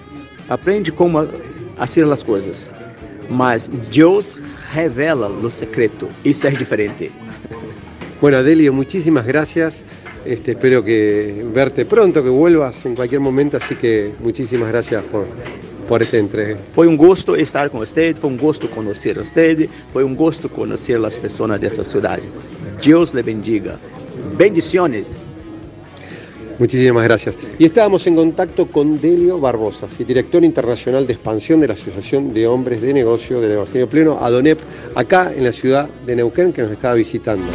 aprende 0.49 0.91
como 0.91 1.29
fazer 1.77 2.05
as 2.11 2.23
coisas, 2.23 2.75
mas 3.29 3.71
Deus 3.91 4.37
revela 4.73 5.29
o 5.29 5.51
secreto. 5.51 6.09
Isso 6.25 6.47
é 6.47 6.51
diferente. 6.51 7.11
Bueno, 8.21 8.39
Adelio, 8.39 8.73
muchísimas 8.73 9.25
gracias. 9.25 9.85
Este, 10.27 10.51
espero 10.51 10.85
que 10.85 11.47
verte 11.55 11.87
pronto, 11.87 12.23
que 12.23 12.29
vuelvas 12.29 12.85
en 12.85 12.95
cualquier 12.95 13.21
momento, 13.21 13.57
así 13.57 13.75
que 13.77 14.13
muchísimas 14.19 14.69
gracias 14.69 15.03
por, 15.07 15.27
por 15.91 16.03
esta 16.03 16.19
entrega. 16.19 16.57
Foi 16.73 16.87
um 16.87 16.97
gosto 16.97 17.35
estar 17.35 17.69
com 17.69 17.79
você, 17.79 18.15
foi 18.15 18.31
um 18.31 18.37
gosto 18.37 18.69
conhecer 18.69 19.19
você, 19.19 19.69
foi 19.93 20.05
um 20.05 20.15
gosto 20.15 20.49
conhecer 20.49 21.05
as 21.05 21.17
pessoas 21.17 21.59
dessa 21.59 21.83
cidade. 21.83 22.29
Deus 22.81 23.13
lhe 23.13 23.25
bendiga. 23.25 23.77
Bendiciones. 24.37 25.27
Muchísimas 26.61 27.03
gracias. 27.03 27.37
Y 27.59 27.65
estábamos 27.65 28.07
en 28.07 28.15
contacto 28.15 28.71
con 28.71 29.01
Delio 29.01 29.41
Barbosa, 29.41 29.89
director 30.07 30.45
internacional 30.45 31.09
de 31.09 31.15
expansión 31.15 31.59
de 31.59 31.67
la 31.67 31.75
Asociación 31.75 32.33
de 32.33 32.47
Hombres 32.47 32.81
de 32.83 32.93
Negocio 32.93 33.41
del 33.41 33.51
Evangelio 33.53 33.89
Pleno, 33.89 34.17
ADONEP, 34.21 34.61
acá 34.95 35.33
en 35.35 35.43
la 35.43 35.51
ciudad 35.51 35.89
de 36.07 36.15
Neuquén, 36.15 36.53
que 36.53 36.63
nos 36.63 36.71
estaba 36.71 36.95
visitando. 36.95 37.51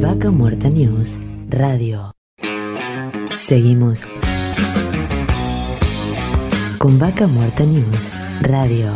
Vaca 0.00 0.30
Muerta 0.30 0.68
News 0.68 1.18
Radio. 1.48 2.14
Seguimos 3.34 4.06
con 6.78 6.98
Vaca 6.98 7.26
Muerta 7.26 7.64
News 7.64 8.12
Radio. 8.40 8.92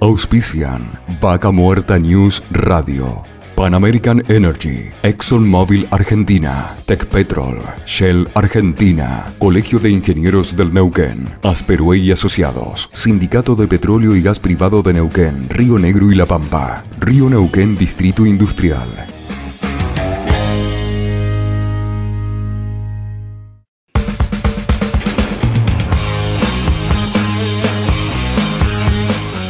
Auspician 0.00 1.00
Vaca 1.20 1.50
Muerta 1.50 1.98
News 1.98 2.42
Radio 2.50 3.39
Pan 3.60 3.74
American 3.74 4.24
Energy, 4.28 4.90
ExxonMobil 5.02 5.86
Argentina, 5.90 6.74
Petrol, 6.86 7.62
Shell 7.84 8.26
Argentina, 8.32 9.30
Colegio 9.38 9.78
de 9.78 9.90
Ingenieros 9.90 10.56
del 10.56 10.72
Neuquén, 10.72 11.28
Asperue 11.42 11.98
y 11.98 12.10
Asociados, 12.10 12.88
Sindicato 12.94 13.54
de 13.56 13.68
Petróleo 13.68 14.16
y 14.16 14.22
Gas 14.22 14.38
Privado 14.38 14.82
de 14.82 14.94
Neuquén, 14.94 15.46
Río 15.50 15.78
Negro 15.78 16.10
y 16.10 16.14
La 16.14 16.24
Pampa, 16.24 16.84
Río 16.98 17.28
Neuquén 17.28 17.76
Distrito 17.76 18.24
Industrial. 18.24 18.88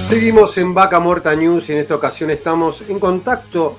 Seguimos 0.09 0.59
en 0.59 0.75
Vaca 0.75 0.99
Muerta 0.99 1.37
News 1.37 1.69
y 1.69 1.75
en 1.75 1.79
esta 1.79 1.95
ocasión 1.95 2.31
estamos 2.31 2.83
en 2.89 2.99
contacto 2.99 3.77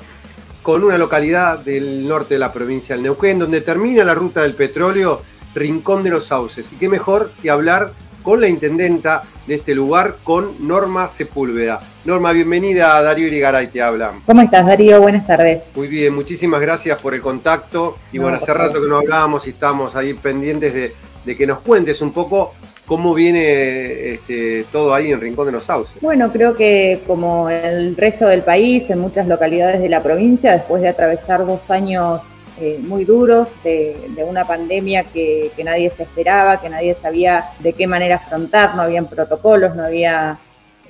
con 0.62 0.84
una 0.84 0.98
localidad 0.98 1.60
del 1.60 2.08
norte 2.08 2.36
de 2.36 2.40
la 2.40 2.54
provincia 2.54 2.96
del 2.96 3.04
Neuquén, 3.04 3.40
donde 3.40 3.62
termina 3.62 4.04
la 4.04 4.14
ruta 4.14 4.42
del 4.42 4.54
petróleo, 4.54 5.22
Rincón 5.56 6.04
de 6.04 6.12
los 6.12 6.26
Sauces. 6.26 6.72
Y 6.72 6.76
qué 6.76 6.88
mejor 6.88 7.32
que 7.42 7.50
hablar 7.50 7.92
con 8.24 8.40
la 8.40 8.48
intendenta 8.48 9.24
de 9.48 9.56
este 9.56 9.74
lugar, 9.74 10.18
con 10.24 10.68
Norma 10.68 11.08
Sepúlveda. 11.08 11.82
Norma, 12.06 12.32
bienvenida, 12.32 13.02
Darío 13.02 13.28
Irigaray 13.28 13.68
te 13.68 13.82
habla. 13.82 14.14
¿Cómo 14.26 14.42
estás, 14.42 14.66
Darío? 14.66 15.02
Buenas 15.02 15.26
tardes. 15.26 15.64
Muy 15.76 15.88
bien, 15.88 16.14
muchísimas 16.14 16.62
gracias 16.62 17.00
por 17.00 17.16
el 17.16 17.22
contacto. 17.22 17.98
Y 18.12 18.20
bueno, 18.20 18.38
hace 18.38 18.54
rato 18.54 18.82
que 18.82 18.88
no 18.88 18.98
hablábamos 18.98 19.48
y 19.48 19.52
estamos 19.52 19.96
ahí 19.96 20.14
pendientes 20.14 20.74
de, 20.74 20.96
de 21.26 21.38
que 21.38 21.48
nos 21.48 21.60
cuentes 21.62 22.02
un 22.02 22.14
poco 22.14 22.54
¿Cómo 22.92 23.14
viene 23.14 24.16
este, 24.16 24.66
todo 24.70 24.94
ahí 24.94 25.14
en 25.14 25.22
Rincón 25.22 25.46
de 25.46 25.54
los 25.54 25.64
Sauces? 25.64 25.96
Bueno, 26.02 26.30
creo 26.30 26.58
que 26.58 27.00
como 27.08 27.50
el 27.50 27.96
resto 27.96 28.28
del 28.28 28.42
país, 28.42 28.84
en 28.90 29.00
muchas 29.00 29.30
localidades 29.30 29.80
de 29.80 29.88
la 29.88 30.04
provincia, 30.04 30.52
después 30.52 30.82
de 30.82 30.90
atravesar 30.90 31.46
dos 31.46 31.72
años 31.72 32.22
eh, 32.60 32.82
muy 32.86 33.06
duros 33.06 33.48
de, 33.64 33.96
una 34.28 34.44
pandemia 34.44 35.06
que, 35.06 35.52
que, 35.56 35.64
nadie 35.64 35.90
se 35.90 36.04
esperaba, 36.04 36.60
que 36.60 36.68
nadie 36.68 36.94
sabía 36.94 37.46
de 37.60 37.72
qué 37.72 37.88
manera 37.88 38.18
afrontar, 38.18 38.76
no 38.76 38.82
habían 38.82 39.06
protocolos, 39.06 39.74
no 39.74 39.86
había 39.86 40.38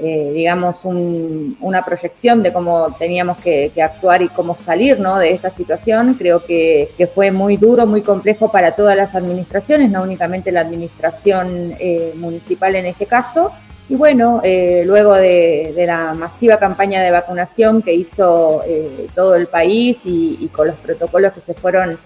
eh, 0.04 0.32
digamos, 0.34 0.78
una 0.84 1.86
proyección 1.86 2.42
de 2.42 2.52
cómo 2.52 2.96
teníamos 2.98 3.38
que, 3.38 3.72
actuar 3.84 4.24
y 4.24 4.30
cómo 4.30 4.56
salir 4.56 5.00
¿no? 5.00 5.20
de 5.20 5.32
esta 5.32 5.52
situación. 5.52 6.16
Creo 6.16 6.44
que, 6.44 6.90
fue 7.14 7.30
muy 7.30 7.56
duro, 7.56 7.86
muy 7.86 8.02
complejo 8.02 8.52
para 8.52 8.72
todas 8.72 8.98
las 8.98 9.14
administraciones, 9.14 9.92
no 9.92 10.02
únicamente 10.02 10.52
la 10.52 10.62
administración 10.62 11.76
eh, 11.78 12.14
municipal 12.16 12.76
en 12.76 12.88
este 12.88 13.06
caso. 13.06 13.52
Y 13.90 13.96
bueno, 13.96 14.42
eh, 14.44 14.82
luego 14.88 15.14
de, 15.14 15.72
la 15.86 16.16
masiva 16.16 16.58
campaña 16.58 17.04
de 17.04 17.12
vacunación 17.12 17.84
que 17.84 17.94
hizo 17.94 18.64
todo 19.14 19.36
el 19.36 19.48
país 19.48 20.00
y, 20.04 20.48
con 20.48 20.68
los 20.68 20.78
protocolos 20.78 21.34
que 21.34 21.42
se 21.42 21.54
fueron 21.54 22.00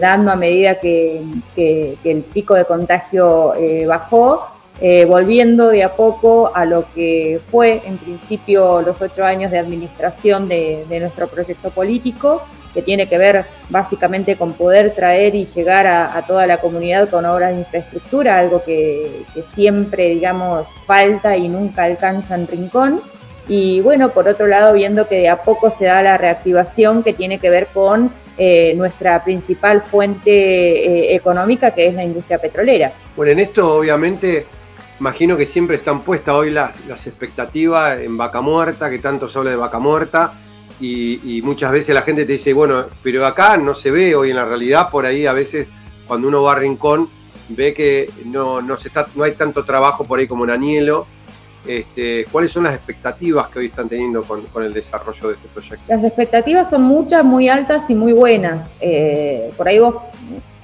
dando 0.00 0.32
a 0.32 0.36
medida 0.36 0.74
que, 0.74 1.22
el 1.56 2.22
pico 2.24 2.54
de 2.54 2.66
contagio 2.66 3.54
bajó, 3.86 4.52
eh, 4.80 5.04
volviendo 5.04 5.68
de 5.68 5.84
a 5.84 5.92
poco 5.92 6.50
a 6.54 6.64
lo 6.64 6.86
que 6.92 7.40
fue 7.50 7.82
en 7.84 7.98
principio 7.98 8.82
los 8.82 9.00
ocho 9.00 9.24
años 9.24 9.50
de 9.50 9.58
administración 9.58 10.48
de, 10.48 10.84
nuestro 11.00 11.28
proyecto 11.28 11.70
político, 11.70 12.42
que 12.74 12.82
tiene 12.82 13.06
que 13.06 13.18
ver 13.18 13.44
básicamente 13.68 14.36
con 14.36 14.54
poder 14.54 14.94
traer 14.94 15.34
y 15.34 15.44
llegar 15.44 15.86
a, 15.86 16.24
toda 16.26 16.46
la 16.46 16.56
comunidad 16.56 17.10
con 17.10 17.26
obras 17.26 17.52
de 17.52 17.60
infraestructura, 17.60 18.38
algo 18.38 18.64
que, 18.64 19.24
siempre, 19.54 20.08
digamos, 20.08 20.66
falta 20.86 21.36
y 21.36 21.48
nunca 21.48 21.84
alcanza 21.84 22.34
en 22.34 22.46
Rincón. 22.46 23.02
Y 23.46 23.80
bueno, 23.82 24.08
por 24.08 24.26
otro 24.26 24.46
lado, 24.46 24.72
viendo 24.72 25.06
que 25.06 25.16
de 25.16 25.28
a 25.28 25.42
poco 25.42 25.70
se 25.70 25.84
da 25.84 26.02
la 26.02 26.16
reactivación 26.16 27.02
que 27.02 27.12
tiene 27.12 27.38
que 27.38 27.50
ver 27.50 27.66
con 27.66 28.10
eh, 28.38 28.72
nuestra 28.76 29.22
principal 29.22 29.82
fuente 29.82 30.30
eh, 30.30 31.14
económica, 31.14 31.72
que 31.72 31.88
es 31.88 31.94
la 31.94 32.02
industria 32.02 32.38
petrolera. 32.38 32.90
Bueno, 33.14 33.32
en 33.32 33.40
esto 33.40 33.76
obviamente 33.76 34.46
Imagino 35.02 35.36
que 35.36 35.46
siempre 35.46 35.78
están 35.78 36.02
puestas 36.02 36.32
hoy 36.32 36.50
las, 36.52 36.76
expectativas 37.08 37.98
en 37.98 38.16
vaca 38.16 38.40
muerta, 38.40 38.88
que 38.88 39.00
tanto 39.00 39.28
se 39.28 39.36
habla 39.36 39.50
de 39.50 39.56
vaca 39.56 39.80
muerta, 39.80 40.34
y, 40.80 41.40
muchas 41.42 41.72
veces 41.72 41.92
la 41.92 42.02
gente 42.02 42.24
te 42.24 42.34
dice, 42.34 42.52
bueno, 42.52 42.84
pero 43.02 43.26
acá 43.26 43.56
no 43.56 43.74
se 43.74 43.90
ve 43.90 44.14
hoy 44.14 44.30
en 44.30 44.36
la 44.36 44.44
realidad, 44.44 44.90
por 44.90 45.04
ahí 45.04 45.26
a 45.26 45.32
veces 45.32 45.70
cuando 46.06 46.28
uno 46.28 46.44
va 46.44 46.52
a 46.52 46.54
Rincón 46.54 47.08
ve 47.48 47.74
que 47.74 48.10
no, 48.26 48.62
no, 48.62 48.76
se 48.76 48.86
está, 48.86 49.08
no 49.16 49.24
hay 49.24 49.32
tanto 49.32 49.64
trabajo 49.64 50.04
por 50.04 50.20
ahí 50.20 50.28
como 50.28 50.44
en 50.44 50.50
Anielo. 50.50 51.08
Este, 51.66 52.24
¿Cuáles 52.30 52.52
son 52.52 52.62
las 52.62 52.74
expectativas 52.76 53.48
que 53.48 53.58
hoy 53.58 53.66
están 53.66 53.88
teniendo 53.88 54.22
con, 54.22 54.44
el 54.62 54.72
desarrollo 54.72 55.30
de 55.30 55.34
este 55.34 55.48
proyecto? 55.48 55.82
Las 55.88 56.04
expectativas 56.04 56.70
son 56.70 56.82
muchas, 56.82 57.24
muy 57.24 57.48
altas 57.48 57.90
y 57.90 57.96
muy 57.96 58.12
buenas. 58.12 58.68
Eh, 58.80 59.50
por 59.56 59.66
ahí 59.66 59.80
vos 59.80 59.96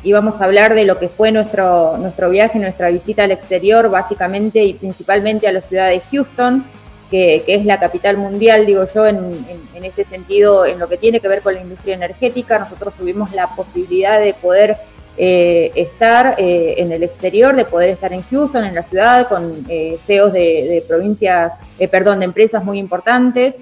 íbamos 0.05 0.41
a 0.41 0.45
hablar 0.45 0.75
de 0.75 0.85
lo 0.85 0.99
que 0.99 1.09
fue 1.09 1.33
nuestro, 1.33 1.97
nuestro 1.99 2.31
viaje, 2.31 2.59
nuestra 2.59 2.91
visita 2.91 3.25
al 3.25 3.33
exterior, 3.33 3.91
básicamente 3.91 4.63
y 4.63 4.75
principalmente 4.75 5.49
a 5.49 5.53
la 5.53 5.61
ciudad 5.61 5.89
de 5.89 6.01
Houston, 6.13 6.65
que, 7.11 7.45
es 7.47 7.65
la 7.65 7.81
capital 7.81 8.17
mundial, 8.17 8.67
digo 8.67 8.87
yo, 8.95 9.07
en, 9.07 9.35
este 9.83 10.05
sentido, 10.05 10.67
en 10.67 10.79
lo 10.79 10.89
que 10.89 10.99
tiene 10.99 11.21
que 11.21 11.29
ver 11.29 11.41
con 11.41 11.55
la 11.55 11.61
industria 11.61 11.95
energética. 11.95 12.59
Nosotros 12.59 12.95
tuvimos 12.95 13.33
la 13.33 13.49
posibilidad 13.55 14.21
de 14.21 14.35
poder 14.35 14.77
eh, 15.17 15.73
estar 15.75 16.35
eh, 16.39 16.75
en 16.79 16.93
el 16.93 17.03
exterior, 17.03 17.57
de 17.57 17.65
poder 17.65 17.91
estar 17.91 18.13
en 18.13 18.23
Houston, 18.23 18.65
en 18.65 18.75
la 18.75 18.83
ciudad, 18.83 19.29
con 19.29 19.65
eh, 19.69 19.99
CEOs 20.07 20.33
de, 20.33 20.85
provincias, 20.87 21.53
perdón, 21.91 22.21
de 22.21 22.27
empresas 22.27 22.63
muy 22.65 22.79
importantes. 22.79 23.55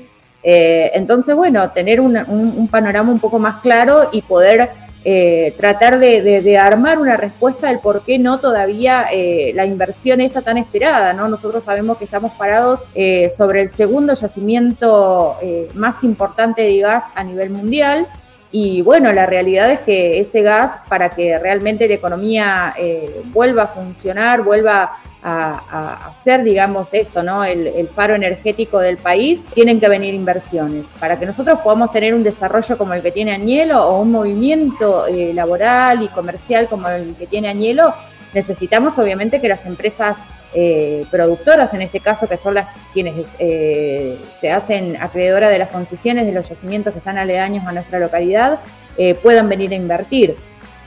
entonces, 0.42 1.34
bueno, 1.34 1.70
tener 1.70 2.00
un 2.00 2.68
panorama 2.70 3.10
un 3.10 3.18
poco 3.18 3.38
más 3.38 3.60
claro 3.62 4.08
y 4.12 4.22
poder 4.22 4.70
eh, 5.08 5.54
tratar 5.56 6.00
de, 6.00 6.58
armar 6.58 6.98
una 6.98 7.16
respuesta 7.16 7.68
del 7.68 7.78
por 7.78 8.02
qué 8.02 8.18
no 8.18 8.40
todavía 8.40 9.06
eh, 9.12 9.52
la 9.54 9.64
inversión 9.64 10.20
está 10.20 10.42
tan 10.42 10.58
esperada. 10.58 11.12
¿no? 11.12 11.28
Nosotros 11.28 11.62
sabemos 11.62 11.96
que 11.98 12.06
estamos 12.06 12.32
parados 12.32 12.80
eh, 12.96 13.30
sobre 13.36 13.62
el 13.62 13.70
segundo 13.70 14.14
yacimiento 14.14 15.36
más 15.74 16.02
importante 16.02 16.62
de 16.62 16.78
gas 16.80 17.04
a 17.14 17.22
nivel 17.22 17.50
mundial. 17.50 18.08
Y 18.58 18.80
bueno, 18.80 19.12
la 19.12 19.26
realidad 19.26 19.70
es 19.70 19.80
que 19.80 20.18
ese 20.18 20.40
gas, 20.40 20.78
para 20.88 21.10
que 21.10 21.38
realmente 21.38 21.86
la 21.86 21.92
economía 21.92 22.74
vuelva 23.26 23.64
a 23.64 23.66
funcionar, 23.66 24.40
vuelva 24.44 24.96
a, 25.22 26.06
hacer, 26.08 26.42
digamos, 26.42 26.88
esto, 26.92 27.22
¿no? 27.22 27.44
El, 27.44 27.66
el, 27.66 27.86
paro 27.88 28.14
energético 28.14 28.78
del 28.78 28.96
país, 28.96 29.44
tienen 29.52 29.78
que 29.78 29.90
venir 29.90 30.14
inversiones. 30.14 30.86
Para 30.98 31.18
que 31.18 31.26
nosotros 31.26 31.60
podamos 31.60 31.92
tener 31.92 32.14
un 32.14 32.22
desarrollo 32.22 32.78
como 32.78 32.94
el 32.94 33.02
que 33.02 33.10
tiene 33.10 33.32
Añelo 33.32 33.86
o 33.86 34.00
un 34.00 34.10
movimiento 34.10 35.06
eh, 35.06 35.34
laboral 35.34 36.02
y 36.02 36.08
comercial 36.08 36.66
como 36.66 36.88
el 36.88 37.14
que 37.14 37.26
tiene 37.26 37.48
Añelo, 37.48 37.92
necesitamos 38.32 38.98
obviamente 38.98 39.38
que 39.38 39.48
las 39.48 39.66
empresas 39.66 40.16
eh, 40.54 41.04
productoras, 41.10 41.74
en 41.74 41.82
este 41.82 42.00
caso, 42.00 42.28
que 42.28 42.36
son 42.36 42.54
las 42.54 42.68
quienes 42.92 43.14
eh, 43.38 44.18
se 44.40 44.50
hacen 44.50 44.96
acreedoras 45.00 45.50
de 45.50 45.58
las 45.58 45.70
concesiones 45.70 46.26
de 46.26 46.32
los 46.32 46.48
yacimientos 46.48 46.92
que 46.92 46.98
están 46.98 47.18
aledaños 47.18 47.66
a 47.66 47.72
nuestra 47.72 47.98
localidad, 47.98 48.60
puedan 49.22 49.46
venir 49.50 49.72
a 49.72 49.74
invertir. 49.74 50.36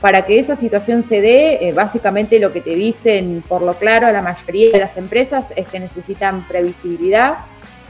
Para 0.00 0.24
que 0.24 0.38
esa 0.38 0.56
situación 0.56 1.04
se 1.04 1.20
dé, 1.20 1.68
eh, 1.68 1.72
básicamente 1.72 2.38
lo 2.38 2.52
que 2.52 2.62
te 2.62 2.74
dicen 2.74 3.44
por 3.46 3.60
lo 3.60 3.74
claro 3.74 4.10
la 4.10 4.22
mayoría 4.22 4.70
de 4.72 4.78
las 4.78 4.96
empresas 4.96 5.44
es 5.56 5.68
que 5.68 5.78
necesitan 5.78 6.46
previsibilidad, 6.48 7.34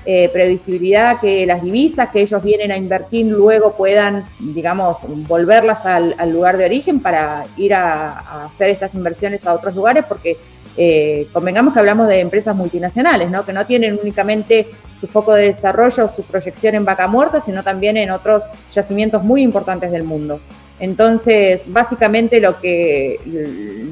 eh, 0.05 0.29
previsibilidad 0.33 1.21
que 1.21 1.47
las 1.47 1.63
divisas 1.63 2.09
que 2.09 2.23
ellos 2.23 2.43
vienen 2.43 2.73
a 2.73 2.77
invertir 2.77 3.27
luego 3.27 3.77
puedan, 3.77 4.25
digamos, 4.41 4.97
volverlas 5.29 5.87
al, 5.87 6.17
lugar 6.33 6.57
de 6.57 6.65
origen 6.65 6.99
para 6.99 7.45
ir 7.57 7.75
a, 7.75 8.47
hacer 8.47 8.71
estas 8.71 8.93
inversiones 8.95 9.47
a 9.47 9.55
otros 9.55 9.77
lugares, 9.77 10.05
porque 10.09 10.37
eh, 10.77 11.27
convengamos 11.33 11.75
que 11.75 11.81
hablamos 11.81 12.09
de 12.09 12.21
empresas 12.21 12.55
multinacionales, 12.55 13.31
¿no? 13.31 13.45
que 13.45 13.53
no 13.53 13.67
tienen 13.67 13.99
únicamente 14.01 14.69
su 15.01 15.07
foco 15.07 15.33
de 15.33 15.53
desarrollo 15.53 16.05
o 16.05 16.15
su 16.15 16.23
proyección 16.23 16.75
en 16.75 16.85
vaca 16.85 17.07
muerta, 17.07 17.41
sino 17.41 17.63
también 17.63 17.97
en 17.97 18.11
otros 18.11 18.43
yacimientos 18.73 19.23
muy 19.25 19.43
importantes 19.43 19.91
del 19.91 20.05
mundo. 20.05 20.41
Entonces, 20.81 21.61
básicamente 21.67 22.41
lo 22.41 22.59
que, 22.59 23.21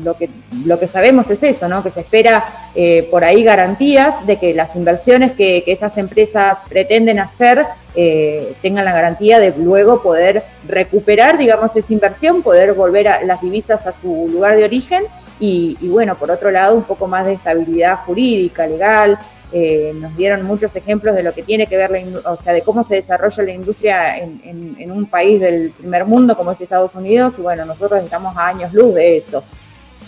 lo 0.02 0.16
que, 0.16 0.30
lo 0.64 0.80
que 0.80 0.86
sabemos 0.86 1.28
es 1.28 1.42
eso, 1.42 1.68
¿no? 1.68 1.82
que 1.82 1.90
se 1.90 2.00
espera 2.00 2.46
eh, 2.74 3.06
por 3.10 3.24
ahí 3.24 3.44
garantías 3.44 4.26
de 4.26 4.38
que 4.38 4.54
las 4.54 4.74
inversiones 4.74 5.32
que, 5.32 5.62
estas 5.66 5.98
empresas 5.98 6.58
pretenden 6.66 7.18
hacer 7.18 7.66
eh, 7.94 8.54
tengan 8.62 8.86
la 8.86 8.94
garantía 8.94 9.38
de 9.38 9.52
luego 9.58 10.02
poder 10.02 10.44
recuperar, 10.66 11.36
digamos, 11.36 11.76
esa 11.76 11.92
inversión, 11.92 12.42
poder 12.42 12.72
volver 12.72 13.08
a 13.08 13.22
las 13.22 13.42
divisas 13.42 13.86
a 13.86 13.92
su 13.92 14.28
lugar 14.32 14.56
de 14.56 14.64
origen 14.64 15.04
y, 15.40 15.76
bueno, 15.88 16.16
por 16.16 16.30
otro 16.30 16.50
lado, 16.50 16.74
un 16.74 16.82
poco 16.82 17.06
más 17.06 17.26
de 17.26 17.34
estabilidad 17.34 17.98
jurídica, 18.04 18.66
legal, 18.66 19.18
eh, 19.52 19.92
nos 19.94 20.14
dieron 20.16 20.44
muchos 20.44 20.74
ejemplos 20.76 21.14
de 21.14 21.22
lo 21.22 21.32
que 21.32 21.42
tiene 21.42 21.66
que 21.66 21.76
ver, 21.76 21.90
la, 21.90 22.30
o 22.30 22.36
sea, 22.36 22.52
de 22.52 22.62
cómo 22.62 22.84
se 22.84 22.96
desarrolla 22.96 23.42
la 23.44 23.52
industria 23.52 24.18
en, 24.18 24.90
un 24.90 25.06
país 25.06 25.40
del 25.40 25.70
primer 25.70 26.04
mundo 26.06 26.36
como 26.36 26.50
es 26.50 26.60
Estados 26.60 26.94
Unidos, 26.94 27.34
y 27.38 27.42
bueno, 27.42 27.64
nosotros 27.64 28.02
estamos 28.02 28.36
a 28.36 28.48
años 28.48 28.72
luz 28.74 28.94
de 28.94 29.16
eso. 29.16 29.44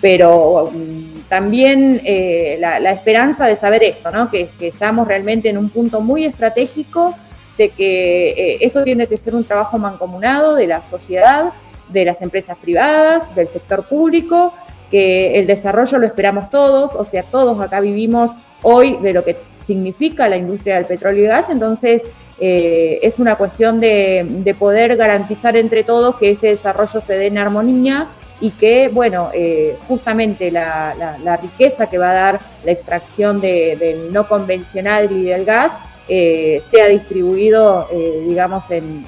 pero 0.01 0.71
mm, 0.73 1.29
también 1.29 2.01
eh, 2.05 2.57
la, 2.59 2.91
esperanza 2.91 3.47
de 3.47 3.57
saber 3.57 3.83
esto, 3.85 4.11
¿no? 4.11 4.31
que, 4.31 4.49
estamos 4.61 5.07
realmente 5.07 5.49
en 5.49 5.59
un 5.59 5.71
punto 5.71 6.01
muy 6.01 6.25
estratégico 6.25 7.15
de 7.57 7.69
que 7.69 8.31
eh, 8.31 8.59
esto 8.63 8.83
tiene 8.83 9.07
que 9.07 9.17
ser 9.17 9.35
un 9.35 9.45
trabajo 9.45 9.79
mancomunado 9.79 10.55
de 10.55 10.67
la 10.67 10.83
sociedad, 10.89 11.53
de 11.89 12.05
las 12.05 12.23
empresas 12.23 12.57
privadas, 12.57 13.35
del 13.35 13.49
sector 13.49 13.85
público, 13.85 14.55
que 14.91 15.39
el 15.39 15.47
desarrollo 15.47 15.99
lo 15.99 16.07
esperamos 16.07 16.51
todos, 16.51 16.93
o 16.95 17.05
sea, 17.05 17.23
todos 17.23 17.61
acá 17.61 17.81
vivimos 17.81 18.33
hoy 18.63 18.97
de 18.99 19.13
lo 19.13 19.25
que 19.25 19.37
significa 19.67 20.29
la 20.29 20.37
industria 20.37 20.77
del 20.77 20.87
petróleo 20.87 21.25
y 21.25 21.29
gas, 21.29 21.49
entonces 21.51 22.03
eh, 22.41 22.99
es 23.03 23.19
una 23.19 23.37
cuestión 23.37 23.81
de, 23.81 24.57
poder 24.59 24.97
garantizar 24.97 25.57
entre 25.57 25.85
todos 25.85 26.17
que 26.17 26.31
este 26.31 26.49
desarrollo 26.49 27.03
se 27.07 27.13
dé 27.13 27.27
en 27.27 27.39
armonía 27.39 28.09
y 28.41 28.51
que, 28.51 28.89
bueno, 28.89 29.31
eh, 29.35 29.77
justamente 29.87 30.51
la, 30.51 31.39
riqueza 31.41 31.89
que 31.89 31.99
va 31.99 32.11
a 32.11 32.15
dar 32.15 32.41
la 32.65 32.73
extracción 32.73 33.41
del 33.41 34.13
no 34.13 34.27
convencional 34.27 35.13
y 35.13 35.25
del 35.25 35.45
gas 35.45 35.73
eh, 36.09 36.63
sea 36.71 36.87
distribuido, 36.87 37.87
digamos, 38.27 38.69
en, 38.71 39.05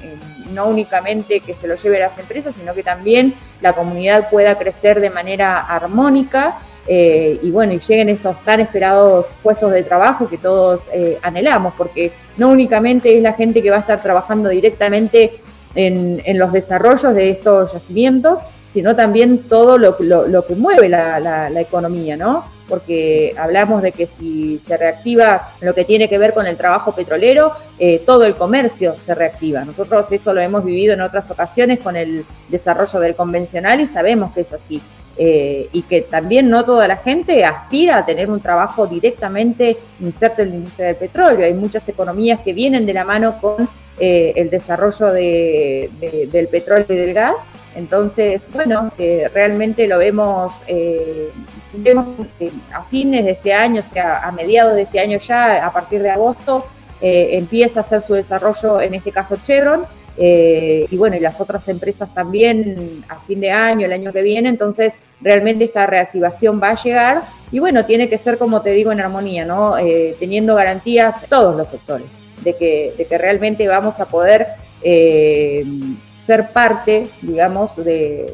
no 0.51 0.67
únicamente 0.67 1.39
que 1.39 1.55
se 1.55 1.67
lo 1.67 1.75
lleve 1.75 2.03
a 2.03 2.09
las 2.09 2.19
empresas, 2.19 2.55
sino 2.57 2.73
que 2.73 2.83
también 2.83 3.33
la 3.61 3.73
comunidad 3.73 4.29
pueda 4.29 4.57
crecer 4.57 4.99
de 4.99 5.09
manera 5.09 5.59
armónica 5.59 6.59
eh, 6.85 7.39
y 7.41 7.49
bueno, 7.49 7.73
y 7.73 7.79
lleguen 7.79 8.09
esos 8.09 8.35
tan 8.43 8.59
esperados 8.59 9.25
puestos 9.41 9.71
de 9.71 9.83
trabajo 9.83 10.29
que 10.29 10.37
todos 10.37 10.81
eh, 10.91 11.17
anhelamos, 11.21 11.73
porque 11.77 12.11
no 12.37 12.49
únicamente 12.49 13.15
es 13.15 13.23
la 13.23 13.33
gente 13.33 13.61
que 13.61 13.69
va 13.69 13.77
a 13.77 13.81
estar 13.81 14.01
trabajando 14.01 14.49
directamente 14.49 15.39
en, 15.75 16.21
los 16.37 16.51
desarrollos 16.51 17.15
de 17.15 17.31
estos 17.31 17.73
yacimientos, 17.73 18.39
sino 18.73 18.95
también 18.95 19.43
todo 19.43 19.77
lo, 19.77 19.97
que 19.97 20.55
mueve 20.55 20.89
la, 20.89 21.49
economía, 21.55 22.17
¿no? 22.17 22.45
Porque 22.67 23.35
hablamos 23.37 23.81
de 23.81 23.91
que 23.91 24.07
si 24.07 24.61
se 24.65 24.77
reactiva 24.77 25.49
lo 25.61 25.75
que 25.75 25.83
tiene 25.83 26.07
que 26.07 26.17
ver 26.17 26.33
con 26.33 26.47
el 26.47 26.55
trabajo 26.55 26.93
petrolero, 26.93 27.51
eh, 27.77 28.01
todo 28.05 28.23
el 28.25 28.35
comercio 28.35 28.95
se 29.05 29.13
reactiva. 29.13 29.65
Nosotros 29.65 30.09
eso 30.11 30.33
lo 30.33 30.41
hemos 30.41 30.63
vivido 30.63 30.93
en 30.93 31.01
otras 31.01 31.29
ocasiones 31.29 31.79
con 31.79 31.95
el 31.95 32.25
desarrollo 32.49 32.99
del 32.99 33.15
convencional 33.15 33.81
y 33.81 33.87
sabemos 33.87 34.33
que 34.33 34.41
es 34.41 34.53
así. 34.53 34.81
Eh, 35.15 35.69
y 35.71 35.83
que 35.83 36.01
también 36.01 36.49
no 36.49 36.65
toda 36.65 36.87
la 36.87 36.97
gente 36.97 37.45
aspira 37.45 37.99
a 37.99 38.05
tener 38.05 38.31
un 38.31 38.39
trabajo 38.39 38.87
directamente 38.87 39.77
inserto 39.99 40.41
en 40.41 40.49
la 40.49 40.55
industria 40.55 40.87
del 40.87 40.95
petróleo. 40.95 41.45
Hay 41.45 41.53
muchas 41.53 41.87
economías 41.87 42.39
que 42.39 42.51
vienen 42.51 42.87
de 42.87 42.93
la 42.93 43.03
mano 43.03 43.37
con 43.39 43.69
eh, 43.99 44.33
el 44.35 44.49
desarrollo 44.49 45.11
del 45.11 46.47
petróleo 46.49 46.87
y 46.89 46.95
del 46.95 47.13
gas. 47.13 47.35
Entonces, 47.75 48.41
bueno, 48.51 48.91
realmente 49.33 49.87
lo 49.87 49.99
vemos, 49.99 50.53
vemos 51.73 52.05
a 52.73 52.83
fines 52.83 53.25
de 53.25 53.31
este 53.31 53.53
año, 53.53 53.81
o 53.81 53.93
sea, 53.93 54.27
a 54.27 54.31
mediados 54.31 54.75
de 54.75 54.83
este 54.83 54.99
año 54.99 55.19
ya, 55.19 55.65
a 55.65 55.71
partir 55.71 56.01
de 56.01 56.11
agosto, 56.11 56.65
empieza 57.01 57.81
a 57.81 57.83
hacer 57.83 58.01
su 58.01 58.13
desarrollo, 58.13 58.79
en 58.79 58.93
este 58.93 59.11
caso 59.11 59.35
Chevron, 59.45 59.85
eh, 60.15 60.85
y 60.91 60.97
bueno, 60.97 61.15
y 61.15 61.19
las 61.19 61.41
otras 61.41 61.67
empresas 61.67 62.13
también 62.13 63.03
a 63.09 63.19
fin 63.21 63.39
de 63.39 63.51
año, 63.51 63.85
el 63.85 63.93
año 63.93 64.13
que 64.13 64.21
viene, 64.21 64.49
entonces 64.49 64.95
realmente 65.21 65.63
esta 65.63 65.87
reactivación 65.87 66.61
va 66.61 66.69
a 66.69 66.83
llegar 66.83 67.23
y 67.51 67.59
bueno, 67.59 67.85
tiene 67.85 68.09
que 68.09 68.17
ser, 68.17 68.37
como 68.37 68.61
te 68.61 68.71
digo, 68.71 68.91
en 68.91 68.99
armonía, 68.99 69.45
¿no? 69.45 69.77
Eh, 69.77 70.15
teniendo 70.19 70.55
garantías 70.55 71.27
todos 71.29 71.55
los 71.55 71.69
sectores 71.69 72.05
de 72.43 72.55
que, 72.55 72.93
de 72.97 73.05
que 73.05 73.17
realmente 73.17 73.67
vamos 73.67 73.99
a 73.99 74.05
poder 74.05 74.47
eh, 74.83 75.65
ser 76.25 76.49
parte, 76.51 77.09
digamos, 77.21 77.75
de, 77.75 78.33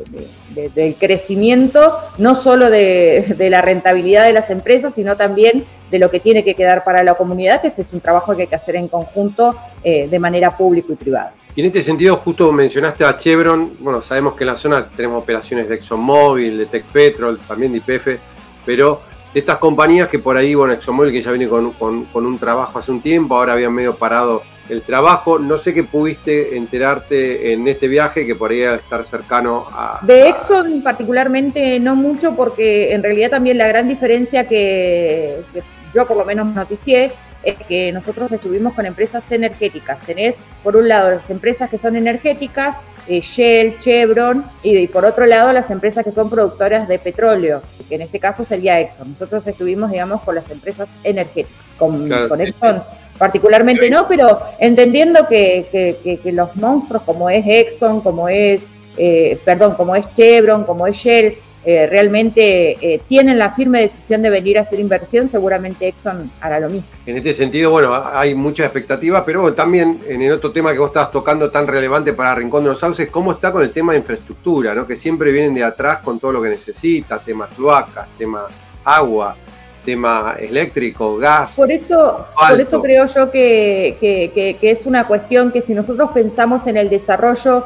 del 0.75 0.95
crecimiento, 0.95 1.93
no 2.17 2.35
solo 2.35 2.69
de, 2.69 3.35
la 3.49 3.61
rentabilidad 3.61 4.25
de 4.25 4.33
las 4.33 4.49
empresas, 4.49 4.93
sino 4.95 5.17
también 5.17 5.65
de 5.89 5.99
lo 5.99 6.11
que 6.11 6.19
tiene 6.19 6.43
que 6.43 6.55
quedar 6.55 6.83
para 6.83 7.03
la 7.03 7.15
comunidad, 7.15 7.61
que 7.61 7.67
ese 7.67 7.81
es 7.81 7.93
un 7.93 8.01
trabajo 8.01 8.35
que 8.35 8.43
hay 8.43 8.47
que 8.47 8.55
hacer 8.55 8.75
en 8.75 8.87
conjunto 8.87 9.55
de 9.83 10.19
manera 10.19 10.55
pública 10.55 10.93
y 10.93 10.95
privada. 10.95 11.33
Y 11.55 11.61
en 11.61 11.67
este 11.67 11.83
sentido, 11.83 12.15
justo 12.15 12.51
mencionaste 12.51 13.03
a 13.03 13.17
Chevron, 13.17 13.71
bueno, 13.79 14.01
sabemos 14.01 14.35
que 14.35 14.43
en 14.43 14.47
la 14.47 14.55
zona 14.55 14.87
tenemos 14.95 15.21
operaciones 15.21 15.67
de 15.67 15.75
ExxonMobil, 15.75 16.57
de 16.57 16.65
TechPetrol, 16.67 17.39
también 17.39 17.73
de 17.73 17.79
IPF, 17.79 18.19
pero 18.65 19.01
estas 19.33 19.57
compañías 19.57 20.07
que 20.07 20.19
por 20.19 20.37
ahí, 20.37 20.55
bueno, 20.55 20.73
ExxonMobil 20.73 21.11
que 21.11 21.21
ya 21.21 21.31
viene 21.31 21.49
con, 21.49 22.05
un 22.13 22.39
trabajo 22.39 22.79
hace 22.79 22.91
un 22.91 23.01
tiempo, 23.01 23.35
ahora 23.35 23.53
habían 23.53 23.73
medio 23.73 23.95
parado 23.95 24.41
el 24.69 24.81
trabajo, 24.83 25.39
no 25.39 25.57
sé 25.57 25.73
qué 25.73 25.83
pudiste 25.83 26.55
enterarte 26.55 27.53
en 27.53 27.67
este 27.67 27.87
viaje 27.87 28.25
que 28.25 28.35
podría 28.35 28.75
estar 28.75 29.03
cercano 29.03 29.67
a... 29.71 29.99
De 30.03 30.29
Exxon 30.29 30.81
particularmente 30.81 31.79
no 31.79 31.95
mucho 31.95 32.35
porque 32.35 32.93
en 32.93 33.03
realidad 33.03 33.31
también 33.31 33.57
la 33.57 33.67
gran 33.67 33.87
diferencia 33.87 34.47
que, 34.47 35.41
que 35.53 35.63
yo 35.93 36.05
por 36.05 36.17
lo 36.17 36.25
menos 36.25 36.47
noticié 36.53 37.11
es 37.43 37.55
que 37.67 37.91
nosotros 37.91 38.31
estuvimos 38.31 38.73
con 38.73 38.85
empresas 38.85 39.23
energéticas. 39.31 39.99
Tenés, 40.05 40.35
por 40.63 40.75
un 40.75 40.87
lado, 40.87 41.11
las 41.11 41.29
empresas 41.29 41.69
que 41.69 41.77
son 41.77 41.95
energéticas, 41.95 42.75
eh, 43.07 43.21
Shell, 43.21 43.79
Chevron, 43.79 44.43
y, 44.61 44.87
por 44.87 45.05
otro 45.05 45.25
lado, 45.25 45.53
las 45.53 45.69
empresas 45.69 46.03
que 46.03 46.11
son 46.11 46.29
productoras 46.29 46.87
de 46.87 46.99
petróleo, 46.99 47.61
que 47.87 47.95
en 47.95 48.01
este 48.01 48.19
caso 48.19 48.43
sería 48.43 48.79
Exxon. 48.79 49.13
Nosotros 49.13 49.47
estuvimos, 49.47 49.89
digamos, 49.89 50.21
con 50.21 50.35
las 50.35 50.49
empresas 50.51 50.89
energéticas. 51.03 51.57
Con, 51.77 52.11
Exxon 52.41 52.83
particularmente 53.19 53.89
no, 53.91 54.07
pero 54.07 54.39
entendiendo 54.57 55.27
que, 55.27 56.19
los 56.33 56.55
monstruos 56.55 57.03
como 57.03 57.29
es 57.29 57.45
Exxon, 57.45 58.01
como 58.01 58.27
es, 58.29 58.63
eh, 58.97 59.37
perdón, 59.45 59.75
como 59.75 59.95
es 59.95 60.11
Chevron, 60.13 60.63
como 60.63 60.87
es 60.87 60.95
Shell, 60.95 61.35
eh, 61.65 61.87
realmente 61.87 62.77
eh, 62.81 63.01
tienen 63.09 63.37
la 63.37 63.51
firme 63.51 63.81
decisión 63.81 64.21
de 64.21 64.29
venir 64.29 64.57
a 64.57 64.61
hacer 64.61 64.79
inversión, 64.79 65.27
seguramente 65.27 65.89
Exxon 65.89 66.31
hará 66.39 66.61
lo 66.61 66.69
mismo. 66.69 66.87
En 67.05 67.17
este 67.17 67.33
sentido, 67.33 67.69
bueno, 67.69 67.93
hay 67.93 68.33
muchas 68.33 68.67
expectativas, 68.67 69.23
pero 69.25 69.53
también 69.53 69.99
en 70.07 70.21
el 70.21 70.31
otro 70.31 70.53
tema 70.53 70.71
que 70.71 70.79
vos 70.79 70.87
estabas 70.87 71.11
tocando 71.11 71.51
tan 71.51 71.67
relevante 71.67 72.13
para 72.13 72.33
Rincón 72.35 72.63
de 72.63 72.69
los 72.69 72.79
Sauces, 72.79 73.09
¿cómo 73.09 73.33
está 73.33 73.51
con 73.51 73.61
el 73.61 73.71
tema 73.71 73.91
de 73.91 73.99
infraestructura? 73.99 74.73
¿no? 74.73 74.87
Que 74.87 74.95
siempre 74.95 75.33
vienen 75.33 75.53
de 75.53 75.63
atrás 75.63 75.99
con 75.99 76.17
todo 76.17 76.31
lo 76.31 76.41
que 76.41 76.47
necesita, 76.47 77.19
tema 77.19 77.49
cloacas, 77.53 78.07
tema 78.17 78.47
agua, 78.85 79.35
tema 79.85 80.35
eléctrico, 80.39 81.17
gas. 81.17 81.55
Por 81.55 81.71
eso, 81.71 82.25
por 82.49 82.59
eso 82.59 82.81
creo 82.81 83.07
yo 83.07 83.31
que, 83.31 83.95
que 83.99 84.71
es 84.71 84.85
una 84.85 85.05
cuestión 85.05 85.51
que 85.51 85.61
si 85.61 85.73
nosotros 85.73 86.11
pensamos 86.11 86.67
en 86.67 86.77
el 86.77 86.89
desarrollo 86.89 87.65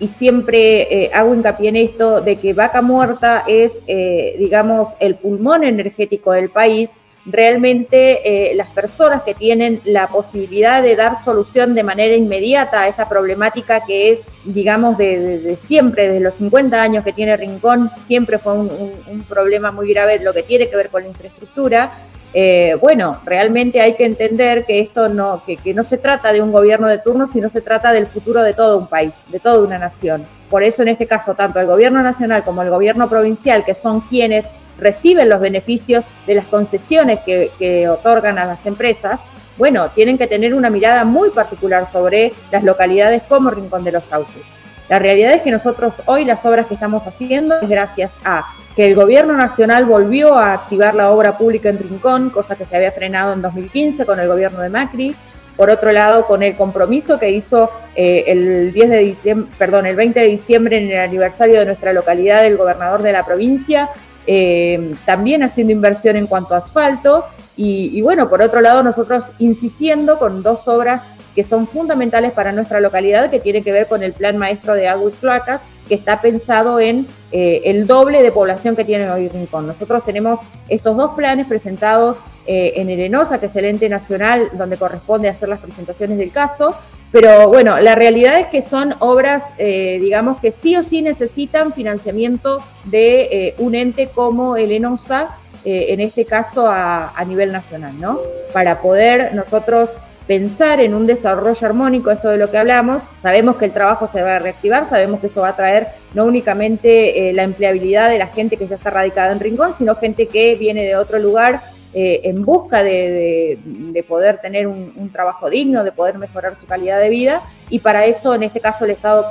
y 0.00 0.08
siempre 0.08 1.04
eh, 1.04 1.10
hago 1.12 1.34
hincapié 1.34 1.70
en 1.70 1.76
esto 1.76 2.20
de 2.20 2.36
que 2.36 2.52
vaca 2.54 2.82
muerta 2.82 3.44
es, 3.46 3.80
eh, 3.86 4.36
digamos, 4.38 4.90
el 5.00 5.16
pulmón 5.16 5.64
energético 5.64 6.32
del 6.32 6.50
país. 6.50 6.90
Realmente 7.30 8.50
eh, 8.50 8.54
las 8.54 8.68
personas 8.68 9.22
que 9.22 9.34
tienen 9.34 9.80
la 9.84 10.06
posibilidad 10.06 10.82
de 10.82 10.96
dar 10.96 11.18
solución 11.22 11.74
de 11.74 11.82
manera 11.82 12.14
inmediata 12.14 12.82
a 12.82 12.88
esta 12.88 13.08
problemática 13.08 13.84
que 13.84 14.12
es, 14.12 14.20
digamos, 14.44 14.96
de, 14.96 15.56
siempre, 15.62 16.08
desde 16.08 16.20
los 16.20 16.34
50 16.34 16.80
años 16.80 17.04
que 17.04 17.12
tiene 17.12 17.36
Rincón, 17.36 17.90
siempre 18.06 18.38
fue 18.38 18.54
un 18.54 19.24
problema 19.28 19.72
muy 19.72 19.90
grave 19.92 20.18
lo 20.20 20.32
que 20.32 20.42
tiene 20.42 20.68
que 20.68 20.76
ver 20.76 20.88
con 20.88 21.02
la 21.02 21.08
infraestructura 21.08 21.92
eh, 22.34 22.76
bueno, 22.80 23.18
realmente 23.24 23.80
hay 23.80 23.94
que 23.94 24.04
entender 24.04 24.64
que 24.66 24.80
esto 24.80 25.08
no, 25.08 25.42
que, 25.46 25.58
no 25.72 25.82
se 25.82 25.98
trata 25.98 26.32
de 26.32 26.42
un 26.42 26.52
gobierno 26.52 26.88
de 26.88 26.98
turno, 26.98 27.26
sino 27.26 27.48
se 27.48 27.62
trata 27.62 27.92
del 27.92 28.06
futuro 28.06 28.42
de 28.42 28.52
todo 28.52 28.76
un 28.76 28.86
país, 28.86 29.12
de 29.28 29.40
toda 29.40 29.64
una 29.64 29.78
nación. 29.78 30.26
Por 30.50 30.62
eso 30.62 30.82
en 30.82 30.88
este 30.88 31.06
caso, 31.06 31.34
tanto 31.34 31.58
el 31.60 31.66
gobierno 31.66 32.02
nacional 32.02 32.44
como 32.44 32.62
el 32.62 32.70
gobierno 32.70 33.08
provincial, 33.08 33.64
que 33.64 33.74
son 33.74 34.00
quienes 34.02 34.46
reciben 34.78 35.28
los 35.28 35.40
beneficios 35.40 36.04
de 36.26 36.34
las 36.34 36.46
concesiones 36.46 37.20
que, 37.20 37.50
que 37.58 37.88
otorgan 37.88 38.38
a 38.38 38.44
las 38.44 38.64
empresas, 38.66 39.20
bueno, 39.56 39.90
tienen 39.94 40.16
que 40.16 40.26
tener 40.26 40.54
una 40.54 40.70
mirada 40.70 41.04
muy 41.04 41.30
particular 41.30 41.90
sobre 41.90 42.32
las 42.52 42.62
localidades 42.62 43.22
como 43.28 43.50
Rincón 43.50 43.84
de 43.84 43.92
los 43.92 44.04
Sauces. 44.04 44.42
La 44.88 44.98
realidad 44.98 45.32
es 45.32 45.42
que 45.42 45.50
nosotros 45.50 45.92
hoy 46.06 46.24
las 46.24 46.44
obras 46.46 46.66
que 46.66 46.74
estamos 46.74 47.06
haciendo 47.06 47.60
es 47.60 47.68
gracias 47.68 48.12
a 48.24 48.46
que 48.74 48.86
el 48.86 48.94
gobierno 48.94 49.34
nacional 49.34 49.84
volvió 49.84 50.34
a 50.34 50.54
activar 50.54 50.94
la 50.94 51.10
obra 51.10 51.36
pública 51.36 51.68
en 51.68 51.78
Rincón, 51.78 52.30
cosa 52.30 52.54
que 52.54 52.64
se 52.64 52.76
había 52.76 52.92
frenado 52.92 53.32
en 53.32 53.42
2015 53.42 54.06
con 54.06 54.20
el 54.20 54.28
gobierno 54.28 54.60
de 54.60 54.70
Macri. 54.70 55.16
Por 55.56 55.68
otro 55.68 55.90
lado, 55.90 56.24
con 56.26 56.44
el 56.44 56.54
compromiso 56.54 57.18
que 57.18 57.30
hizo 57.30 57.68
eh, 57.96 58.22
el 58.28 58.72
10 58.72 58.90
de 58.90 58.98
diciembre, 58.98 59.52
perdón, 59.58 59.86
el 59.86 59.96
20 59.96 60.20
de 60.20 60.26
diciembre 60.26 60.78
en 60.78 60.92
el 60.92 61.00
aniversario 61.00 61.58
de 61.58 61.66
nuestra 61.66 61.92
localidad 61.92 62.42
del 62.42 62.56
gobernador 62.56 63.02
de 63.02 63.12
la 63.12 63.26
provincia, 63.26 63.90
eh, 64.30 64.94
también 65.06 65.42
haciendo 65.42 65.72
inversión 65.72 66.14
en 66.14 66.26
cuanto 66.26 66.54
a 66.54 66.58
asfalto. 66.58 67.24
Y, 67.56 68.00
bueno, 68.02 68.28
por 68.28 68.40
otro 68.40 68.60
lado, 68.60 68.84
nosotros 68.84 69.24
insistiendo 69.40 70.18
con 70.20 70.44
dos 70.44 70.68
obras 70.68 71.02
que 71.34 71.42
son 71.42 71.66
fundamentales 71.66 72.30
para 72.32 72.52
nuestra 72.52 72.78
localidad, 72.78 73.30
que 73.30 73.40
tiene 73.40 73.62
que 73.62 73.72
ver 73.72 73.88
con 73.88 74.02
el 74.02 74.12
plan 74.12 74.36
maestro 74.36 74.74
de 74.74 74.86
agua 74.86 75.10
y 75.10 75.14
placas, 75.14 75.62
que 75.88 75.94
está 75.94 76.20
pensado 76.20 76.78
en 76.78 77.06
eh, 77.32 77.62
el 77.64 77.86
doble 77.86 78.22
de 78.22 78.30
población 78.30 78.76
que 78.76 78.84
tiene 78.84 79.10
hoy 79.10 79.28
Rincón. 79.28 79.66
Nosotros 79.66 80.04
tenemos 80.04 80.40
estos 80.68 80.96
dos 80.96 81.12
planes 81.16 81.46
presentados 81.46 82.18
eh, 82.46 82.74
en 82.76 82.90
Erenosa, 82.90 83.40
que 83.40 83.46
es 83.46 83.56
el 83.56 83.64
ente 83.64 83.88
nacional 83.88 84.50
donde 84.52 84.76
corresponde 84.76 85.28
hacer 85.28 85.48
las 85.48 85.60
presentaciones 85.60 86.18
del 86.18 86.30
caso, 86.30 86.76
Pero 87.10 87.48
bueno, 87.48 87.80
la 87.80 87.94
realidad 87.94 88.38
es 88.38 88.46
que 88.48 88.60
son 88.60 88.94
obras, 88.98 89.42
eh, 89.56 89.98
digamos, 90.00 90.40
que 90.40 90.52
sí 90.52 90.76
o 90.76 90.82
sí 90.82 91.00
necesitan 91.00 91.72
financiamiento 91.72 92.62
de 92.84 93.28
eh, 93.30 93.54
un 93.58 93.74
ente 93.74 94.08
como 94.08 94.56
el 94.56 94.72
ENOSA, 94.72 95.36
eh, 95.64 95.86
en 95.88 96.00
este 96.00 96.26
caso 96.26 96.66
a, 96.68 97.12
nivel 97.26 97.50
nacional, 97.50 97.98
¿no? 97.98 98.20
Para 98.52 98.80
poder 98.80 99.34
nosotros 99.34 99.96
pensar 100.26 100.80
en 100.80 100.92
un 100.92 101.06
desarrollo 101.06 101.66
armónico, 101.66 102.10
esto 102.10 102.28
de 102.28 102.36
lo 102.36 102.50
que 102.50 102.58
hablamos, 102.58 103.02
sabemos 103.22 103.56
que 103.56 103.64
el 103.64 103.72
trabajo 103.72 104.10
se 104.12 104.20
va 104.22 104.36
a 104.36 104.38
reactivar, 104.38 104.86
sabemos 104.86 105.20
que 105.20 105.28
eso 105.28 105.40
va 105.40 105.48
a 105.48 105.56
traer 105.56 105.88
no 106.12 106.26
únicamente 106.26 107.32
la 107.32 107.44
empleabilidad 107.44 108.10
de 108.10 108.18
la 108.18 108.26
gente 108.26 108.58
que 108.58 108.66
ya 108.66 108.76
está 108.76 108.90
radicada 108.90 109.32
en 109.32 109.40
Rincón, 109.40 109.72
sino 109.72 109.94
gente 109.94 110.26
que 110.26 110.54
viene 110.56 110.84
de 110.84 110.96
otro 110.96 111.18
lugar 111.18 111.62
eh, 111.94 112.20
en 112.24 112.44
busca 112.44 112.82
de, 112.82 113.58
poder 114.06 114.38
tener 114.40 114.66
un, 114.66 115.10
trabajo 115.10 115.48
digno, 115.48 115.84
de 115.84 115.92
poder 115.92 116.18
mejorar 116.18 116.56
su 116.60 116.66
calidad 116.66 117.00
de 117.00 117.08
vida 117.08 117.42
y 117.70 117.78
para 117.78 118.04
eso, 118.04 118.34
en 118.34 118.42
este 118.42 118.60
caso, 118.60 118.84
el 118.84 118.90
Estado 118.90 119.24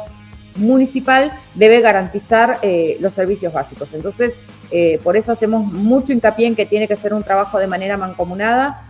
municipal 0.56 1.32
debe 1.54 1.82
garantizar 1.82 2.58
eh, 2.64 2.98
los 3.00 3.14
servicios 3.14 3.54
básicos. 3.54 3.90
Entonces, 3.94 4.36
eh, 4.72 5.00
por 5.04 5.16
eso 5.16 5.32
hacemos 5.32 5.72
mucho 5.72 6.12
hincapié 6.12 6.48
en 6.48 6.56
que 6.56 6.66
tiene 6.66 6.88
que 6.88 6.96
ser 6.96 7.14
un 7.14 7.22
trabajo 7.24 7.60
de 7.60 7.68
manera 7.68 7.96
mancomunada, 7.96 8.84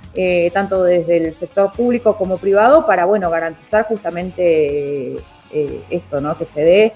tanto 0.52 0.84
desde 0.84 1.18
el 1.18 1.36
sector 1.36 1.72
público 1.74 2.18
como 2.18 2.40
privado, 2.40 2.88
para, 2.88 3.06
bueno, 3.06 3.30
garantizar 3.30 3.86
justamente 3.86 5.18
esto, 5.92 6.22
¿no? 6.22 6.36
Que 6.36 6.46
se 6.46 6.62
dé 6.62 6.94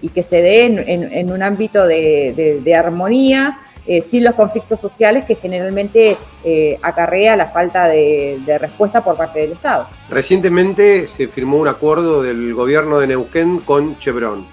y 0.00 0.08
que 0.08 0.24
se 0.24 0.42
dé 0.42 0.64
en, 0.64 1.30
un 1.30 1.42
ámbito 1.44 1.86
de 1.86 2.74
armonía, 2.76 3.60
eh, 3.86 4.00
sin 4.00 4.24
los 4.24 4.34
conflictos 4.34 4.80
sociales 4.80 5.26
que 5.26 5.34
generalmente 5.34 6.16
eh, 6.42 6.78
acarrea 6.80 7.36
la 7.36 7.48
falta 7.48 7.86
de, 7.86 8.40
respuesta 8.58 9.04
por 9.04 9.14
parte 9.14 9.40
del 9.40 9.52
Estado. 9.52 9.86
Recientemente 10.08 11.06
se 11.06 11.28
firmó 11.28 11.58
un 11.58 11.68
acuerdo 11.68 12.22
del 12.22 12.54
gobierno 12.54 12.98
de 12.98 13.08
Neuquén 13.08 13.58
con 13.58 13.98
Chevron, 13.98 14.46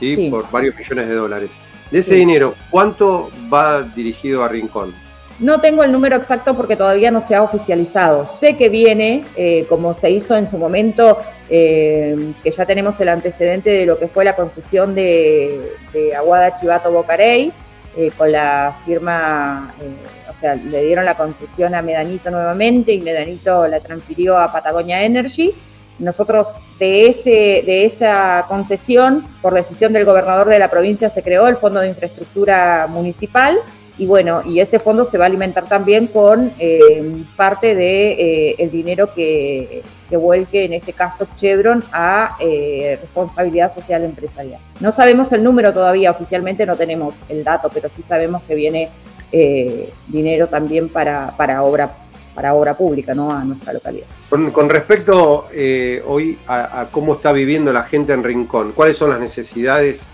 ¿sí? 0.00 0.28
por 0.28 0.50
varios 0.50 0.74
millones 0.74 1.06
de 1.06 1.14
dólares. 1.14 1.50
De 1.92 2.00
ese 2.00 2.16
dinero, 2.16 2.54
¿cuánto 2.68 3.30
va 3.52 3.82
dirigido 3.82 4.42
a 4.42 4.48
Rincón? 4.48 4.92
No 5.38 5.60
tengo 5.60 5.84
el 5.84 5.92
número 5.92 6.16
exacto 6.16 6.56
porque 6.56 6.74
todavía 6.74 7.12
no 7.12 7.20
se 7.20 7.36
ha 7.36 7.44
oficializado. 7.44 8.28
Sé 8.28 8.56
que 8.56 8.68
viene, 8.68 9.24
eh, 9.36 9.64
como 9.68 9.94
se 9.94 10.10
hizo 10.10 10.36
en 10.36 10.50
su 10.50 10.58
momento, 10.58 11.18
que 11.48 12.34
ya 12.44 12.66
tenemos 12.66 12.98
el 12.98 13.10
antecedente 13.10 13.70
de 13.70 13.86
lo 13.86 13.96
que 13.96 14.08
fue 14.08 14.24
la 14.24 14.34
concesión 14.34 14.96
de, 14.96 15.70
de 15.92 16.16
Aguada 16.16 16.56
Chivato 16.58 16.90
Bocarey, 16.90 17.52
eh, 17.96 18.10
con 18.16 18.30
la 18.30 18.76
firma, 18.84 19.72
eh, 19.80 20.30
o 20.30 20.40
sea, 20.40 20.54
le 20.54 20.84
dieron 20.84 21.06
la 21.06 21.14
concesión 21.14 21.74
a 21.74 21.80
Medanito 21.80 22.30
nuevamente 22.30 22.92
y 22.92 23.00
Medanito 23.00 23.66
la 23.66 23.80
transfirió 23.80 24.38
a 24.38 24.52
Patagonia 24.52 25.02
Energy. 25.02 25.54
Nosotros 25.98 26.48
de, 26.78 27.08
ese, 27.08 27.62
de 27.64 27.86
esa 27.86 28.44
concesión, 28.48 29.26
por 29.40 29.54
decisión 29.54 29.94
del 29.94 30.04
gobernador 30.04 30.46
de 30.48 30.58
la 30.58 30.68
provincia, 30.68 31.08
se 31.08 31.22
creó 31.22 31.48
el 31.48 31.56
Fondo 31.56 31.80
de 31.80 31.88
Infraestructura 31.88 32.86
Municipal 32.86 33.56
y 33.96 34.04
bueno, 34.04 34.42
y 34.44 34.60
ese 34.60 34.78
fondo 34.78 35.10
se 35.10 35.16
va 35.16 35.24
a 35.24 35.28
alimentar 35.28 35.66
también 35.66 36.06
con 36.06 36.52
eh, 36.58 37.24
parte 37.34 37.68
del 37.68 37.78
de, 37.78 38.56
el 38.58 38.70
dinero 38.70 39.14
que, 39.14 39.82
que 40.08 40.16
vuelque, 40.16 40.64
en 40.64 40.72
este 40.72 40.92
caso 40.92 41.26
Chevron, 41.36 41.84
a 41.92 42.36
eh, 42.40 42.98
responsabilidad 43.00 43.74
social 43.74 44.04
empresarial. 44.04 44.60
No 44.80 44.92
sabemos 44.92 45.32
el 45.32 45.42
número 45.42 45.72
todavía, 45.72 46.10
oficialmente 46.10 46.66
no 46.66 46.76
tenemos 46.76 47.14
el 47.28 47.44
dato, 47.44 47.70
pero 47.72 47.88
sí 47.94 48.02
sabemos 48.02 48.42
que 48.42 48.54
viene 48.54 48.88
eh, 49.32 49.90
dinero 50.06 50.46
también 50.46 50.88
para, 50.88 51.32
para, 51.36 51.62
obra, 51.62 51.90
para 52.34 52.54
obra 52.54 52.74
pública, 52.74 53.14
¿no? 53.14 53.32
A 53.32 53.44
nuestra 53.44 53.72
localidad. 53.72 54.06
Con, 54.28 54.68
respecto 54.68 55.48
eh, 55.52 56.02
hoy 56.06 56.38
a, 56.46 56.86
cómo 56.90 57.14
está 57.14 57.32
viviendo 57.32 57.72
la 57.72 57.82
gente 57.82 58.12
en 58.12 58.22
Rincón, 58.22 58.72
¿cuáles 58.72 58.96
son 58.96 59.10
las 59.10 59.20
necesidades 59.20 60.06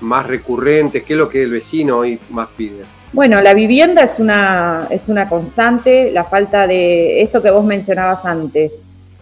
más 0.00 0.26
recurrentes? 0.26 1.04
¿Qué 1.04 1.12
es 1.14 1.18
lo 1.18 1.28
que 1.28 1.42
el 1.42 1.50
vecino 1.50 1.98
hoy 1.98 2.18
más 2.30 2.48
pide? 2.56 2.84
Bueno, 3.12 3.40
la 3.40 3.54
vivienda 3.54 4.02
es 4.02 4.18
una, 4.18 4.88
es 4.90 5.08
una 5.08 5.28
constante, 5.28 6.10
la 6.10 6.24
falta 6.24 6.66
de 6.66 7.22
esto 7.22 7.40
que 7.40 7.50
vos 7.50 7.64
mencionabas 7.64 8.24
antes, 8.24 8.72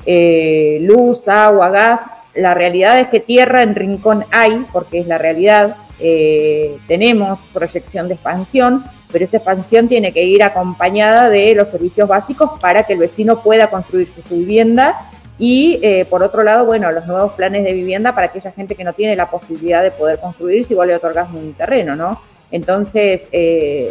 eh, 0.06 0.78
luz, 0.82 1.28
agua, 1.28 1.70
gas. 1.70 2.00
La 2.34 2.54
realidad 2.54 2.98
es 2.98 3.08
que 3.08 3.20
tierra 3.20 3.62
en 3.62 3.74
Rincón 3.74 4.24
hay, 4.30 4.64
porque 4.72 5.00
es 5.00 5.06
la 5.06 5.18
realidad. 5.18 5.76
Eh, 6.00 6.76
tenemos 6.88 7.38
proyección 7.52 8.08
de 8.08 8.14
expansión, 8.14 8.84
pero 9.12 9.24
esa 9.24 9.36
expansión 9.36 9.88
tiene 9.88 10.12
que 10.12 10.24
ir 10.24 10.42
acompañada 10.42 11.28
de 11.30 11.54
los 11.54 11.68
servicios 11.68 12.08
básicos 12.08 12.58
para 12.60 12.84
que 12.84 12.94
el 12.94 12.98
vecino 12.98 13.40
pueda 13.40 13.70
construirse 13.70 14.22
su 14.22 14.36
vivienda 14.36 14.98
y 15.38 15.80
eh, 15.82 16.04
por 16.04 16.22
otro 16.22 16.42
lado, 16.42 16.64
bueno, 16.64 16.92
los 16.92 17.06
nuevos 17.06 17.32
planes 17.32 17.64
de 17.64 17.72
vivienda 17.72 18.14
para 18.14 18.28
aquella 18.28 18.52
gente 18.52 18.74
que 18.74 18.84
no 18.84 18.92
tiene 18.92 19.16
la 19.16 19.30
posibilidad 19.30 19.82
de 19.82 19.90
poder 19.90 20.20
construir 20.20 20.64
si 20.64 20.74
igual 20.74 20.88
le 20.88 20.94
otorgas 20.96 21.30
un 21.32 21.54
terreno, 21.54 21.96
¿no? 21.96 22.20
Entonces, 22.52 23.28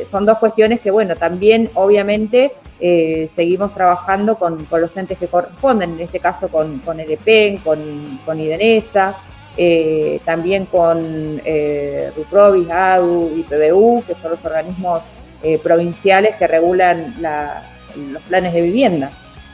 son 0.09 0.25
dos 0.25 0.37
cuestiones 0.37 0.79
que, 0.79 0.91
bueno, 0.91 1.15
también 1.15 1.69
obviamente 1.73 2.53
eh, 2.83 3.29
seguimos 3.35 3.73
trabajando 3.75 4.37
con, 4.37 4.67
los 4.71 4.97
entes 4.97 5.17
que 5.17 5.27
corresponden, 5.27 5.91
en 5.91 5.99
este 5.99 6.19
caso 6.19 6.47
con, 6.47 6.79
con 6.79 6.99
el 6.99 7.11
EPEN, 7.11 7.57
con, 7.57 8.19
con 8.25 8.39
IDENESA, 8.39 9.15
eh, 9.55 10.19
también 10.25 10.65
con 10.65 11.41
eh, 11.45 12.11
RUPROVIS, 12.15 12.69
ADU 12.69 13.31
y 13.37 13.43
PBU, 13.43 14.03
que 14.07 14.15
son 14.15 14.31
los 14.31 14.43
organismos 14.43 15.03
eh, 15.43 15.59
provinciales 15.59 16.35
que 16.37 16.47
regulan 16.47 17.15
los 17.95 18.23
planes 18.23 18.53
de 18.53 18.61
vivienda. 18.61 19.11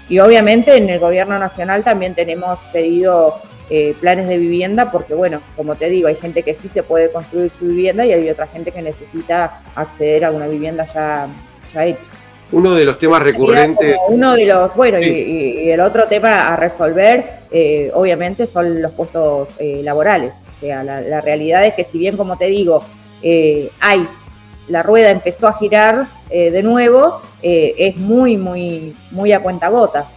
Y 0.08 0.20
obviamente 0.20 0.78
en 0.78 0.90
el 0.90 1.00
gobierno 1.00 1.38
nacional 1.38 1.84
también 1.84 2.16
tenemos 2.16 2.62
pedido 2.72 3.40
planes 4.00 4.28
de 4.28 4.38
vivienda 4.38 4.92
porque, 4.92 5.14
bueno, 5.14 5.42
como 5.56 5.76
te 5.76 5.90
digo, 5.90 6.08
hay 6.08 6.16
gente 6.16 6.44
que 6.44 6.54
sí 6.54 6.70
se 6.70 6.84
puede 6.84 7.12
construir 7.12 7.52
su 7.60 7.68
vivienda 7.68 8.06
y 8.06 8.14
hay 8.14 8.30
otra 8.30 8.48
gente 8.48 8.72
que 8.72 8.82
necesita 8.82 9.62
acceder 9.76 10.24
a 10.26 10.32
una 10.32 10.48
vivienda 10.48 10.86
ya, 10.86 11.28
ya 11.74 11.86
hecha. 11.86 12.10
Uno 12.52 12.74
de 12.74 12.86
los 12.86 12.98
temas 12.98 13.22
recurrentes. 13.22 13.98
Uno 14.08 14.36
de 14.36 14.46
los, 14.46 14.74
bueno, 14.76 15.02
y, 15.02 15.70
el 15.70 15.82
otro 15.82 16.08
tema 16.08 16.54
a 16.54 16.56
resolver, 16.56 17.42
eh, 17.52 17.92
obviamente, 17.94 18.48
son 18.48 18.82
los 18.82 18.94
puestos 18.94 19.50
eh, 19.60 19.82
laborales. 19.84 20.32
O 20.52 20.60
sea, 20.60 20.84
la, 20.84 21.22
realidad 21.22 21.66
es 21.66 21.74
que 21.74 21.84
si 21.84 21.98
bien, 21.98 22.16
como 22.16 22.38
te 22.38 22.46
digo, 22.46 22.84
eh, 23.22 23.70
hay, 23.82 24.08
la 24.70 24.82
rueda 24.82 25.10
empezó 25.10 25.48
a 25.48 25.58
girar 25.58 26.08
de 26.30 26.62
nuevo, 26.62 27.22
es 27.42 27.96
muy, 27.96 28.36
muy, 28.36 28.94
muy 29.12 29.32
a 29.32 29.40
cuentagotas. 29.42 30.08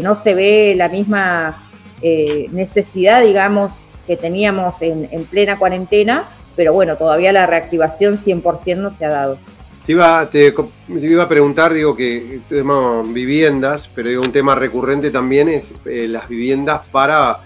no 0.00 0.16
se 0.16 0.34
ve 0.34 0.74
la 0.74 0.88
misma 0.88 1.69
necesidad, 2.02 3.22
digamos, 3.22 3.72
que 4.06 4.16
teníamos 4.16 4.80
en, 4.82 5.08
en 5.10 5.24
plena 5.24 5.58
cuarentena, 5.58 6.24
pero 6.56 6.72
bueno, 6.72 6.96
todavía 6.96 7.32
la 7.32 7.46
reactivación 7.46 8.18
100% 8.18 8.76
no 8.76 8.92
se 8.92 9.04
ha 9.04 9.10
dado. 9.10 9.38
Te 9.84 9.92
iba, 9.92 10.28
te, 10.28 10.54
iba 10.88 11.22
a 11.22 11.28
preguntar, 11.28 11.72
digo 11.72 11.96
que 11.96 12.40
tenemos 12.48 13.10
viviendas, 13.12 13.88
pero 13.94 14.08
digo, 14.10 14.22
un 14.22 14.32
tema 14.32 14.54
recurrente 14.54 15.10
también 15.10 15.48
es 15.48 15.74
eh, 15.86 16.06
las 16.06 16.28
viviendas 16.28 16.82
para 16.92 17.38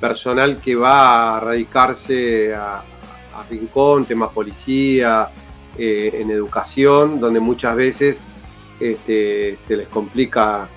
personal 0.00 0.58
que 0.58 0.74
va 0.74 1.36
a 1.36 1.40
radicarse 1.40 2.54
a, 2.54 2.82
Rincón, 3.50 4.04
temas 4.04 4.30
policía, 4.30 5.28
eh, 5.76 6.18
en 6.20 6.30
educación, 6.30 7.20
donde 7.20 7.40
muchas 7.40 7.74
veces 7.74 8.22
este, 8.78 9.56
se 9.56 9.76
les 9.76 9.88
complica, 9.88 10.68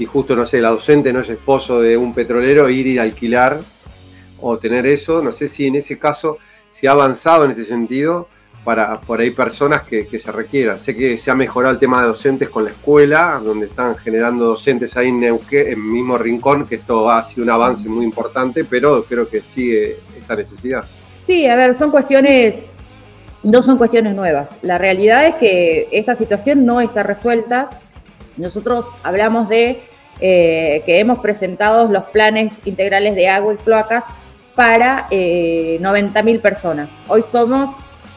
si 0.00 0.06
justo, 0.06 0.34
no 0.34 0.46
sé, 0.46 0.62
la 0.62 0.70
docente 0.70 1.12
no 1.12 1.20
es 1.20 1.28
esposo 1.28 1.78
de 1.78 1.94
un 1.94 2.14
petrolero, 2.14 2.70
ir 2.70 2.86
y 2.86 2.96
alquilar 2.96 3.60
o 4.40 4.56
tener 4.56 4.86
eso. 4.86 5.20
No 5.22 5.30
sé 5.30 5.46
si 5.46 5.66
en 5.66 5.74
ese 5.74 5.98
caso 5.98 6.38
se 6.70 6.88
ha 6.88 6.92
avanzado 6.92 7.44
en 7.44 7.50
ese 7.50 7.66
sentido 7.66 8.26
para 8.64 8.98
por 9.02 9.20
ahí 9.20 9.30
personas 9.30 9.82
que, 9.82 10.06
se 10.06 10.32
requieran. 10.32 10.80
Sé 10.80 10.96
que 10.96 11.18
se 11.18 11.30
ha 11.30 11.34
mejorado 11.34 11.74
el 11.74 11.78
tema 11.78 12.00
de 12.00 12.08
docentes 12.08 12.48
con 12.48 12.64
la 12.64 12.70
escuela, 12.70 13.42
donde 13.44 13.66
están 13.66 13.94
generando 13.94 14.46
docentes 14.46 14.96
ahí 14.96 15.08
en 15.08 15.20
Neuquén, 15.20 15.70
en 15.70 15.92
mismo 15.92 16.16
rincón, 16.16 16.66
que 16.66 16.76
esto 16.76 17.10
ha 17.10 17.22
sido 17.22 17.44
un 17.44 17.50
avance 17.50 17.86
muy 17.86 18.06
importante, 18.06 18.64
pero 18.64 19.04
creo 19.04 19.28
que 19.28 19.42
sigue 19.42 19.98
esta 20.18 20.34
necesidad. 20.34 20.82
Sí, 21.26 21.46
a 21.46 21.56
ver, 21.56 21.76
son 21.76 21.90
cuestiones, 21.90 22.54
no 23.42 23.62
son 23.62 23.76
cuestiones 23.76 24.14
nuevas. 24.14 24.48
La 24.62 24.78
realidad 24.78 25.26
es 25.26 25.34
que 25.34 25.88
esta 25.92 26.14
situación 26.14 26.64
no 26.64 26.80
está 26.80 27.02
resuelta. 27.02 27.68
Nosotros 28.38 28.86
hablamos 29.02 29.50
de 29.50 29.89
eh, 30.20 30.82
que 30.86 30.98
hemos 30.98 31.18
presentado 31.20 31.88
los 31.90 32.04
planes 32.04 32.52
integrales 32.64 33.14
de 33.14 33.28
agua 33.28 33.54
y 33.54 33.56
cloacas 33.56 34.04
para 34.54 35.06
eh, 35.10 35.78
90.000 35.80 36.40
personas. 36.40 36.90
Hoy 37.08 37.24
somos 37.30 37.70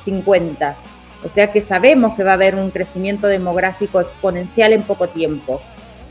50. 0.04 0.76
O 1.24 1.30
sea 1.30 1.52
que 1.52 1.62
sabemos 1.62 2.16
que 2.16 2.24
va 2.24 2.32
a 2.32 2.34
haber 2.34 2.56
un 2.56 2.70
crecimiento 2.70 3.28
demográfico 3.28 4.02
exponencial 4.02 4.74
en 4.74 4.84
poco 4.84 5.08
tiempo. 5.08 5.62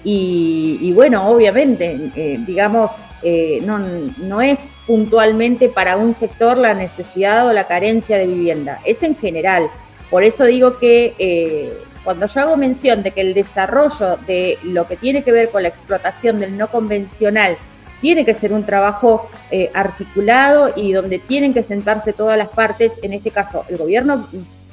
Y, 0.04 0.90
bueno, 0.94 1.28
obviamente, 1.28 2.10
eh, 2.16 2.38
digamos, 2.46 2.90
eh, 3.22 3.62
no, 3.62 4.40
es 4.40 4.58
puntualmente 4.86 5.68
para 5.68 5.96
un 5.96 6.14
sector 6.14 6.56
la 6.56 6.74
necesidad 6.74 7.46
o 7.46 7.52
la 7.52 7.68
carencia 7.68 8.16
de 8.16 8.26
vivienda, 8.26 8.80
es 8.84 9.02
en 9.02 9.14
general. 9.14 9.68
Por 10.10 10.24
eso 10.24 10.44
digo 10.44 10.78
que 10.78 11.72
cuando 12.04 12.26
yo 12.26 12.40
hago 12.40 12.56
mención 12.56 13.02
de 13.02 13.10
que 13.12 13.20
el 13.20 13.34
desarrollo 13.34 14.18
de 14.26 14.58
lo 14.64 14.86
que 14.86 14.96
tiene 14.96 15.22
que 15.22 15.32
ver 15.32 15.50
con 15.50 15.62
la 15.62 15.68
explotación 15.68 16.40
del 16.40 16.56
no 16.56 16.68
convencional 16.68 17.56
tiene 18.00 18.24
que 18.24 18.34
ser 18.34 18.52
un 18.52 18.64
trabajo 18.64 19.30
eh, 19.50 19.70
articulado 19.74 20.72
y 20.74 20.92
donde 20.92 21.20
tienen 21.20 21.54
que 21.54 21.62
sentarse 21.62 22.12
todas 22.12 22.36
las 22.36 22.48
partes, 22.48 22.94
en 23.02 23.12
este 23.12 23.30
caso 23.30 23.64
el 23.68 23.76
gobierno 23.76 24.26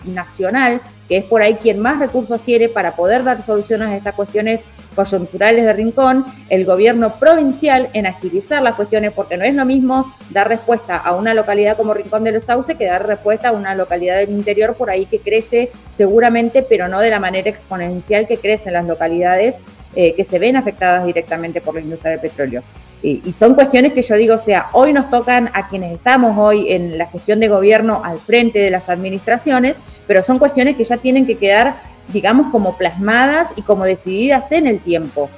nacional, 0.03 0.82
que 1.07 1.17
es 1.17 1.25
por 1.25 1.41
ahí 1.41 1.55
quien 1.55 1.80
más 1.80 1.99
recursos 1.99 2.41
quiere 2.41 2.69
para 2.69 2.95
poder 2.95 3.23
dar 3.23 3.45
soluciones 3.45 3.89
a 3.89 3.97
estas 3.97 4.15
cuestiones 4.15 4.61
coyunturales 5.00 5.64
de 5.64 5.72
Rincón, 5.72 6.26
el 6.50 6.66
gobierno 6.66 7.14
provincial 7.14 7.88
en 7.93 8.06
agilizar 8.06 8.62
las 8.62 8.76
cuestiones, 8.76 9.14
porque 9.14 9.38
no 9.38 9.45
es 9.45 9.56
lo 9.56 9.64
mismo 9.64 10.14
dar 10.30 10.50
respuesta 10.50 10.97
a 10.97 11.16
una 11.16 11.34
localidad 11.34 11.78
como 11.78 11.93
Rincón 11.93 12.26
de 12.26 12.34
los 12.34 12.43
Sauces 12.43 12.76
que 12.76 12.86
dar 12.86 13.08
respuesta 13.08 13.47
a 13.47 13.52
una 13.54 13.76
localidad 13.76 14.18
del 14.18 14.32
interior 14.32 14.76
por 14.76 14.89
ahí 14.89 15.06
que 15.06 15.20
crece 15.20 15.72
seguramente, 15.95 16.64
pero 16.64 16.89
no 16.89 17.00
de 17.00 17.12
la 17.12 17.20
manera 17.22 17.50
exponencial 17.50 18.28
que 18.28 18.36
crecen 18.36 18.74
las 18.74 18.86
localidades 18.86 19.56
eh, 19.95 20.14
que 20.16 20.26
se 20.26 20.38
ven 20.38 20.58
afectadas 20.58 21.06
directamente 21.06 21.62
por 21.62 21.76
la 21.76 21.80
industria 21.80 22.12
del 22.12 22.20
petróleo. 22.20 22.62
Y, 23.02 23.32
son 23.32 23.56
cuestiones 23.56 23.93
que 23.93 24.02
yo 24.02 24.16
digo, 24.18 24.36
o 24.36 24.39
sea, 24.39 24.68
hoy 24.74 24.91
nos 24.91 25.10
tocan 25.10 25.50
a 25.54 25.70
quienes 25.70 25.93
estamos 25.93 26.38
hoy 26.38 26.74
en 26.74 26.97
la 26.97 27.06
gestión 27.06 27.39
de 27.39 27.47
gobierno 27.47 28.02
al 28.04 28.20
frente 28.20 28.60
de 28.60 28.70
las 28.70 28.89
administraciones, 28.89 29.78
pero 30.08 30.22
son 30.24 30.39
cuestiones 30.39 30.76
que 30.76 30.84
ya 30.84 30.97
tienen 30.97 31.26
que 31.26 31.38
quedar, 31.38 31.76
digamos, 32.12 32.51
como 32.51 32.78
plasmadas 32.78 33.49
y 33.55 33.62
como 33.62 33.86
decididas 33.86 34.51
en 34.51 34.68
el 34.68 34.80
tiempo. 34.80 35.30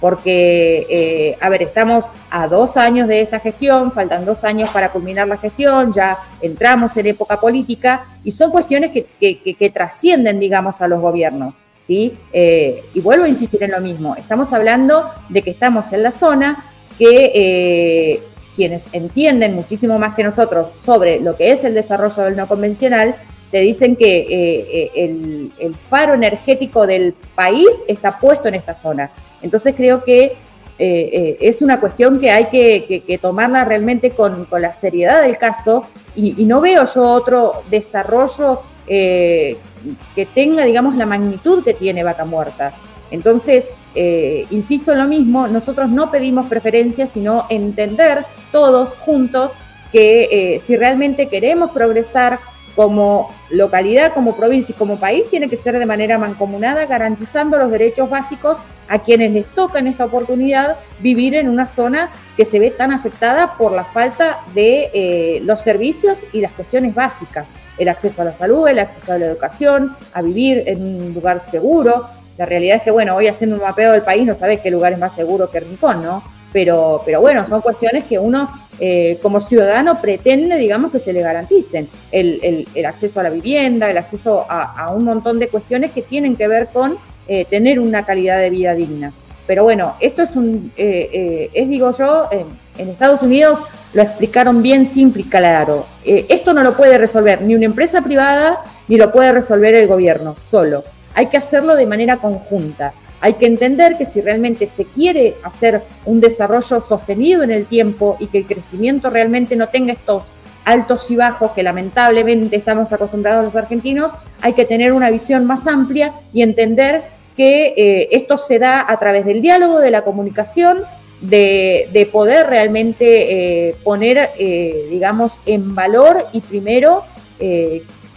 Porque, 0.00 0.86
eh, 0.90 1.38
a 1.40 1.48
ver, 1.48 1.62
estamos 1.62 2.04
a 2.30 2.46
dos 2.46 2.76
años 2.76 3.08
de 3.08 3.22
esta 3.22 3.40
gestión, 3.40 3.90
faltan 3.92 4.24
dos 4.24 4.44
años 4.44 4.68
para 4.70 4.90
culminar 4.90 5.26
la 5.26 5.38
gestión, 5.38 5.94
ya 5.94 6.18
entramos 6.42 6.96
en 6.96 7.06
época 7.06 7.40
política 7.40 8.04
y 8.22 8.32
son 8.32 8.50
cuestiones 8.50 8.90
que, 8.90 9.06
que, 9.18 9.70
trascienden, 9.70 10.38
digamos, 10.38 10.80
a 10.80 10.88
los 10.88 11.00
gobiernos. 11.00 11.54
¿sí? 11.86 12.18
Eh, 12.32 12.82
y 12.92 13.00
vuelvo 13.00 13.24
a 13.24 13.28
insistir 13.28 13.62
en 13.62 13.70
lo 13.70 13.80
mismo, 13.80 14.14
estamos 14.16 14.52
hablando 14.52 15.10
de 15.28 15.42
que 15.42 15.50
estamos 15.50 15.92
en 15.92 16.02
la 16.02 16.12
zona 16.12 16.64
que 16.98 17.32
eh, 17.34 18.22
quienes 18.54 18.82
entienden 18.92 19.54
muchísimo 19.54 19.98
más 19.98 20.14
que 20.14 20.22
nosotros 20.22 20.68
sobre 20.84 21.20
lo 21.20 21.36
que 21.36 21.50
es 21.50 21.64
el 21.64 21.74
desarrollo 21.74 22.22
del 22.22 22.36
no 22.36 22.46
convencional, 22.46 23.16
te 23.54 23.60
dicen 23.60 23.94
que 23.94 24.16
eh, 24.16 24.90
eh, 24.96 25.50
el, 25.60 25.76
faro 25.88 26.14
energético 26.14 26.88
del 26.88 27.14
país 27.36 27.68
está 27.86 28.18
puesto 28.18 28.48
en 28.48 28.56
esta 28.56 28.74
zona. 28.74 29.12
Entonces 29.42 29.76
creo 29.76 30.02
que 30.02 30.36
es 30.76 31.62
una 31.62 31.78
cuestión 31.78 32.18
que 32.18 32.32
hay 32.32 32.46
que, 32.46 33.18
tomarla 33.22 33.64
realmente 33.64 34.10
con, 34.10 34.48
la 34.50 34.72
seriedad 34.72 35.22
del 35.22 35.38
caso 35.38 35.86
y, 36.16 36.32
no 36.44 36.60
veo 36.60 36.84
yo 36.92 37.04
otro 37.04 37.62
desarrollo 37.70 38.60
que 38.88 40.26
tenga, 40.34 40.64
digamos, 40.64 40.96
la 40.96 41.06
magnitud 41.06 41.62
que 41.62 41.74
tiene 41.74 42.02
Vaca 42.02 42.24
Muerta. 42.24 42.74
Entonces, 43.12 43.68
eh, 43.94 44.48
insisto 44.50 44.90
en 44.90 44.98
lo 44.98 45.04
mismo, 45.04 45.46
nosotros 45.46 45.88
no 45.90 46.10
pedimos 46.10 46.48
preferencias, 46.48 47.10
sino 47.10 47.46
entender 47.50 48.26
todos 48.50 48.94
juntos 48.94 49.52
que 49.92 50.24
eh, 50.24 50.62
si 50.66 50.76
realmente 50.76 51.28
queremos 51.28 51.70
progresar 51.70 52.40
como 52.74 53.30
localidad, 53.50 54.12
como 54.12 54.36
provincia 54.36 54.72
y 54.72 54.78
como 54.78 54.98
país, 54.98 55.24
tiene 55.30 55.48
que 55.48 55.56
ser 55.56 55.78
de 55.78 55.86
manera 55.86 56.18
mancomunada, 56.18 56.86
garantizando 56.86 57.58
los 57.58 57.70
derechos 57.70 58.10
básicos 58.10 58.56
a 58.88 58.98
quienes 58.98 59.32
les 59.32 59.46
toca 59.46 59.78
en 59.78 59.86
esta 59.86 60.04
oportunidad 60.04 60.76
vivir 61.00 61.34
en 61.34 61.48
una 61.48 61.66
zona 61.66 62.10
que 62.36 62.44
se 62.44 62.58
ve 62.58 62.70
tan 62.70 62.92
afectada 62.92 63.54
por 63.56 63.72
la 63.72 63.84
falta 63.84 64.40
de 64.54 64.90
eh, 64.92 65.40
los 65.44 65.60
servicios 65.62 66.18
y 66.32 66.40
las 66.40 66.52
cuestiones 66.52 66.94
básicas, 66.94 67.46
el 67.78 67.88
acceso 67.88 68.22
a 68.22 68.26
la 68.26 68.34
salud, 68.34 68.68
el 68.68 68.78
acceso 68.78 69.12
a 69.12 69.18
la 69.18 69.26
educación, 69.26 69.96
a 70.12 70.22
vivir 70.22 70.64
en 70.66 70.82
un 70.82 71.14
lugar 71.14 71.40
seguro, 71.40 72.06
la 72.36 72.46
realidad 72.46 72.78
es 72.78 72.82
que, 72.82 72.90
bueno, 72.90 73.14
hoy 73.14 73.28
haciendo 73.28 73.56
un 73.56 73.62
mapeo 73.62 73.92
del 73.92 74.02
país 74.02 74.26
no 74.26 74.34
sabes 74.34 74.60
qué 74.60 74.70
lugar 74.70 74.92
es 74.92 74.98
más 74.98 75.14
seguro 75.14 75.50
que 75.50 75.60
Rincón, 75.60 76.02
¿no? 76.02 76.22
Pero, 76.54 77.02
pero 77.04 77.20
bueno, 77.20 77.46
son 77.46 77.60
cuestiones 77.60 78.04
que 78.04 78.18
uno 78.18 78.48
eh, 78.80 79.18
como 79.20 79.42
ciudadano 79.42 80.00
pretende, 80.00 80.56
digamos, 80.56 80.90
que 80.90 80.98
se 80.98 81.12
le 81.12 81.20
garanticen. 81.20 81.88
El, 82.10 82.66
acceso 82.86 83.20
a 83.20 83.24
la 83.24 83.30
vivienda, 83.30 83.90
el 83.90 83.98
acceso 83.98 84.46
a, 84.48 84.90
un 84.96 85.04
montón 85.04 85.38
de 85.38 85.48
cuestiones 85.48 85.90
que 85.90 86.00
tienen 86.00 86.36
que 86.36 86.48
ver 86.48 86.68
con 86.72 86.96
eh, 87.28 87.44
tener 87.44 87.78
una 87.80 88.06
calidad 88.06 88.38
de 88.38 88.50
vida 88.50 88.72
digna. 88.74 89.12
Pero 89.46 89.64
bueno, 89.64 89.96
esto 90.00 90.22
es 90.22 90.36
un, 90.36 90.72
eh, 90.76 91.50
es 91.52 91.68
digo 91.68 91.92
yo, 91.92 92.30
en 92.78 92.88
Estados 92.88 93.22
Unidos 93.22 93.58
lo 93.92 94.02
explicaron 94.02 94.62
bien 94.62 94.86
simple 94.86 95.22
y 95.22 95.24
claro. 95.24 95.84
esto 96.04 96.54
no 96.54 96.62
lo 96.62 96.76
puede 96.76 96.96
resolver 96.98 97.42
ni 97.42 97.54
una 97.54 97.66
empresa 97.66 98.00
privada, 98.00 98.58
ni 98.88 98.96
lo 98.96 99.12
puede 99.12 99.32
resolver 99.32 99.74
el 99.74 99.86
gobierno 99.86 100.34
solo 100.42 100.82
hay 101.14 101.28
que 101.28 101.36
hacerlo 101.36 101.76
de 101.76 101.86
manera 101.86 102.16
conjunta. 102.16 102.92
Hay 103.24 103.32
que 103.32 103.46
entender 103.46 103.96
que 103.96 104.04
si 104.04 104.20
realmente 104.20 104.68
se 104.68 104.84
quiere 104.84 105.36
hacer 105.44 105.80
un 106.04 106.20
desarrollo 106.20 106.82
sostenido 106.82 107.42
en 107.42 107.52
el 107.52 107.64
tiempo 107.64 108.18
y 108.20 108.26
que 108.26 108.36
el 108.36 108.44
crecimiento 108.44 109.08
realmente 109.08 109.56
no 109.56 109.68
tenga 109.68 109.94
estos 109.94 110.24
altos 110.66 111.10
y 111.10 111.16
bajos 111.16 111.52
que 111.52 111.62
lamentablemente 111.62 112.54
estamos 112.54 112.92
acostumbrados 112.92 113.46
los 113.46 113.56
argentinos, 113.56 114.12
hay 114.42 114.52
que 114.52 114.66
tener 114.66 114.92
una 114.92 115.08
visión 115.08 115.46
más 115.46 115.66
amplia 115.66 116.12
y 116.34 116.42
entender 116.42 117.00
que 117.34 117.72
eh, 117.78 118.08
esto 118.12 118.36
se 118.36 118.58
da 118.58 118.84
a 118.86 118.98
través 118.98 119.24
del 119.24 119.40
diálogo, 119.40 119.78
de 119.78 119.90
la 119.90 120.02
comunicación, 120.02 120.82
de, 121.22 122.08
poder 122.12 122.48
realmente 122.48 123.68
eh, 123.68 123.74
poner, 123.84 124.32
eh, 124.38 124.88
digamos, 124.90 125.32
en 125.46 125.74
valor 125.74 126.26
y 126.34 126.42
primero 126.42 127.04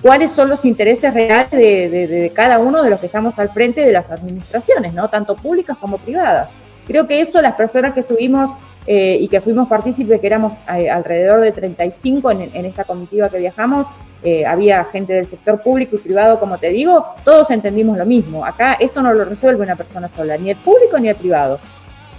cuáles 0.02 0.32
son 0.32 0.50
los 0.50 0.66
intereses 0.66 1.14
reales 1.14 1.52
de, 1.52 2.32
cada 2.34 2.60
uno 2.60 2.84
de 2.84 2.89
los 2.89 3.00
que 3.00 3.08
estamos 3.08 3.38
al 3.39 3.50
frente 3.50 3.86
de 3.86 3.91
las 3.91 4.12
administraciones, 4.12 4.93
¿no? 4.93 5.10
Tanto 5.10 5.36
públicas 5.36 5.78
como 5.78 5.98
privadas. 5.98 6.50
Creo 6.86 7.08
que 7.08 7.20
eso 7.20 7.41
las 7.41 7.54
personas 7.54 7.93
que 7.93 8.02
estuvimos 8.02 8.52
eh, 8.86 9.18
y 9.20 9.28
que 9.28 9.41
fuimos 9.41 9.68
partícipes, 9.68 10.22
que 10.22 10.28
éramos 10.28 10.54
eh, 10.74 10.89
alrededor 10.89 11.41
de 11.41 11.52
35 11.52 12.32
en, 12.32 12.66
esta 12.66 12.86
comitiva 12.86 13.30
que 13.30 13.38
viajamos, 13.38 13.88
eh, 14.24 14.45
había 14.45 14.86
gente 14.86 15.14
del 15.14 15.28
sector 15.28 15.62
público 15.62 15.98
y 15.98 16.00
privado, 16.00 16.39
como 16.39 16.58
te 16.58 16.70
digo, 16.70 17.06
todos 17.26 17.52
entendimos 17.52 17.98
lo 17.98 18.06
mismo. 18.06 18.45
Acá 18.45 18.78
esto 18.80 19.02
no 19.02 19.14
lo 19.14 19.26
resuelve 19.26 19.64
una 19.64 19.76
persona 19.76 20.10
sola, 20.16 20.38
ni 20.38 20.52
el 20.52 20.58
público 20.58 20.98
ni 21.00 21.10
el 21.10 21.16
privado. 21.16 21.60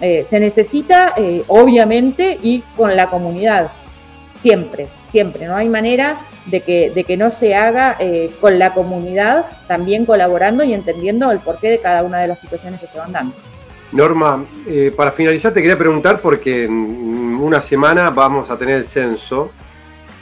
se 0.00 0.38
necesita, 0.38 1.14
obviamente, 1.48 2.38
y 2.40 2.62
con 2.76 2.94
la 2.94 3.08
comunidad, 3.08 3.68
siempre, 4.40 4.86
siempre. 5.10 5.46
No 5.46 5.56
hay 5.56 5.68
manera 5.68 6.20
de 6.50 6.60
que, 6.60 6.90
de 6.90 7.04
que 7.04 7.16
no 7.16 7.30
se 7.30 7.54
haga 7.54 7.96
eh, 7.98 8.30
con 8.40 8.58
la 8.58 8.74
comunidad, 8.74 9.46
también 9.66 10.06
colaborando 10.06 10.64
y 10.64 10.72
entendiendo 10.72 11.30
el 11.30 11.38
porqué 11.38 11.70
de 11.70 11.78
cada 11.78 12.02
una 12.02 12.18
de 12.18 12.28
las 12.28 12.40
situaciones 12.40 12.80
que 12.80 12.86
se 12.86 12.98
van 12.98 13.12
dando. 13.12 13.34
Norma, 13.92 14.44
eh, 14.66 14.92
para 14.94 15.12
finalizar 15.12 15.52
te 15.54 15.60
quería 15.60 15.78
preguntar 15.78 16.20
porque 16.20 16.64
en 16.64 16.72
una 17.40 17.60
semana 17.60 18.10
vamos 18.10 18.50
a 18.50 18.58
tener 18.58 18.76
el 18.76 18.84
censo, 18.84 19.50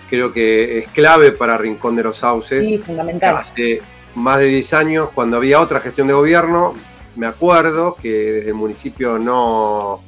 creo 0.09 0.33
que 0.33 0.79
es 0.79 0.89
clave 0.89 1.33
para 1.33 1.59
Rincón 1.59 1.97
de 1.97 2.05
los 2.05 2.19
Sauces. 2.19 2.67
Sí, 2.67 2.79
fundamental. 2.79 3.37
Hace 3.37 3.81
más 4.15 4.39
de 4.39 4.47
10 4.47 4.73
años, 4.75 5.09
cuando 5.15 5.37
había 5.37 5.61
otra 5.61 5.81
gestión 5.81 6.07
de 6.07 6.13
gobierno, 6.13 6.75
me 7.17 7.27
acuerdo 7.27 7.97
que 8.01 8.11
desde 8.11 8.49
el 8.51 8.55
municipio 8.55 9.19
no, 9.19 10.01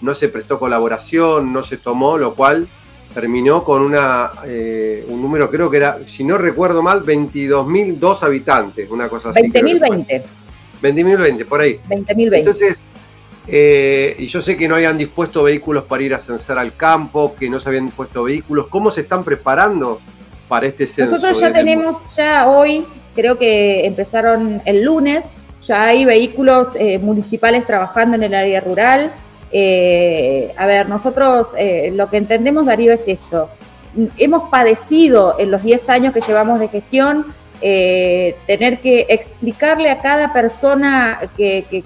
no 0.00 0.14
se 0.14 0.28
prestó 0.28 0.58
colaboración, 0.58 1.52
no 1.52 1.62
se 1.64 1.78
tomó, 1.78 2.18
lo 2.18 2.34
cual 2.34 2.68
terminó 3.12 3.64
con 3.64 3.82
una, 3.82 4.30
eh, 4.46 5.04
un 5.08 5.20
número, 5.22 5.50
creo 5.50 5.70
que 5.70 5.76
era, 5.76 5.98
si 6.06 6.24
no 6.24 6.38
recuerdo 6.38 6.82
mal, 6.82 7.04
22.002 7.04 8.22
habitantes, 8.22 8.90
una 8.90 9.08
cosa 9.08 9.30
así. 9.30 9.40
20.020. 9.42 10.22
20.020, 10.82 11.46
por 11.46 11.60
ahí. 11.60 11.80
20.020. 11.88 12.38
Entonces, 12.38 12.84
eh, 13.46 14.16
y 14.18 14.26
yo 14.26 14.40
sé 14.40 14.56
que 14.56 14.68
no 14.68 14.76
habían 14.76 14.98
dispuesto 14.98 15.42
vehículos 15.42 15.84
para 15.84 16.02
ir 16.02 16.14
a 16.14 16.18
censar 16.18 16.58
al 16.58 16.74
campo, 16.74 17.34
que 17.38 17.48
no 17.50 17.60
se 17.60 17.68
habían 17.68 17.86
dispuesto 17.86 18.24
vehículos. 18.24 18.68
¿Cómo 18.68 18.90
se 18.90 19.02
están 19.02 19.24
preparando 19.24 20.00
para 20.48 20.66
este 20.66 20.86
censo? 20.86 21.12
Nosotros 21.12 21.40
ya 21.40 21.52
tenemos, 21.52 22.14
ya 22.16 22.48
hoy, 22.48 22.84
creo 23.14 23.38
que 23.38 23.86
empezaron 23.86 24.62
el 24.64 24.84
lunes, 24.84 25.24
ya 25.62 25.84
hay 25.84 26.04
vehículos 26.04 26.70
eh, 26.76 26.98
municipales 26.98 27.66
trabajando 27.66 28.16
en 28.16 28.24
el 28.24 28.34
área 28.34 28.60
rural 28.60 29.12
eh, 29.52 30.52
a 30.56 30.66
ver, 30.66 30.88
nosotros 30.88 31.48
eh, 31.56 31.92
lo 31.94 32.08
que 32.08 32.16
entendemos, 32.16 32.66
Darío, 32.66 32.92
es 32.92 33.02
esto. 33.06 33.50
Hemos 34.16 34.48
padecido 34.48 35.36
en 35.38 35.50
los 35.50 35.62
10 35.62 35.88
años 35.90 36.14
que 36.14 36.22
llevamos 36.22 36.58
de 36.58 36.68
gestión 36.68 37.26
eh, 37.60 38.34
tener 38.46 38.78
que 38.78 39.06
explicarle 39.10 39.90
a 39.90 40.00
cada 40.00 40.32
persona 40.32 41.20
que, 41.36 41.84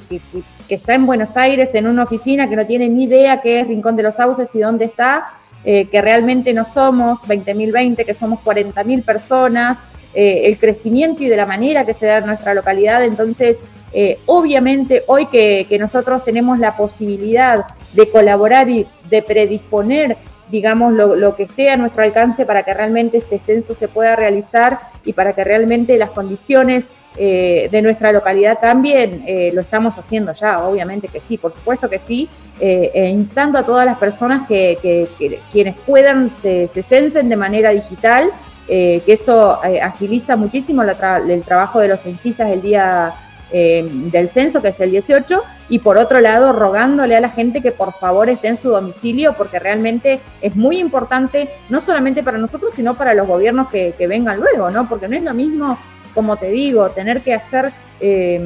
está 0.69 0.95
en 0.95 1.07
Buenos 1.07 1.37
Aires 1.37 1.75
en 1.75 1.87
una 1.87 2.05
oficina 2.05 2.49
que 2.49 2.57
no 2.57 2.67
tiene 2.67 2.89
ni 2.89 3.05
idea 3.05 3.41
qué 3.41 3.61
es 3.61 3.69
Rincón 3.69 3.97
de 3.97 4.05
los 4.05 4.15
Sauces 4.15 4.49
y 4.55 4.61
dónde 4.61 4.87
está, 4.87 5.33
que 5.65 6.01
realmente 6.01 6.53
no 6.53 6.65
somos 6.65 7.21
20.020, 7.23 8.05
que 8.05 8.15
somos 8.15 8.39
40.000 8.45 9.05
personas, 9.05 9.79
el 10.15 10.57
crecimiento 10.59 11.25
y 11.25 11.29
de 11.29 11.37
la 11.37 11.45
manera 11.45 11.85
que 11.85 11.93
se 11.93 12.07
da 12.07 12.19
en 12.19 12.27
nuestra 12.27 12.55
localidad. 12.55 13.05
Entonces, 13.05 13.59
eh, 13.99 14.19
obviamente, 14.27 15.05
hoy 15.07 15.25
que, 15.25 15.75
nosotros 15.81 16.23
tenemos 16.23 16.59
la 16.59 16.77
posibilidad 16.77 17.65
de 17.95 18.11
colaborar 18.11 18.69
y 18.69 18.87
de 19.09 19.23
predisponer, 19.23 20.19
digamos, 20.51 20.93
lo, 20.93 21.35
que 21.35 21.45
esté 21.45 21.71
a 21.71 21.79
nuestro 21.79 22.03
alcance 22.03 22.45
para 22.45 22.63
que 22.63 22.75
realmente 22.75 23.17
este 23.17 23.39
censo 23.39 23.75
se 23.75 23.89
pueda 23.89 24.15
realizar 24.15 24.81
y 25.03 25.15
para 25.15 25.33
que 25.33 25.45
realmente 25.45 25.97
las 25.97 26.11
condiciones 26.11 26.85
eh, 27.17 27.71
de 27.73 27.81
nuestra 27.81 28.13
localidad 28.13 28.59
cambien, 28.61 29.25
eh, 29.27 29.51
lo 29.55 29.63
estamos 29.63 29.97
haciendo 29.97 30.35
ya, 30.35 30.63
obviamente 30.63 31.09
que 31.09 31.21
sí, 31.21 31.39
por 31.39 31.55
supuesto 31.55 31.89
que 31.89 31.99
sí, 31.99 32.29
e 32.61 33.09
instando 33.09 33.59
a 33.59 33.63
todas 33.63 33.87
las 33.87 33.97
personas 33.97 34.47
que, 34.47 35.09
quienes 35.51 35.75
puedan 35.87 36.31
se, 36.43 36.69
censen 36.69 37.31
de 37.31 37.37
manera 37.37 37.71
digital, 37.71 38.31
que 38.67 39.03
eso 39.07 39.59
agiliza 39.63 40.37
muchísimo 40.37 40.83
el 40.83 41.43
trabajo 41.45 41.81
de 41.81 41.89
los 41.89 42.01
censistas 42.01 42.51
el 42.51 42.61
día 42.61 43.15
del 43.53 44.29
censo, 44.29 44.61
que 44.61 44.69
es 44.69 44.81
el 44.81 44.91
18, 44.91 45.43
y 45.69 45.79
por 45.79 45.99
otro 45.99 46.21
lado, 46.21 46.53
rogándole 46.53 47.17
a 47.17 47.21
la 47.21 47.31
gente 47.31 47.61
que 47.61 47.73
por 47.73 47.93
favor 47.93 48.29
esté 48.29 48.49
en 48.49 48.59
su 48.59 48.71
domicilio, 48.71 49.35
porque 49.35 49.59
realmente 49.59 50.21
es 50.41 50.57
muy 50.57 50.79
importante, 50.79 51.49
no 51.69 51.81
solamente 51.81 52.23
para 52.23 52.39
nosotros, 52.39 52.73
sino 52.75 52.95
para 52.95 53.15
los 53.15 53.27
gobiernos 53.27 53.69
que, 53.69 53.95
vengan 54.09 54.41
luego, 54.41 54.71
¿no? 54.71 54.89
Porque 54.89 55.09
no 55.09 55.17
es 55.17 55.23
lo 55.23 55.35
mismo 55.35 55.79
como 56.17 56.39
te 56.39 56.49
digo, 56.49 56.89
tener 56.93 57.21
que 57.21 57.35
hacer, 57.35 57.73
eh, 58.01 58.41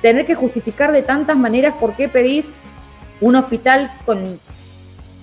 tener 0.00 0.24
que 0.24 0.36
justificar 0.36 0.92
de 0.92 1.02
tantas 1.02 1.36
maneras 1.36 1.74
por 1.80 1.94
qué 1.94 2.08
pedís 2.08 2.46
un 3.20 3.34
hospital 3.34 3.90
con 4.04 4.38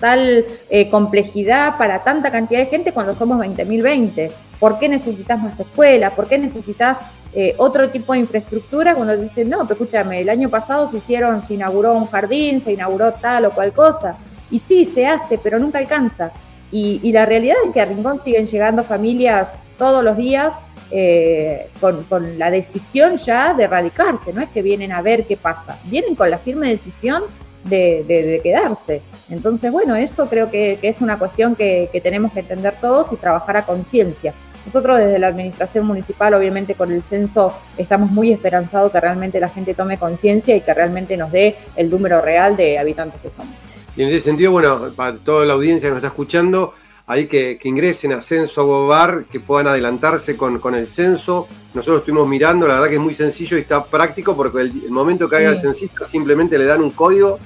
tal 0.02 0.46
eh, 0.70 0.90
complejidad 0.90 1.78
para 1.78 2.04
tanta 2.04 2.32
cantidad 2.32 2.60
de 2.60 2.66
gente 2.66 2.92
cuando 2.92 3.16
somos 3.16 3.40
20.020. 3.40 4.30
¿Por 4.60 4.78
qué 4.78 4.90
necesitas 4.90 5.42
más 5.42 5.58
escuelas? 5.58 6.12
¿Por 6.12 6.28
qué 6.28 6.38
necesitas 6.38 6.98
eh, 7.36 7.56
otro 7.58 7.90
tipo 7.90 8.14
de 8.14 8.20
infraestructura 8.20 8.94
cuando 8.94 9.18
dicen, 9.18 9.50
no, 9.50 9.60
pero 9.60 9.74
escúchame, 9.74 10.22
el 10.22 10.30
año 10.30 10.50
pasado 10.50 10.90
se 10.90 10.98
hicieron, 10.98 11.42
se 11.42 11.56
inauguró 11.56 11.94
un 11.94 12.08
jardín, 12.08 12.62
se 12.62 12.74
inauguró 12.74 13.14
tal 13.14 13.46
o 13.46 13.52
cual 13.52 13.74
cosa? 13.74 14.16
Y 14.52 14.60
sí, 14.60 14.86
se 14.86 15.08
hace, 15.08 15.38
pero 15.38 15.58
nunca 15.58 15.80
alcanza. 15.80 16.32
Y, 16.72 17.12
la 17.12 17.26
realidad 17.26 17.58
es 17.66 17.72
que 17.72 17.82
a 17.82 17.86
Rincón 17.86 18.20
siguen 18.24 18.48
llegando 18.48 18.84
familias 18.84 19.50
todos 19.78 20.04
los 20.04 20.18
días 20.18 20.54
eh, 20.90 21.70
con, 21.80 22.40
la 22.40 22.50
decisión 22.50 23.18
ya 23.18 23.54
de 23.54 23.68
radicarse, 23.68 24.34
no 24.34 24.42
es 24.42 24.50
que 24.50 24.64
vienen 24.64 24.92
a 24.92 25.04
ver 25.04 25.26
qué 25.26 25.38
pasa, 25.38 25.78
vienen 25.86 26.16
con 26.16 26.32
la 26.32 26.40
firme 26.40 26.70
decisión 26.70 27.24
de, 27.64 28.40
quedarse. 28.44 29.02
Entonces, 29.30 29.72
bueno, 29.72 29.96
eso 29.96 30.28
creo 30.30 30.50
que, 30.50 30.80
es 30.82 31.02
una 31.02 31.20
cuestión 31.20 31.56
que, 31.56 31.90
tenemos 32.02 32.32
que 32.34 32.40
entender 32.40 32.74
todos 32.82 33.12
y 33.12 33.18
trabajar 33.18 33.58
a 33.58 33.66
conciencia. 33.66 34.34
Nosotros 34.66 34.98
desde 34.98 35.20
la 35.20 35.28
administración 35.28 35.86
municipal, 35.86 36.34
obviamente 36.34 36.76
con 36.76 36.92
el 36.92 37.04
censo, 37.04 37.54
estamos 37.78 38.12
muy 38.12 38.32
esperanzados 38.32 38.92
que 38.92 39.00
realmente 39.00 39.40
la 39.40 39.50
gente 39.50 39.74
tome 39.74 39.98
conciencia 39.98 40.56
y 40.56 40.62
que 40.62 40.74
realmente 40.74 41.18
nos 41.18 41.32
dé 41.32 41.56
el 41.76 41.90
número 41.90 42.22
real 42.22 42.56
de 42.56 42.78
habitantes 42.78 43.20
que 43.22 43.30
somos. 43.30 43.54
Y 43.96 44.04
en 44.04 44.10
ese 44.10 44.22
sentido, 44.22 44.52
bueno, 44.52 44.92
para 44.96 45.18
toda 45.18 45.46
la 45.46 45.54
audiencia 45.54 45.90
que 45.90 45.92
nos 45.92 45.98
está 45.98 46.08
escuchando, 46.08 46.74
ahí 47.06 47.28
que, 47.28 47.60
ingresen 47.64 48.14
a 48.14 48.22
Censo 48.22 48.66
Gobar, 48.66 49.26
que 49.32 49.40
puedan 49.40 49.68
adelantarse 49.68 50.38
con, 50.38 50.60
el 50.76 50.88
censo. 50.88 51.48
Nosotros 51.74 52.00
estuvimos 52.00 52.28
mirando, 52.28 52.68
la 52.68 52.76
verdad 52.76 52.90
que 52.90 52.96
es 52.96 53.02
muy 53.02 53.16
sencillo 53.16 53.58
y 53.58 53.62
está 53.62 53.84
práctico 53.84 54.36
porque 54.36 54.62
el, 54.62 54.90
momento 54.90 55.30
que 55.30 55.36
haga 55.36 55.50
el 55.50 55.58
censista 55.58 56.06
simplemente 56.06 56.58
le 56.58 56.66
dan 56.66 56.82
un 56.82 56.92
código 56.92 57.40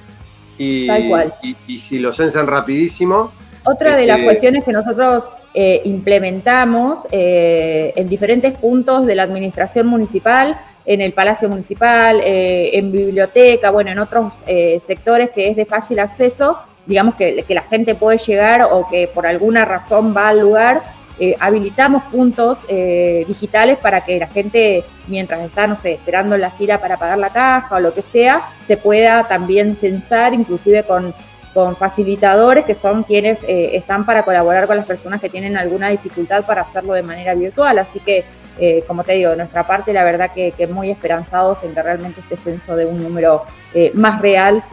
y, 0.56 0.88
y, 1.66 1.78
si 1.78 1.98
lo 1.98 2.12
censan 2.12 2.46
rapidísimo. 2.46 3.32
Otra 3.64 3.96
de 3.96 4.06
las 4.06 4.18
este, 4.18 4.26
cuestiones 4.26 4.64
que 4.64 4.72
nosotros 4.72 5.24
eh, 5.54 5.80
implementamos 5.84 7.00
eh, 7.10 7.92
en 7.96 8.08
diferentes 8.08 8.52
puntos 8.58 9.06
de 9.06 9.14
la 9.14 9.22
administración 9.22 9.86
municipal, 9.86 10.58
en 10.84 11.00
el 11.00 11.12
Palacio 11.12 11.48
Municipal, 11.48 12.20
eh, 12.22 12.70
en 12.74 12.92
biblioteca, 12.92 13.70
bueno, 13.70 13.90
en 13.90 13.98
otros 13.98 14.32
sectores 14.86 15.30
que 15.30 15.48
es 15.48 15.56
de 15.56 15.66
fácil 15.66 15.98
acceso, 15.98 16.58
digamos 16.86 17.14
que, 17.14 17.44
la 17.48 17.62
gente 17.62 17.94
puede 17.94 18.18
llegar 18.18 18.62
o 18.70 18.88
que 18.88 19.08
por 19.08 19.26
alguna 19.26 19.64
razón 19.64 20.14
va 20.16 20.28
al 20.28 20.40
lugar, 20.40 20.82
habilitamos 21.40 22.04
puntos 22.04 22.58
digitales 22.68 23.76
para 23.76 24.04
que 24.04 24.18
la 24.18 24.28
gente, 24.28 24.84
mientras 25.08 25.40
está, 25.40 25.66
no 25.66 25.76
sé, 25.76 25.92
esperando 25.94 26.36
en 26.36 26.40
la 26.40 26.52
fila 26.52 26.80
para 26.80 26.96
pagar 26.96 27.18
la 27.18 27.30
caja 27.30 27.76
o 27.76 27.80
lo 27.80 27.92
que 27.92 28.02
sea, 28.02 28.48
se 28.66 28.78
pueda 28.78 29.24
también 29.28 29.76
censar, 29.76 30.32
inclusive 30.32 30.84
con, 30.84 31.12
con 31.54 31.76
facilitadores 31.76 32.64
que 32.64 32.74
son 32.74 33.02
quienes 33.02 33.42
eh, 33.44 33.76
están 33.76 34.06
para 34.06 34.22
colaborar 34.24 34.66
con 34.66 34.76
las 34.76 34.86
personas 34.86 35.20
que 35.20 35.28
tienen 35.28 35.56
alguna 35.56 35.88
dificultad 35.88 36.44
para 36.44 36.62
hacerlo 36.62 36.92
de 36.92 37.02
manera 37.02 37.34
virtual. 37.34 37.78
Así 37.78 38.00
que, 38.00 38.24
como 38.88 39.04
te 39.04 39.12
digo, 39.12 39.30
de 39.30 39.36
nuestra 39.36 39.64
parte, 39.64 39.92
la 39.92 40.02
verdad 40.02 40.32
que, 40.34 40.50
que, 40.50 40.66
muy 40.66 40.90
esperanzados 40.90 41.62
en 41.62 41.74
que 41.74 41.82
realmente 41.82 42.20
este 42.20 42.36
censo 42.36 42.74
de 42.74 42.86
un 42.86 43.00
número 43.00 43.44
más 43.94 44.20
real 44.20 44.64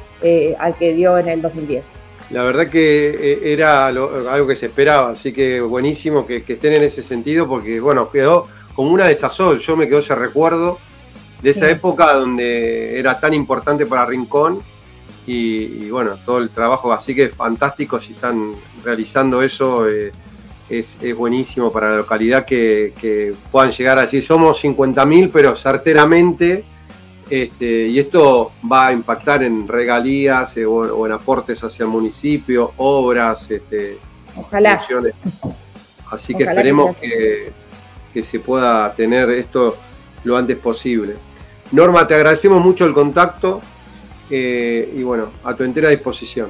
al 0.57 0.73
que 0.75 0.93
dio 0.93 1.19
en 1.19 1.27
el 1.29 1.41
2010. 1.43 1.83
La 2.31 2.43
verdad 2.43 2.67
que 2.67 3.09
eh, 3.09 3.53
era 3.53 3.85
algo 3.85 4.47
que 4.47 4.55
se 4.55 4.65
esperaba, 4.65 5.11
así 5.11 5.31
que 5.31 5.61
buenísimo 5.61 6.25
que, 6.25 6.43
estén 6.47 6.73
en 6.73 6.83
ese 6.83 7.03
sentido 7.03 7.47
porque, 7.47 7.79
bueno, 7.79 8.09
quedó 8.09 8.47
como 8.73 8.91
una 8.91 9.05
desazón. 9.05 9.59
Yo 9.59 9.77
me 9.77 9.87
quedo 9.87 9.99
ese 9.99 10.15
recuerdo 10.15 10.79
de 11.41 11.51
esa 11.51 11.69
época 11.69 12.13
donde 12.13 12.97
era 12.97 13.19
tan 13.19 13.33
importante 13.33 13.85
para 13.85 14.07
Rincón 14.07 14.63
y, 15.27 15.89
bueno, 15.89 16.17
todo 16.25 16.37
el 16.37 16.49
trabajo, 16.49 16.93
así 16.93 17.15
que 17.15 17.29
fantástico 17.29 17.99
si 17.99 18.13
están 18.13 18.55
realizando 18.83 19.41
eso. 19.41 19.87
Eh, 19.89 20.11
es, 20.67 20.97
buenísimo 21.15 21.71
para 21.71 21.91
la 21.91 21.97
localidad 21.97 22.43
que, 22.43 22.93
que 22.99 23.33
puedan 23.51 23.71
llegar 23.71 23.99
así. 23.99 24.21
Somos 24.21 24.63
50.000, 24.63 25.29
pero 25.31 25.55
certeramente 25.55 26.63
este, 27.29 27.87
y 27.87 27.99
esto 27.99 28.51
va 28.71 28.87
a 28.87 28.91
impactar 28.91 29.41
en 29.41 29.67
regalías 29.67 30.57
eh, 30.57 30.65
o, 30.65 31.05
en 31.05 31.11
aportes 31.11 31.63
hacia 31.63 31.83
el 31.83 31.89
municipio, 31.89 32.73
obras, 32.77 33.49
este, 33.49 33.97
Ojalá. 34.35 34.81
Así 36.11 36.35
que 36.35 36.43
esperemos 36.43 36.95
que, 36.97 37.51
se 38.23 38.39
pueda 38.39 38.93
tener 38.93 39.29
esto 39.31 39.75
lo 40.23 40.37
antes 40.37 40.57
posible. 40.57 41.15
Norma, 41.71 42.07
te 42.07 42.15
agradecemos 42.15 42.63
mucho 42.63 42.85
el 42.85 42.93
contacto 42.93 43.59
eh, 44.29 44.91
y 44.95 45.03
bueno, 45.03 45.29
a 45.43 45.53
tu 45.55 45.63
entera 45.63 45.89
disposición. 45.89 46.49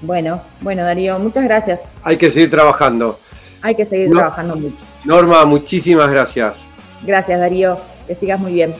Bueno, 0.00 0.42
bueno 0.60 0.82
Darío, 0.84 1.18
muchas 1.18 1.44
gracias. 1.44 1.80
Hay 2.02 2.16
que 2.16 2.30
seguir 2.30 2.50
trabajando. 2.50 3.18
Hay 3.62 3.74
que 3.76 3.86
seguir 3.86 4.10
trabajando 4.10 4.56
mucho. 4.56 4.84
Norma, 5.04 5.44
muchísimas 5.44 6.10
gracias. 6.10 6.66
Gracias 7.02 7.38
Darío, 7.38 7.78
que 8.06 8.14
sigas 8.14 8.40
muy 8.40 8.52
bien. 8.54 8.74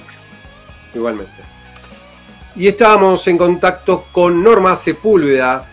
Igualmente. 0.94 1.32
Y 2.56 2.68
estábamos 2.68 3.26
en 3.28 3.38
contacto 3.38 4.04
con 4.12 4.42
Norma 4.42 4.76
Sepúlveda, 4.76 5.64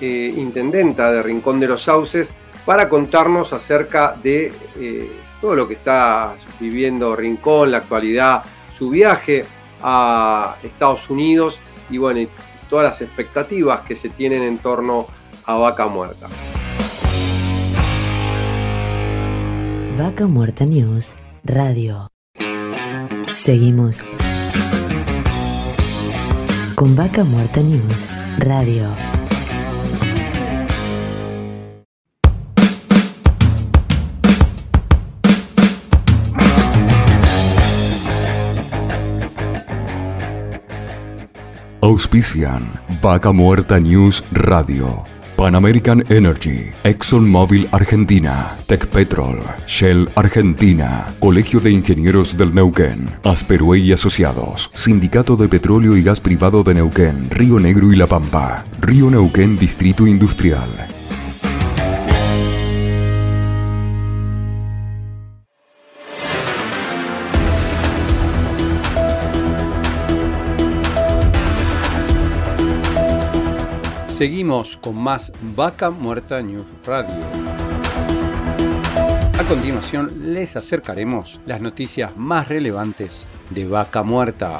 eh, 0.00 0.34
intendenta 0.36 1.12
de 1.12 1.22
Rincón 1.22 1.60
de 1.60 1.68
los 1.68 1.82
Sauces, 1.82 2.34
para 2.64 2.88
contarnos 2.88 3.52
acerca 3.52 4.16
de 4.20 4.52
eh, 4.76 5.10
todo 5.40 5.54
lo 5.54 5.68
que 5.68 5.74
está 5.74 6.34
viviendo 6.58 7.14
Rincón, 7.14 7.70
la 7.70 7.78
actualidad, 7.78 8.42
su 8.76 8.90
viaje 8.90 9.44
a 9.82 10.56
Estados 10.64 11.08
Unidos 11.10 11.60
y 11.90 11.98
bueno, 11.98 12.28
todas 12.68 12.84
las 12.84 13.00
expectativas 13.00 13.80
que 13.82 13.96
se 13.96 14.08
tienen 14.08 14.42
en 14.42 14.58
torno 14.58 15.06
a 15.44 15.54
Vaca 15.54 15.86
Muerta. 15.86 16.28
Vaca 19.98 20.26
Muerta 20.26 20.66
News 20.66 21.14
Radio. 21.44 22.08
Seguimos 23.32 24.02
con 26.74 26.94
Vaca 26.94 27.24
Muerta 27.24 27.60
News 27.60 28.10
Radio. 28.38 29.15
Auspician 41.86 42.80
Vaca 43.00 43.30
Muerta 43.30 43.78
News 43.78 44.24
Radio. 44.32 45.04
Pan 45.36 45.54
American 45.54 46.04
Energy, 46.08 46.72
ExxonMobil 46.82 47.68
Argentina, 47.70 48.56
Petrol, 48.66 49.40
Shell 49.68 50.08
Argentina, 50.16 51.14
Colegio 51.20 51.60
de 51.60 51.70
Ingenieros 51.70 52.36
del 52.36 52.52
Neuquén, 52.52 53.08
Asperue 53.22 53.78
y 53.78 53.92
Asociados, 53.92 54.68
Sindicato 54.74 55.36
de 55.36 55.48
Petróleo 55.48 55.96
y 55.96 56.02
Gas 56.02 56.18
Privado 56.18 56.64
de 56.64 56.74
Neuquén, 56.74 57.30
Río 57.30 57.60
Negro 57.60 57.92
y 57.92 57.96
La 57.96 58.08
Pampa, 58.08 58.64
Río 58.80 59.08
Neuquén 59.08 59.56
Distrito 59.56 60.08
Industrial. 60.08 60.68
Seguimos 74.16 74.78
con 74.78 74.98
más 74.98 75.30
Vaca 75.54 75.90
Muerta 75.90 76.40
News 76.40 76.64
Radio. 76.86 77.14
A 79.38 79.44
continuación 79.46 80.32
les 80.32 80.56
acercaremos 80.56 81.38
las 81.44 81.60
noticias 81.60 82.16
más 82.16 82.48
relevantes 82.48 83.26
de 83.50 83.66
Vaca 83.66 84.02
Muerta. 84.02 84.56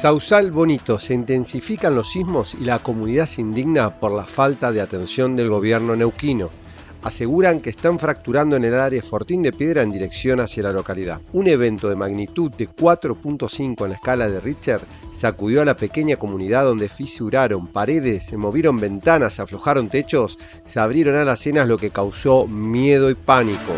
Sausal 0.00 0.52
Bonito, 0.52 1.00
se 1.00 1.14
intensifican 1.14 1.96
los 1.96 2.12
sismos 2.12 2.54
y 2.54 2.66
la 2.66 2.78
comunidad 2.78 3.26
se 3.26 3.40
indigna 3.40 3.98
por 3.98 4.12
la 4.12 4.26
falta 4.26 4.70
de 4.70 4.80
atención 4.80 5.34
del 5.34 5.50
gobierno 5.50 5.96
neuquino. 5.96 6.50
Aseguran 7.02 7.60
que 7.60 7.70
están 7.70 7.98
fracturando 7.98 8.56
en 8.56 8.64
el 8.64 8.74
área 8.74 9.02
Fortín 9.02 9.42
de 9.42 9.52
Piedra 9.52 9.82
en 9.82 9.90
dirección 9.90 10.38
hacia 10.38 10.62
la 10.64 10.72
localidad. 10.72 11.18
Un 11.32 11.48
evento 11.48 11.88
de 11.88 11.96
magnitud 11.96 12.52
de 12.52 12.68
4.5 12.68 13.84
en 13.84 13.90
la 13.90 13.94
escala 13.94 14.28
de 14.28 14.38
Richter 14.38 14.80
sacudió 15.10 15.62
a 15.62 15.64
la 15.64 15.74
pequeña 15.74 16.16
comunidad 16.16 16.64
donde 16.64 16.90
fisuraron 16.90 17.68
paredes, 17.68 18.24
se 18.24 18.36
movieron 18.36 18.78
ventanas, 18.78 19.40
aflojaron 19.40 19.88
techos, 19.88 20.38
se 20.64 20.78
abrieron 20.78 21.16
alacenas 21.16 21.66
lo 21.66 21.78
que 21.78 21.90
causó 21.90 22.46
miedo 22.46 23.08
y 23.08 23.14
pánico. 23.14 23.72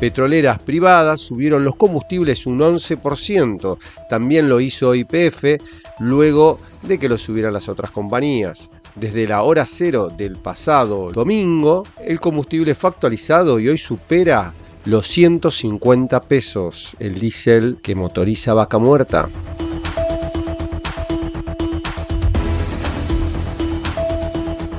Petroleras 0.00 0.60
privadas 0.60 1.20
subieron 1.20 1.64
los 1.64 1.74
combustibles 1.74 2.46
un 2.46 2.60
11%, 2.60 3.78
también 4.08 4.48
lo 4.48 4.60
hizo 4.60 4.94
IPF 4.94 5.60
luego 5.98 6.60
de 6.82 6.98
que 6.98 7.08
lo 7.08 7.18
subieran 7.18 7.52
las 7.52 7.68
otras 7.68 7.90
compañías. 7.90 8.70
Desde 8.94 9.26
la 9.26 9.42
hora 9.42 9.64
cero 9.66 10.08
del 10.08 10.36
pasado 10.36 11.12
domingo, 11.12 11.86
el 12.04 12.20
combustible 12.20 12.74
fue 12.74 12.90
actualizado 12.90 13.60
y 13.60 13.68
hoy 13.68 13.78
supera 13.78 14.52
los 14.84 15.06
150 15.08 16.20
pesos 16.20 16.96
el 16.98 17.18
diésel 17.18 17.78
que 17.82 17.94
motoriza 17.94 18.54
Vaca 18.54 18.78
Muerta. 18.78 19.28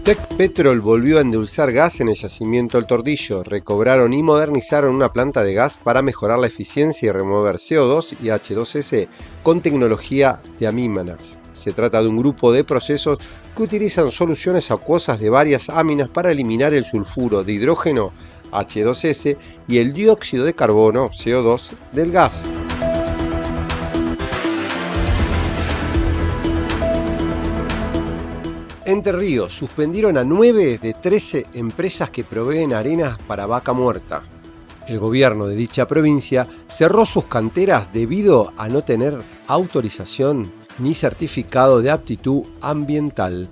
Tech 0.10 0.18
Petrol 0.38 0.82
volvió 0.82 1.20
a 1.20 1.22
endulzar 1.22 1.72
gas 1.72 2.02
en 2.02 2.10
el 2.10 2.16
yacimiento 2.16 2.80
El 2.80 2.88
Tordillo. 2.88 3.44
Recobraron 3.44 4.12
y 4.12 4.24
modernizaron 4.24 4.96
una 4.96 5.14
planta 5.14 5.44
de 5.44 5.54
gas 5.54 5.78
para 5.78 6.02
mejorar 6.02 6.40
la 6.40 6.48
eficiencia 6.48 7.10
y 7.10 7.12
remover 7.12 7.58
CO2 7.58 8.16
y 8.24 8.30
H2S 8.30 9.08
con 9.44 9.62
tecnología 9.62 10.40
de 10.60 10.66
amímanas. 10.66 11.38
Se 11.60 11.74
trata 11.74 12.02
de 12.02 12.08
un 12.08 12.18
grupo 12.18 12.54
de 12.54 12.64
procesos 12.64 13.20
que 13.54 13.64
utilizan 13.64 14.12
soluciones 14.12 14.72
acuosas 14.72 15.20
de 15.20 15.30
varias 15.30 15.68
aminas 15.70 16.08
para 16.08 16.32
eliminar 16.32 16.74
el 16.74 16.86
sulfuro 16.86 17.44
de 17.44 17.52
hidrógeno 17.52 18.14
H2S 18.50 19.36
y 19.68 19.78
el 19.78 19.92
dióxido 19.92 20.46
de 20.46 20.54
carbono 20.54 21.10
CO2 21.10 21.72
del 21.92 22.14
gas. 22.14 22.42
Entre 28.86 29.12
Ríos 29.12 29.54
suspendieron 29.54 30.18
a 30.18 30.24
9 30.24 30.80
de 30.82 30.94
13 30.94 31.48
empresas 31.56 32.10
que 32.10 32.24
proveen 32.24 32.74
arenas 32.74 33.20
para 33.28 33.46
vaca 33.46 33.74
muerta. 33.74 34.24
El 34.88 34.98
gobierno 34.98 35.46
de 35.46 35.58
dicha 35.58 35.88
provincia 35.90 36.48
cerró 36.70 37.06
sus 37.06 37.26
canteras 37.26 37.92
debido 37.92 38.54
a 38.56 38.70
no 38.70 38.82
tener 38.82 39.20
autorización 39.46 40.59
ni 40.80 40.94
certificado 40.94 41.82
de 41.82 41.92
aptitud 41.92 42.44
ambiental. 42.62 43.50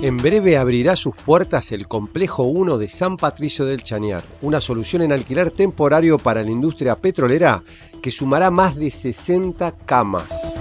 En 0.00 0.16
breve 0.16 0.56
abrirá 0.56 0.94
sus 0.94 1.14
puertas 1.16 1.72
el 1.72 1.88
Complejo 1.88 2.44
1 2.44 2.78
de 2.78 2.88
San 2.88 3.16
Patricio 3.16 3.64
del 3.64 3.82
Chañar, 3.82 4.22
una 4.42 4.60
solución 4.60 5.02
en 5.02 5.12
alquiler 5.12 5.50
temporario 5.50 6.18
para 6.18 6.42
la 6.42 6.50
industria 6.50 6.94
petrolera 6.94 7.64
que 8.00 8.12
sumará 8.12 8.50
más 8.50 8.76
de 8.76 8.92
60 8.92 9.72
camas. 9.84 10.57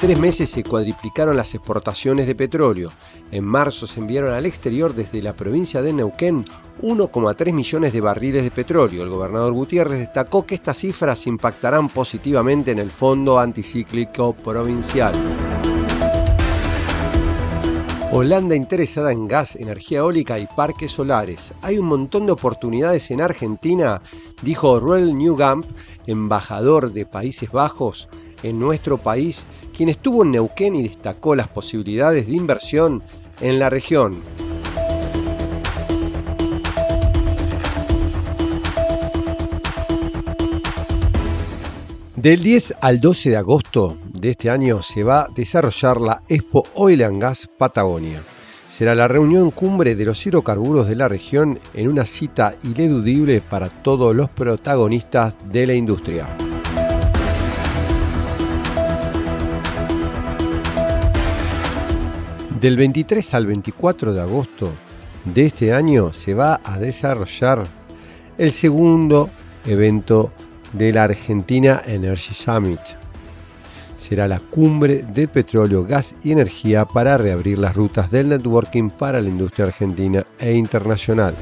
Tres 0.00 0.18
meses 0.18 0.48
se 0.48 0.64
cuadriplicaron 0.64 1.36
las 1.36 1.54
exportaciones 1.54 2.26
de 2.26 2.34
petróleo. 2.34 2.90
En 3.30 3.44
marzo 3.44 3.86
se 3.86 4.00
enviaron 4.00 4.32
al 4.32 4.46
exterior 4.46 4.94
desde 4.94 5.20
la 5.20 5.34
provincia 5.34 5.82
de 5.82 5.92
Neuquén 5.92 6.46
1,3 6.80 7.52
millones 7.52 7.92
de 7.92 8.00
barriles 8.00 8.42
de 8.42 8.50
petróleo. 8.50 9.02
El 9.02 9.10
gobernador 9.10 9.52
Gutiérrez 9.52 9.98
destacó 9.98 10.46
que 10.46 10.54
estas 10.54 10.78
cifras 10.78 11.26
impactarán 11.26 11.90
positivamente 11.90 12.70
en 12.70 12.78
el 12.78 12.90
Fondo 12.90 13.38
Anticíclico 13.38 14.32
Provincial. 14.32 15.12
Holanda 18.10 18.56
interesada 18.56 19.12
en 19.12 19.28
gas, 19.28 19.54
energía 19.54 19.98
eólica 19.98 20.38
y 20.38 20.46
parques 20.46 20.92
solares. 20.92 21.52
Hay 21.60 21.78
un 21.78 21.86
montón 21.86 22.24
de 22.24 22.32
oportunidades 22.32 23.10
en 23.10 23.20
Argentina, 23.20 24.00
dijo 24.40 24.80
Roel 24.80 25.16
Newgamp, 25.18 25.66
embajador 26.06 26.92
de 26.92 27.04
Países 27.04 27.52
Bajos 27.52 28.08
en 28.42 28.58
nuestro 28.58 28.98
país, 28.98 29.44
quien 29.76 29.88
estuvo 29.88 30.24
en 30.24 30.32
Neuquén 30.32 30.74
y 30.74 30.82
destacó 30.82 31.34
las 31.34 31.48
posibilidades 31.48 32.26
de 32.26 32.34
inversión 32.34 33.02
en 33.40 33.58
la 33.58 33.70
región. 33.70 34.20
Del 42.16 42.42
10 42.42 42.74
al 42.82 43.00
12 43.00 43.30
de 43.30 43.36
agosto 43.38 43.96
de 44.12 44.32
este 44.32 44.50
año 44.50 44.82
se 44.82 45.02
va 45.02 45.22
a 45.22 45.28
desarrollar 45.34 46.02
la 46.02 46.20
Expo 46.28 46.66
Oil 46.74 47.02
and 47.02 47.18
Gas 47.18 47.48
Patagonia. 47.56 48.20
Será 48.76 48.94
la 48.94 49.08
reunión 49.08 49.50
cumbre 49.50 49.94
de 49.94 50.04
los 50.04 50.26
hidrocarburos 50.26 50.86
de 50.86 50.96
la 50.96 51.08
región 51.08 51.58
en 51.72 51.88
una 51.88 52.04
cita 52.04 52.54
ineludible 52.62 53.40
para 53.40 53.70
todos 53.70 54.14
los 54.14 54.28
protagonistas 54.28 55.32
de 55.50 55.66
la 55.66 55.72
industria. 55.72 56.26
Del 62.60 62.76
23 62.76 63.32
al 63.32 63.46
24 63.46 64.12
de 64.12 64.20
agosto 64.20 64.70
de 65.24 65.46
este 65.46 65.72
año 65.72 66.12
se 66.12 66.34
va 66.34 66.60
a 66.62 66.78
desarrollar 66.78 67.66
el 68.36 68.52
segundo 68.52 69.30
evento 69.64 70.30
de 70.74 70.92
la 70.92 71.04
Argentina 71.04 71.80
Energy 71.86 72.34
Summit. 72.34 72.80
Será 73.98 74.28
la 74.28 74.40
cumbre 74.40 75.02
de 75.02 75.26
petróleo, 75.26 75.84
gas 75.84 76.14
y 76.22 76.32
energía 76.32 76.84
para 76.84 77.16
reabrir 77.16 77.58
las 77.58 77.74
rutas 77.74 78.10
del 78.10 78.28
networking 78.28 78.90
para 78.90 79.22
la 79.22 79.30
industria 79.30 79.66
argentina 79.66 80.26
e 80.38 80.52
internacional. 80.52 81.34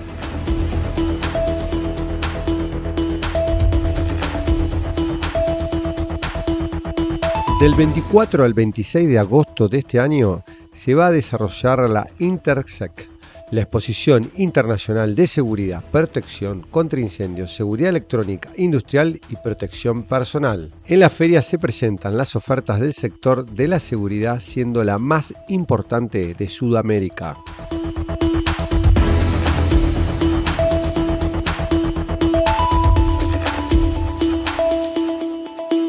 Del 7.61 7.75
24 7.75 8.45
al 8.45 8.55
26 8.55 9.09
de 9.09 9.19
agosto 9.19 9.67
de 9.67 9.79
este 9.79 9.99
año 9.99 10.45
se 10.79 10.95
va 10.95 11.09
a 11.09 11.11
desarrollar 11.11 11.91
la 11.91 12.07
Intersec, 12.21 13.09
la 13.51 13.63
Exposición 13.63 14.31
Internacional 14.37 15.17
de 15.17 15.27
Seguridad, 15.27 15.83
Protección 15.91 16.63
contra 16.63 17.01
Incendios, 17.01 17.53
Seguridad 17.53 17.91
Electrónica, 17.91 18.51
Industrial 18.57 19.21
y 19.29 19.37
Protección 19.43 20.05
Personal. 20.05 20.71
En 20.87 21.01
la 21.01 21.11
feria 21.11 21.43
se 21.43 21.59
presentan 21.59 22.17
las 22.17 22.37
ofertas 22.37 22.79
del 22.79 22.95
sector 22.95 23.45
de 23.45 23.67
la 23.67 23.81
seguridad 23.81 24.41
siendo 24.41 24.85
la 24.85 24.99
más 24.99 25.35
importante 25.49 26.35
de 26.35 26.49
Sudamérica. 26.49 27.37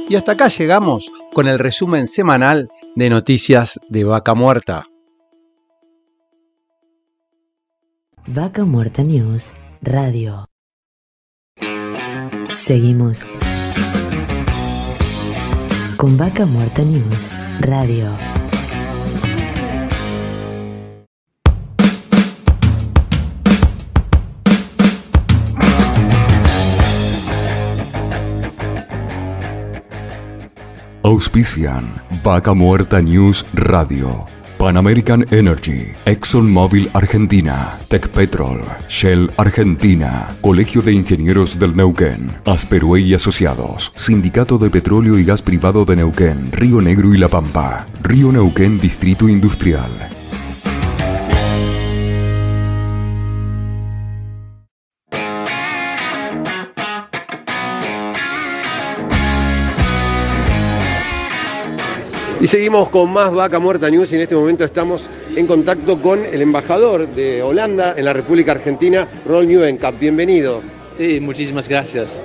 Y 0.10 0.16
hasta 0.16 0.32
acá 0.32 0.48
llegamos 0.48 1.12
con 1.40 1.48
el 1.48 1.58
resumen 1.58 2.10
semanal 2.10 2.68
de 2.98 3.10
noticias 3.10 3.80
de 3.88 4.04
Vaca 4.04 4.34
Muerta. 4.34 4.88
Vaca 8.28 8.66
Muerta 8.66 9.04
News 9.04 9.54
Radio. 9.82 10.50
Seguimos 12.52 13.26
con 15.96 16.18
Vaca 16.18 16.46
Muerta 16.46 16.82
News 16.82 17.32
Radio. 17.62 18.10
Auspician 31.04 32.02
Vaca 32.22 32.54
Muerta 32.54 33.02
News 33.02 33.46
Radio. 33.54 34.28
Pan 34.58 34.76
American 34.76 35.26
Energy, 35.32 35.94
ExxonMobil 36.04 36.90
Argentina, 36.94 37.80
Tech 37.88 38.10
Petrol, 38.10 38.60
Shell 38.90 39.32
Argentina, 39.38 40.36
Colegio 40.42 40.82
de 40.82 40.92
Ingenieros 40.92 41.58
del 41.58 41.78
Neuquén, 41.78 42.36
Asperue 42.46 43.00
y 43.00 43.14
Asociados, 43.14 43.94
Sindicato 43.96 44.58
de 44.58 44.70
Petróleo 44.70 45.18
y 45.18 45.24
Gas 45.24 45.42
Privado 45.42 45.86
de 45.86 45.96
Neuquén, 45.96 46.52
Río 46.52 46.82
Negro 46.82 47.14
y 47.14 47.18
La 47.18 47.30
Pampa, 47.30 47.86
Río 48.04 48.34
Neuquén 48.34 48.82
Distrito 48.82 49.30
Industrial. 49.30 50.19
Y 62.42 62.48
seguimos 62.48 62.88
con 62.88 63.12
más 63.12 63.34
Vaca 63.34 63.60
Muerta 63.60 63.90
News 63.90 64.14
y 64.14 64.16
en 64.16 64.22
este 64.22 64.34
momento 64.34 64.64
estamos 64.64 65.10
en 65.36 65.46
contacto 65.46 66.02
con 66.02 66.24
el 66.24 66.42
embajador 66.42 67.10
de 67.10 67.44
Holanda 67.44 67.96
en 67.98 68.06
la 68.06 68.14
República 68.14 68.54
Argentina, 68.54 69.10
Rol 69.26 69.46
Nieuwenkamp. 69.46 70.00
Bienvenido. 70.00 70.62
Sí, 70.94 71.20
muchísimas 71.20 71.68
gracias. 71.68 72.22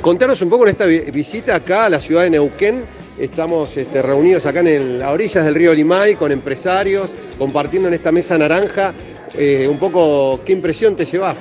Contanos 0.00 0.40
un 0.42 0.50
poco 0.50 0.62
en 0.62 0.70
esta 0.70 0.86
visita 0.86 1.56
acá 1.56 1.86
a 1.86 1.90
la 1.90 1.98
ciudad 1.98 2.22
de 2.22 2.30
Neuquén. 2.30 2.84
Estamos 3.18 3.76
este, 3.76 4.00
reunidos 4.00 4.46
acá 4.46 4.60
en 4.60 5.00
las 5.00 5.10
orillas 5.10 5.44
del 5.44 5.56
río 5.56 5.74
Limay 5.74 6.14
con 6.14 6.30
empresarios, 6.30 7.16
compartiendo 7.36 7.88
en 7.88 7.94
esta 7.94 8.12
mesa 8.12 8.38
naranja. 8.38 8.94
Eh, 9.34 9.66
un 9.68 9.80
poco, 9.80 10.38
¿qué 10.44 10.52
impresión 10.52 10.94
te 10.94 11.04
llevas? 11.04 11.36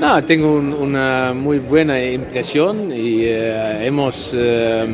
No, 0.00 0.22
tengo 0.24 0.54
una 0.54 1.32
muy 1.34 1.58
buena 1.58 2.00
impresión 2.00 2.92
y 2.92 3.24
eh, 3.24 3.84
hemos 3.84 4.32
eh, 4.32 4.86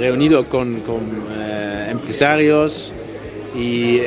reunido 0.00 0.48
con, 0.48 0.82
eh, 1.30 1.86
empresarios 1.92 2.92
y 3.54 3.98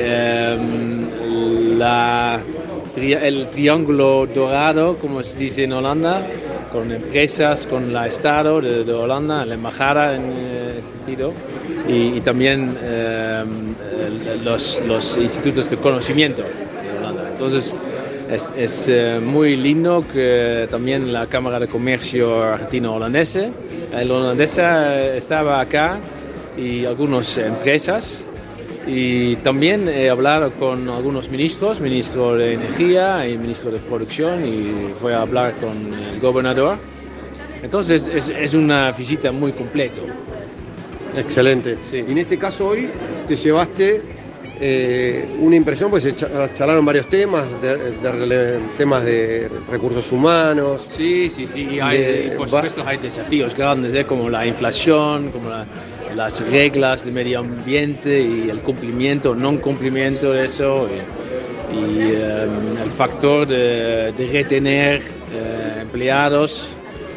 el 3.14 3.48
triángulo 3.50 4.26
dorado, 4.26 4.98
como 4.98 5.22
se 5.22 5.38
dice 5.38 5.64
en 5.64 5.72
Holanda, 5.72 6.26
con 6.72 6.92
empresas, 6.92 7.66
con 7.66 7.94
la 7.94 8.06
Estado 8.06 8.60
de, 8.60 8.92
Holanda, 8.92 9.46
la 9.46 9.54
embajada 9.54 10.14
en 10.14 10.30
este 10.76 10.82
sentido, 10.82 11.32
y, 11.88 12.20
también 12.20 12.76
los, 14.44 14.82
los 14.86 15.16
institutos 15.16 15.70
de 15.70 15.78
conocimiento 15.78 16.42
de 16.42 16.98
Holanda. 16.98 17.30
Entonces, 17.30 17.74
es, 18.30 18.88
eh, 18.88 19.20
muy 19.22 19.56
lindo 19.56 20.04
que 20.12 20.68
también 20.70 21.12
la 21.12 21.26
Cámara 21.26 21.58
de 21.58 21.66
Comercio 21.66 22.42
Argentino-Holandesa, 22.42 23.50
el 23.92 24.10
holandesa 24.10 25.14
estaba 25.14 25.60
acá 25.60 25.98
y 26.56 26.84
algunas 26.84 27.38
empresas 27.38 28.24
y 28.86 29.36
también 29.36 29.88
he 29.88 30.10
hablado 30.10 30.52
con 30.52 30.88
algunos 30.88 31.30
ministros, 31.30 31.80
ministro 31.80 32.34
de 32.36 32.54
Energía 32.54 33.28
y 33.28 33.38
ministro 33.38 33.70
de 33.70 33.78
Producción 33.78 34.44
y 34.46 34.92
voy 35.00 35.12
a 35.12 35.22
hablar 35.22 35.54
con 35.54 35.94
el 35.94 36.20
gobernador. 36.20 36.76
Entonces 37.62 38.10
es, 38.12 38.28
es 38.28 38.54
una 38.54 38.92
visita 38.92 39.32
muy 39.32 39.52
completa. 39.52 40.00
Excelente. 41.16 41.78
Sí. 41.82 42.04
Y 42.06 42.12
en 42.12 42.18
este 42.18 42.38
caso 42.38 42.68
hoy 42.68 42.88
te 43.26 43.36
llevaste 43.36 44.17
eh, 44.60 45.24
una 45.38 45.54
impresión, 45.54 45.90
pues 45.90 46.02
se 46.02 46.14
charlaron 46.16 46.84
varios 46.84 47.06
temas, 47.06 47.46
de, 47.62 48.58
temas 48.76 49.04
de 49.04 49.48
recursos 49.70 50.10
humanos. 50.10 50.88
Sí, 50.90 51.30
sí, 51.30 51.46
sí, 51.46 51.78
hay, 51.80 52.32
por 52.36 52.48
supuesto 52.48 52.82
hay 52.84 52.98
desafíos 52.98 53.54
grandes, 53.54 53.94
¿eh? 53.94 54.04
como 54.04 54.28
la 54.28 54.46
inflación, 54.46 55.30
como 55.30 55.50
las 56.14 56.40
reglas 56.50 57.04
de 57.04 57.12
medio 57.12 57.38
ambiente 57.38 58.20
y 58.20 58.50
el 58.50 58.60
cumplimiento, 58.60 59.34
no 59.34 59.60
cumplimiento 59.60 60.32
de 60.32 60.46
eso, 60.46 60.88
y, 61.72 62.00
em, 62.00 62.82
el 62.82 62.90
factor 62.90 63.46
de, 63.46 64.12
retener 64.32 65.02
eh, 65.32 65.78
empleados. 65.82 66.70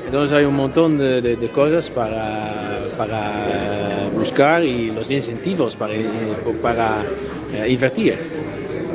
Entonces 0.05 0.37
hay 0.37 0.45
un 0.45 0.55
montón 0.55 0.97
de, 0.97 1.49
cosas 1.53 1.89
para, 1.89 2.89
para 2.97 4.09
buscar 4.13 4.63
y 4.63 4.91
los 4.91 5.09
incentivos 5.09 5.75
para, 5.75 5.93
para 6.61 7.03
eh, 7.53 7.69
invertir. 7.69 8.15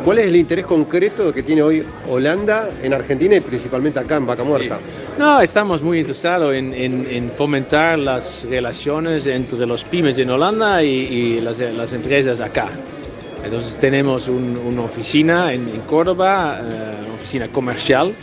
¿Cuál 0.07 0.19
es 0.19 0.27
el 0.27 0.37
interés 0.37 0.65
concreto 0.65 1.35
que 1.35 1.43
tiene 1.43 1.63
hoy 1.63 1.85
Holanda 2.09 2.71
en 2.81 2.95
Argentina 2.95 3.35
y 3.35 3.41
principalmente 3.41 3.99
acá 3.99 4.19
en 4.19 4.27
Vaca 4.27 4.45
Muerta? 4.45 4.79
No, 5.19 5.41
estamos 5.41 5.83
muy 5.83 5.99
interesados 5.99 6.55
en, 6.55 7.31
fomentar 7.37 7.99
las 7.99 8.47
relaciones 8.49 9.27
entre 9.27 9.67
los 9.67 9.85
pymes 9.85 10.17
en 10.19 10.31
Holanda 10.31 10.81
y, 10.81 11.41
las, 11.41 11.93
empresas 11.93 12.39
acá. 12.39 12.69
Entonces 13.45 13.77
tenemos 13.79 14.29
una 14.29 14.83
oficina 14.83 15.53
en, 15.53 15.81
Córdoba, 15.89 16.61
eh, 16.63 17.05
una 17.05 17.15
oficina 17.15 17.49
comercial, 17.49 18.15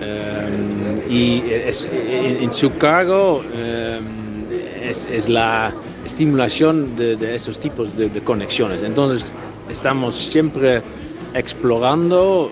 eh, 0.00 1.04
y 1.08 1.42
en, 2.42 2.50
su 2.50 2.76
cargo 2.78 3.44
es, 4.82 5.28
la 5.28 5.72
estimulación 6.04 6.96
de, 6.96 7.34
esos 7.36 7.60
tipos 7.60 7.96
de, 7.96 8.08
de 8.08 8.20
conexiones. 8.22 8.82
Entonces 8.82 9.32
estamos 9.72 10.14
siempre 10.14 10.82
explorando 11.34 12.50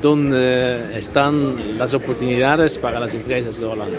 dónde 0.00 0.96
están 0.96 1.78
las 1.78 1.94
oportunidades 1.94 2.78
para 2.78 3.00
las 3.00 3.14
empresas 3.14 3.58
de 3.58 3.66
Holanda. 3.66 3.98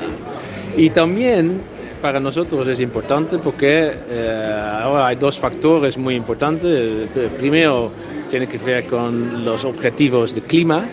Y 0.78 0.90
también 0.92 1.62
para 2.02 2.20
nosotros 2.20 2.68
es 2.68 2.80
importante 2.80 3.40
porque 3.40 3.92
eh, 4.10 4.80
ahora 4.84 5.08
hay 5.08 5.16
dos 5.18 5.38
factores 5.40 5.98
muy 5.98 6.16
importantes. 6.16 7.10
El 7.16 7.30
primero 7.32 7.92
tiene 8.30 8.48
que 8.48 8.58
ver 8.58 8.86
con 8.86 9.44
los 9.44 9.66
objetivos 9.66 10.34
de 10.36 10.42
clima, 10.42 10.88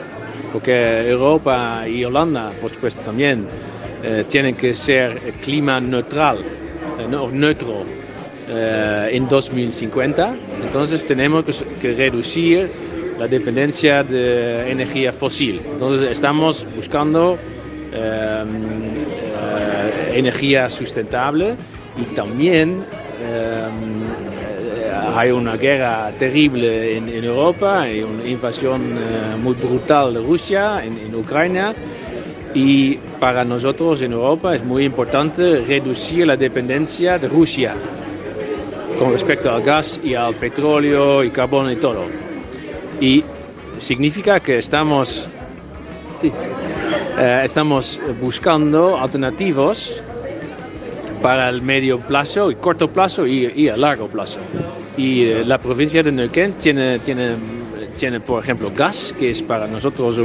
porque 0.53 1.09
Europa 1.09 1.87
y 1.87 2.05
Holanda, 2.05 2.51
por 2.61 2.71
supuesto, 2.71 3.03
también 3.03 3.47
eh, 4.03 4.25
tienen 4.29 4.57
que 4.57 4.75
ser 4.75 5.21
clima 5.41 5.81
neutral, 5.81 6.39
eh, 6.41 7.31
neutro 7.33 7.85
eh, 8.49 9.09
en 9.11 9.27
2050. 9.27 10.37
Entonces 10.63 11.05
tenemos 11.05 11.65
que 11.81 11.93
reducir 11.95 12.71
la 13.19 13.27
dependencia 13.27 14.05
de 14.05 14.71
energía 14.71 15.13
fósil. 15.13 15.61
Entonces 15.73 16.09
estamos 16.13 16.65
buscando 16.77 17.37
eh, 17.93 18.45
eh, 18.45 20.13
energía 20.15 20.71
sustentable 20.71 21.57
y 22.01 22.05
también 22.15 22.85
hay 25.17 25.31
una 25.33 25.57
guerra 25.57 26.13
terrible 26.17 26.99
en, 26.99 27.25
Europa, 27.25 27.89
y 27.91 28.03
una 28.03 28.25
invasión 28.25 28.95
muy 29.43 29.55
brutal 29.55 30.15
de 30.15 30.21
Rusia 30.21 30.85
en, 30.85 30.97
en 30.99 31.15
Ucrania. 31.17 31.75
Y 32.55 32.99
para 33.19 33.45
nosotros 33.45 34.03
en 34.03 34.13
Europa 34.13 34.55
es 34.55 34.63
muy 34.63 34.85
importante 34.85 35.65
reducir 35.67 36.29
la 36.29 36.37
dependencia 36.37 37.19
de 37.19 37.27
Rusia 37.27 37.75
con 38.99 39.13
respecto 39.13 39.51
al 39.51 39.63
gas 39.63 40.01
y 40.03 40.15
al 40.15 40.35
petróleo 40.35 41.23
y 41.23 41.31
carbón 41.31 41.71
y 41.71 41.77
todo. 41.77 42.07
Y 43.01 43.23
significa 43.79 44.41
que 44.41 44.59
estamos, 44.59 45.29
eh, 46.23 47.41
estamos 47.45 48.01
buscando 48.21 48.97
alternativos 48.97 50.03
para 51.23 51.49
el 51.49 51.63
medio 51.63 51.99
plazo 51.99 52.51
y 52.51 52.57
corto 52.57 52.91
plazo 52.91 53.27
y, 53.27 53.53
y 53.55 53.69
a 53.69 53.77
largo 53.77 54.09
plazo. 54.09 54.41
Y 54.97 55.25
eh, 55.25 55.45
la 55.45 55.59
provincia 55.59 56.03
de 56.03 56.13
Neuquén 56.13 56.53
tiene, 56.55 56.99
tiene, 57.01 57.35
tiene, 57.97 58.21
por 58.21 58.43
ejemplo, 58.43 58.71
gas, 58.75 59.15
que 59.19 59.31
es 59.31 59.43
para 59.43 59.67
nosotros 59.67 60.19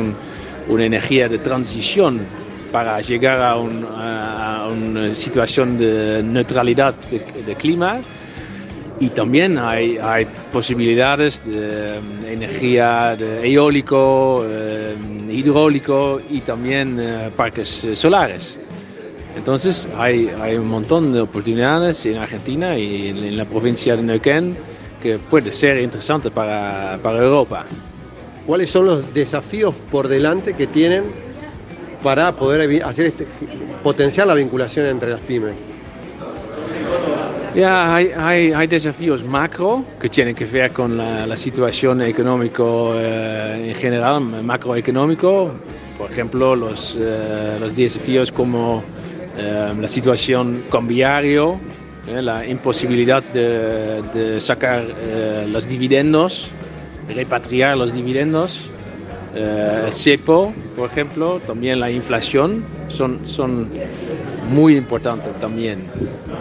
una 0.67 0.85
energía 0.85 1.27
de 1.27 1.39
transición 1.39 2.21
para 2.71 3.01
llegar 3.01 3.41
a, 3.41 3.57
una 4.67 5.13
situación 5.13 5.77
de 5.77 6.23
neutralidad 6.23 6.95
de 7.45 7.55
clima 7.55 8.01
y 9.01 9.09
también 9.09 9.57
hay, 9.57 9.97
hay 9.97 10.27
posibilidades 10.53 11.43
de 11.43 11.97
um, 11.97 12.23
energía 12.23 13.15
de 13.17 13.51
eólico, 13.51 14.41
um, 14.41 15.27
hidráulico 15.27 16.21
y 16.29 16.41
también 16.41 16.99
uh, 16.99 17.31
parques 17.31 17.83
uh, 17.83 17.95
solares. 17.95 18.59
Entonces 19.35 19.89
hay, 19.97 20.29
hay, 20.39 20.55
un 20.55 20.67
montón 20.67 21.13
de 21.13 21.21
oportunidades 21.21 22.05
en 22.05 22.17
Argentina 22.17 22.77
y 22.77 23.07
en, 23.07 23.37
la 23.37 23.45
provincia 23.45 23.95
de 23.95 24.03
Neuquén 24.03 24.55
que 25.01 25.17
puede 25.17 25.51
ser 25.51 25.81
interesante 25.81 26.29
para, 26.29 26.99
para 27.01 27.23
Europa. 27.23 27.65
¿Cuáles 28.45 28.69
son 28.69 28.85
los 28.85 29.13
desafíos 29.15 29.73
por 29.89 30.09
delante 30.09 30.53
que 30.53 30.67
tienen 30.67 31.05
para 32.03 32.35
poder 32.35 32.83
hacer 32.83 33.07
este, 33.07 33.25
potenciar 33.81 34.27
la 34.27 34.35
vinculación 34.35 34.85
entre 34.85 35.09
las 35.09 35.21
pymes? 35.21 35.70
Ya, 37.55 37.95
hay, 37.95 38.11
hay, 38.15 38.53
hay, 38.53 38.67
desafíos 38.67 39.25
macro 39.25 39.83
que 39.99 40.07
tienen 40.07 40.33
que 40.33 40.45
ver 40.45 40.71
con 40.71 40.97
la, 40.97 41.35
situación 41.35 42.01
económica 42.01 42.63
eh, 42.63 43.71
en 43.71 43.75
general, 43.75 44.21
macroeconómico. 44.21 45.51
Por 45.97 46.09
ejemplo, 46.09 46.55
los, 46.55 46.97
eh, 46.97 47.57
los 47.59 47.75
desafíos 47.75 48.31
como 48.31 48.81
eh, 49.37 49.73
la 49.77 49.87
situación 49.89 50.63
cambiario, 50.71 51.59
la 52.07 52.47
imposibilidad 52.47 53.21
de, 53.21 54.01
de 54.13 54.39
sacar 54.39 54.85
los 55.47 55.67
dividendos, 55.67 56.51
repatriar 57.13 57.77
los 57.77 57.93
dividendos. 57.93 58.71
el 59.35 59.91
CEPO, 59.91 60.53
por 60.75 60.89
ejemplo, 60.89 61.41
también 61.45 61.79
la 61.81 61.91
inflación, 61.91 62.63
son, 62.87 63.19
son 63.25 63.69
muy 64.51 64.75
importantes 64.75 65.33
también 65.39 65.79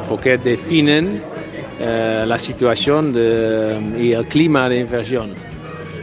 porque 0.08 0.38
definen 0.38 1.22
eh, 1.78 2.24
la 2.26 2.38
situación 2.38 3.14
y 3.98 4.12
el 4.12 4.26
clima 4.26 4.68
de 4.68 4.80
inversión. 4.80 5.32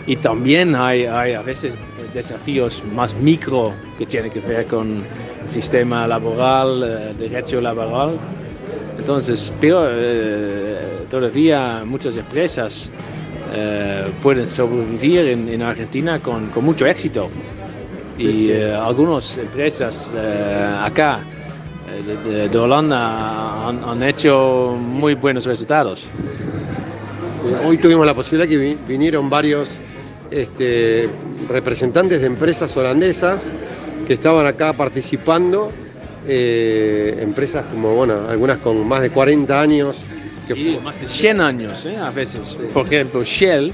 Y 0.06 0.16
también 0.16 0.74
hay, 0.74 1.06
hay, 1.06 1.34
a 1.34 1.42
veces 1.42 1.78
desafíos 2.14 2.84
más 2.96 3.16
micro 3.16 3.74
que 3.98 4.06
tienen 4.06 4.32
que 4.32 4.40
ver 4.40 4.66
con 4.66 5.04
el 5.44 5.50
sistema 5.50 6.08
laboral, 6.08 6.84
el 6.84 7.10
eh, 7.10 7.14
derecho 7.30 7.62
laboral. 7.62 8.18
Entonces, 8.98 9.54
pero 9.62 9.88
eh, 9.90 11.06
todavía 11.10 11.84
muchas 11.86 12.18
empresas 12.18 12.90
eh, 13.54 14.06
pueden 14.22 14.50
sobrevivir 14.50 15.28
en, 15.28 15.48
en 15.50 15.62
Argentina 15.62 16.20
con, 16.20 16.48
con, 16.48 16.66
mucho 16.66 16.86
éxito. 16.86 17.28
Y 18.18 18.50
eh, 18.50 18.74
algunas 18.74 19.38
empresas 19.38 20.12
acá 20.82 21.24
de, 22.04 22.50
de, 22.50 22.58
Holanda 22.58 23.68
han, 23.68 23.84
han, 23.84 24.04
hecho 24.04 24.78
muy 24.80 25.16
buenos 25.16 25.46
resultados. 25.46 26.06
Hoy 27.66 27.78
tuvimos 27.78 28.06
la 28.06 28.14
posibilidad 28.14 28.48
que 28.48 28.78
vinieron 28.88 29.30
varios 29.30 29.78
este, 30.32 31.10
representantes 31.48 32.22
de 32.22 32.28
empresas 32.28 32.76
holandesas 32.76 33.52
que 34.06 34.14
estaban 34.14 34.46
acá 34.46 34.74
participando, 34.74 35.72
eh, 36.28 37.18
empresas 37.20 37.66
como, 37.72 37.96
bueno, 37.96 38.28
algunas 38.28 38.58
con 38.60 38.88
más 38.88 39.02
de 39.02 39.10
40 39.10 39.62
años. 39.62 40.08
sí, 40.48 40.80
más 40.84 41.00
de 41.00 41.08
100 41.08 41.42
años 41.42 41.86
¿eh? 41.86 41.98
a 41.98 42.10
veces. 42.12 42.60
Por 42.74 42.86
ejemplo, 42.86 43.24
Shell 43.24 43.74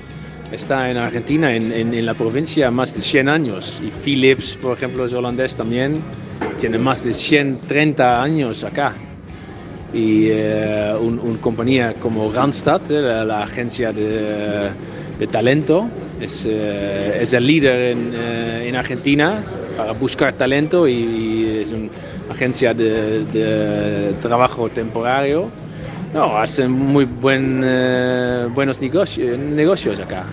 está 0.54 0.90
en 0.90 0.98
Argentina, 0.98 1.54
en, 1.54 1.72
en, 1.72 2.06
la 2.06 2.14
provincia, 2.14 2.70
más 2.70 2.94
de 2.96 3.02
100 3.02 3.30
años. 3.30 3.82
Y 3.86 3.90
Philips, 3.90 4.56
por 4.56 4.78
ejemplo, 4.78 5.06
es 5.06 5.14
holandés 5.14 5.56
también, 5.56 6.02
tiene 6.60 6.78
más 6.78 7.04
de 7.04 7.14
130 7.14 8.22
años 8.22 8.64
acá. 8.64 8.94
Y 9.94 10.28
eh, 10.30 10.94
una 11.00 11.40
compañía 11.40 11.94
como 11.94 12.32
Randstad, 12.32 12.82
la, 12.90 13.26
la 13.26 13.44
agencia 13.44 13.92
de, 13.92 14.70
de 15.20 15.28
talento, 15.28 15.88
es, 16.20 16.46
eh, 16.50 17.20
es, 17.22 17.34
el 17.34 17.46
líder 17.46 17.98
en, 17.98 18.12
eh, 18.14 18.68
en, 18.70 18.76
Argentina 18.76 19.44
para 19.78 19.92
buscar 19.94 20.34
talento 20.34 20.88
y, 20.88 21.60
es 21.62 21.72
una 21.72 21.90
agencia 22.32 22.74
de, 22.74 23.26
de 23.26 24.14
trabajo 24.20 24.70
temporario. 24.70 25.50
No, 26.14 26.38
hacen 26.38 26.72
muy 26.72 27.06
buen, 27.06 27.62
eh, 27.66 28.48
buenos 28.54 28.80
negocios, 28.80 29.38
negocios 29.38 30.00
acá. 30.00 30.26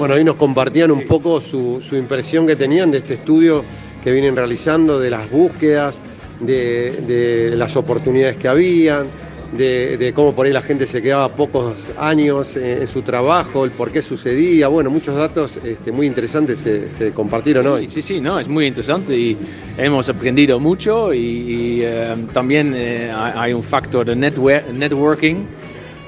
Bueno, 0.00 0.14
ahí 0.14 0.24
nos 0.24 0.34
compartían 0.34 0.90
un 0.90 1.04
poco 1.04 1.40
su, 1.40 1.80
su, 1.80 1.94
impresión 1.94 2.44
que 2.44 2.56
tenían 2.56 2.90
de 2.90 2.98
este 2.98 3.14
estudio 3.14 3.64
que 4.02 4.10
vienen 4.10 4.34
realizando, 4.34 4.98
de 4.98 5.10
las 5.10 5.30
búsquedas, 5.30 6.00
de, 6.40 6.90
de 7.06 7.56
las 7.56 7.76
oportunidades 7.76 8.36
que 8.36 8.48
habían, 8.48 9.06
de, 9.52 9.96
de, 9.96 10.12
cómo 10.12 10.34
por 10.34 10.46
ahí 10.46 10.52
la 10.52 10.62
gente 10.62 10.86
se 10.86 11.00
quedaba 11.00 11.28
pocos 11.28 11.90
años 11.98 12.56
en, 12.56 12.82
en, 12.82 12.86
su 12.86 13.02
trabajo, 13.02 13.64
el 13.64 13.70
por 13.70 13.90
qué 13.90 14.02
sucedía, 14.02 14.68
bueno, 14.68 14.90
muchos 14.90 15.16
datos 15.16 15.58
este, 15.62 15.92
muy 15.92 16.06
interesantes 16.06 16.58
se, 16.60 16.90
se, 16.90 17.12
compartieron 17.12 17.66
hoy. 17.66 17.88
Sí, 17.88 18.02
sí, 18.02 18.20
no, 18.20 18.38
es 18.38 18.48
muy 18.48 18.66
interesante 18.66 19.16
y 19.16 19.36
hemos 19.78 20.08
aprendido 20.08 20.58
mucho 20.58 21.12
y, 21.14 21.18
y 21.18 21.80
eh, 21.82 22.14
también 22.32 22.72
eh, 22.74 23.12
hay 23.12 23.52
un 23.52 23.62
factor 23.62 24.04
de 24.06 24.16
network, 24.16 24.68
networking 24.72 25.36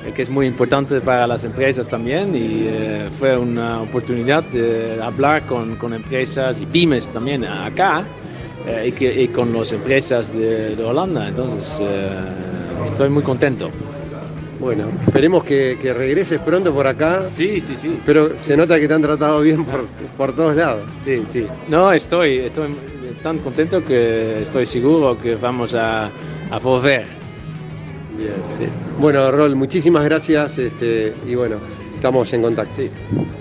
eh, 0.05 0.13
que 0.15 0.23
es 0.23 0.31
muy 0.31 0.47
importante 0.47 1.01
para 1.01 1.27
las 1.27 1.45
empresas 1.45 1.89
también 1.89 2.35
y 2.35 2.69
fue 3.19 3.37
una 3.37 3.83
oportunidad 3.83 4.45
de 4.45 5.01
hablar 5.03 5.47
con, 5.47 5.77
con 5.77 5.95
empresas 5.95 6.61
y 6.61 6.67
pymes 6.67 7.09
también 7.09 7.45
acá 7.45 8.05
y, 8.85 8.93
que, 8.93 9.23
y, 9.23 9.29
con 9.29 9.53
las 9.53 9.73
empresas 9.73 10.33
de, 10.37 10.77
de 10.77 10.85
Holanda, 10.85 11.29
entonces 11.29 11.81
estoy 12.85 13.09
muy 13.09 13.23
contento. 13.23 13.71
Bueno, 14.61 14.87
esperemos 15.07 15.45
que, 15.45 15.79
que, 15.81 15.93
regreses 15.93 16.41
pronto 16.41 16.75
por 16.75 16.87
acá. 16.87 17.29
Sí, 17.29 17.61
sí, 17.61 17.77
sí. 17.77 18.01
Pero 18.05 18.37
se 18.39 18.57
nota 18.57 18.79
que 18.81 18.89
te 18.89 18.95
han 18.95 19.03
tratado 19.03 19.41
bien 19.41 19.65
por, 19.65 19.87
por 20.17 20.35
todos 20.35 20.57
lados. 20.57 20.83
Sí, 20.97 21.23
sí. 21.27 21.47
No, 21.69 21.93
estoy, 21.93 22.39
estoy 22.39 22.75
tan 23.23 23.39
contento 23.39 23.85
que 23.85 24.43
estoy 24.43 24.67
seguro 24.67 25.19
que 25.21 25.37
vamos 25.37 25.75
a, 25.75 26.11
a 26.51 26.59
volver. 26.59 27.07
Bien, 28.17 28.33
sí. 28.57 28.65
Bueno, 28.99 29.31
Rol, 29.31 29.55
muchísimas 29.55 30.05
gracias 30.05 30.59
este, 30.59 31.15
y 31.25 31.37
bueno, 31.37 31.57
estamos 31.95 32.33
en 32.33 32.43
contacto. 32.43 32.75
Sí, 32.75 32.91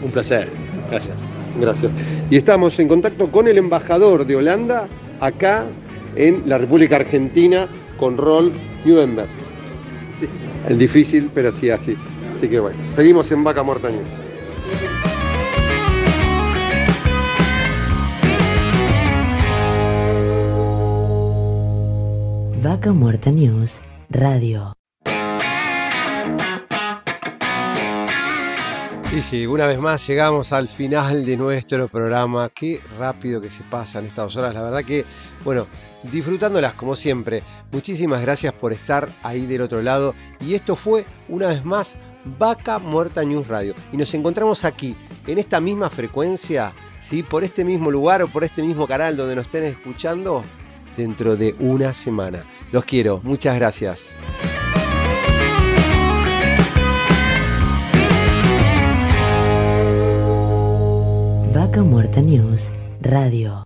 un 0.03 0.11
placer. 0.11 0.49
Gracias. 0.91 1.25
Gracias. 1.59 1.91
Y 2.29 2.37
estamos 2.37 2.77
en 2.79 2.87
contacto 2.87 3.31
con 3.31 3.47
el 3.47 3.57
embajador 3.57 4.25
de 4.25 4.35
Holanda 4.35 4.87
acá 5.19 5.65
en 6.15 6.43
la 6.45 6.59
República 6.59 6.97
Argentina 6.97 7.67
con 7.97 8.17
Rol 8.17 8.53
Newenberg. 8.85 9.29
Sí. 10.19 10.27
Es 10.69 10.77
difícil, 10.77 11.29
pero 11.33 11.51
sí 11.51 11.69
así. 11.69 11.95
Así 12.33 12.47
que 12.47 12.59
bueno, 12.59 12.77
seguimos 12.87 13.31
en 13.31 13.43
Vaca 13.43 13.63
Muerta 13.63 13.89
News. 13.89 14.07
Vaca 22.61 22.93
Muerta 22.93 23.31
News 23.31 23.81
Radio. 24.09 24.76
Y 29.17 29.21
sí, 29.23 29.47
una 29.47 29.65
vez 29.65 29.79
más 29.79 30.05
llegamos 30.05 30.53
al 30.53 30.67
final 30.67 31.25
de 31.25 31.35
nuestro 31.35 31.87
programa. 31.87 32.49
Qué 32.49 32.79
rápido 32.99 33.41
que 33.41 33.49
se 33.49 33.63
pasan 33.63 34.05
estas 34.05 34.25
dos 34.25 34.35
horas. 34.35 34.53
La 34.53 34.61
verdad 34.61 34.83
que, 34.83 35.05
bueno, 35.43 35.65
disfrutándolas 36.03 36.75
como 36.75 36.95
siempre. 36.95 37.41
Muchísimas 37.71 38.21
gracias 38.21 38.53
por 38.53 38.73
estar 38.73 39.09
ahí 39.23 39.47
del 39.47 39.63
otro 39.63 39.81
lado. 39.81 40.13
Y 40.39 40.53
esto 40.53 40.75
fue, 40.75 41.03
una 41.29 41.47
vez 41.47 41.65
más, 41.65 41.95
Vaca 42.37 42.77
Muerta 42.77 43.23
News 43.23 43.47
Radio. 43.47 43.73
Y 43.91 43.97
nos 43.97 44.13
encontramos 44.13 44.63
aquí, 44.63 44.95
en 45.25 45.39
esta 45.39 45.59
misma 45.59 45.89
frecuencia, 45.89 46.73
¿sí? 46.99 47.23
por 47.23 47.43
este 47.43 47.65
mismo 47.65 47.89
lugar 47.89 48.21
o 48.21 48.27
por 48.27 48.43
este 48.43 48.61
mismo 48.61 48.85
canal 48.85 49.17
donde 49.17 49.35
nos 49.35 49.47
estén 49.47 49.63
escuchando, 49.63 50.43
dentro 50.95 51.35
de 51.35 51.55
una 51.57 51.91
semana. 51.91 52.43
Los 52.71 52.85
quiero. 52.85 53.19
Muchas 53.23 53.55
gracias. 53.55 54.15
Vaca 61.53 61.81
Muerta 61.81 62.21
News 62.21 62.71
Radio. 63.01 63.63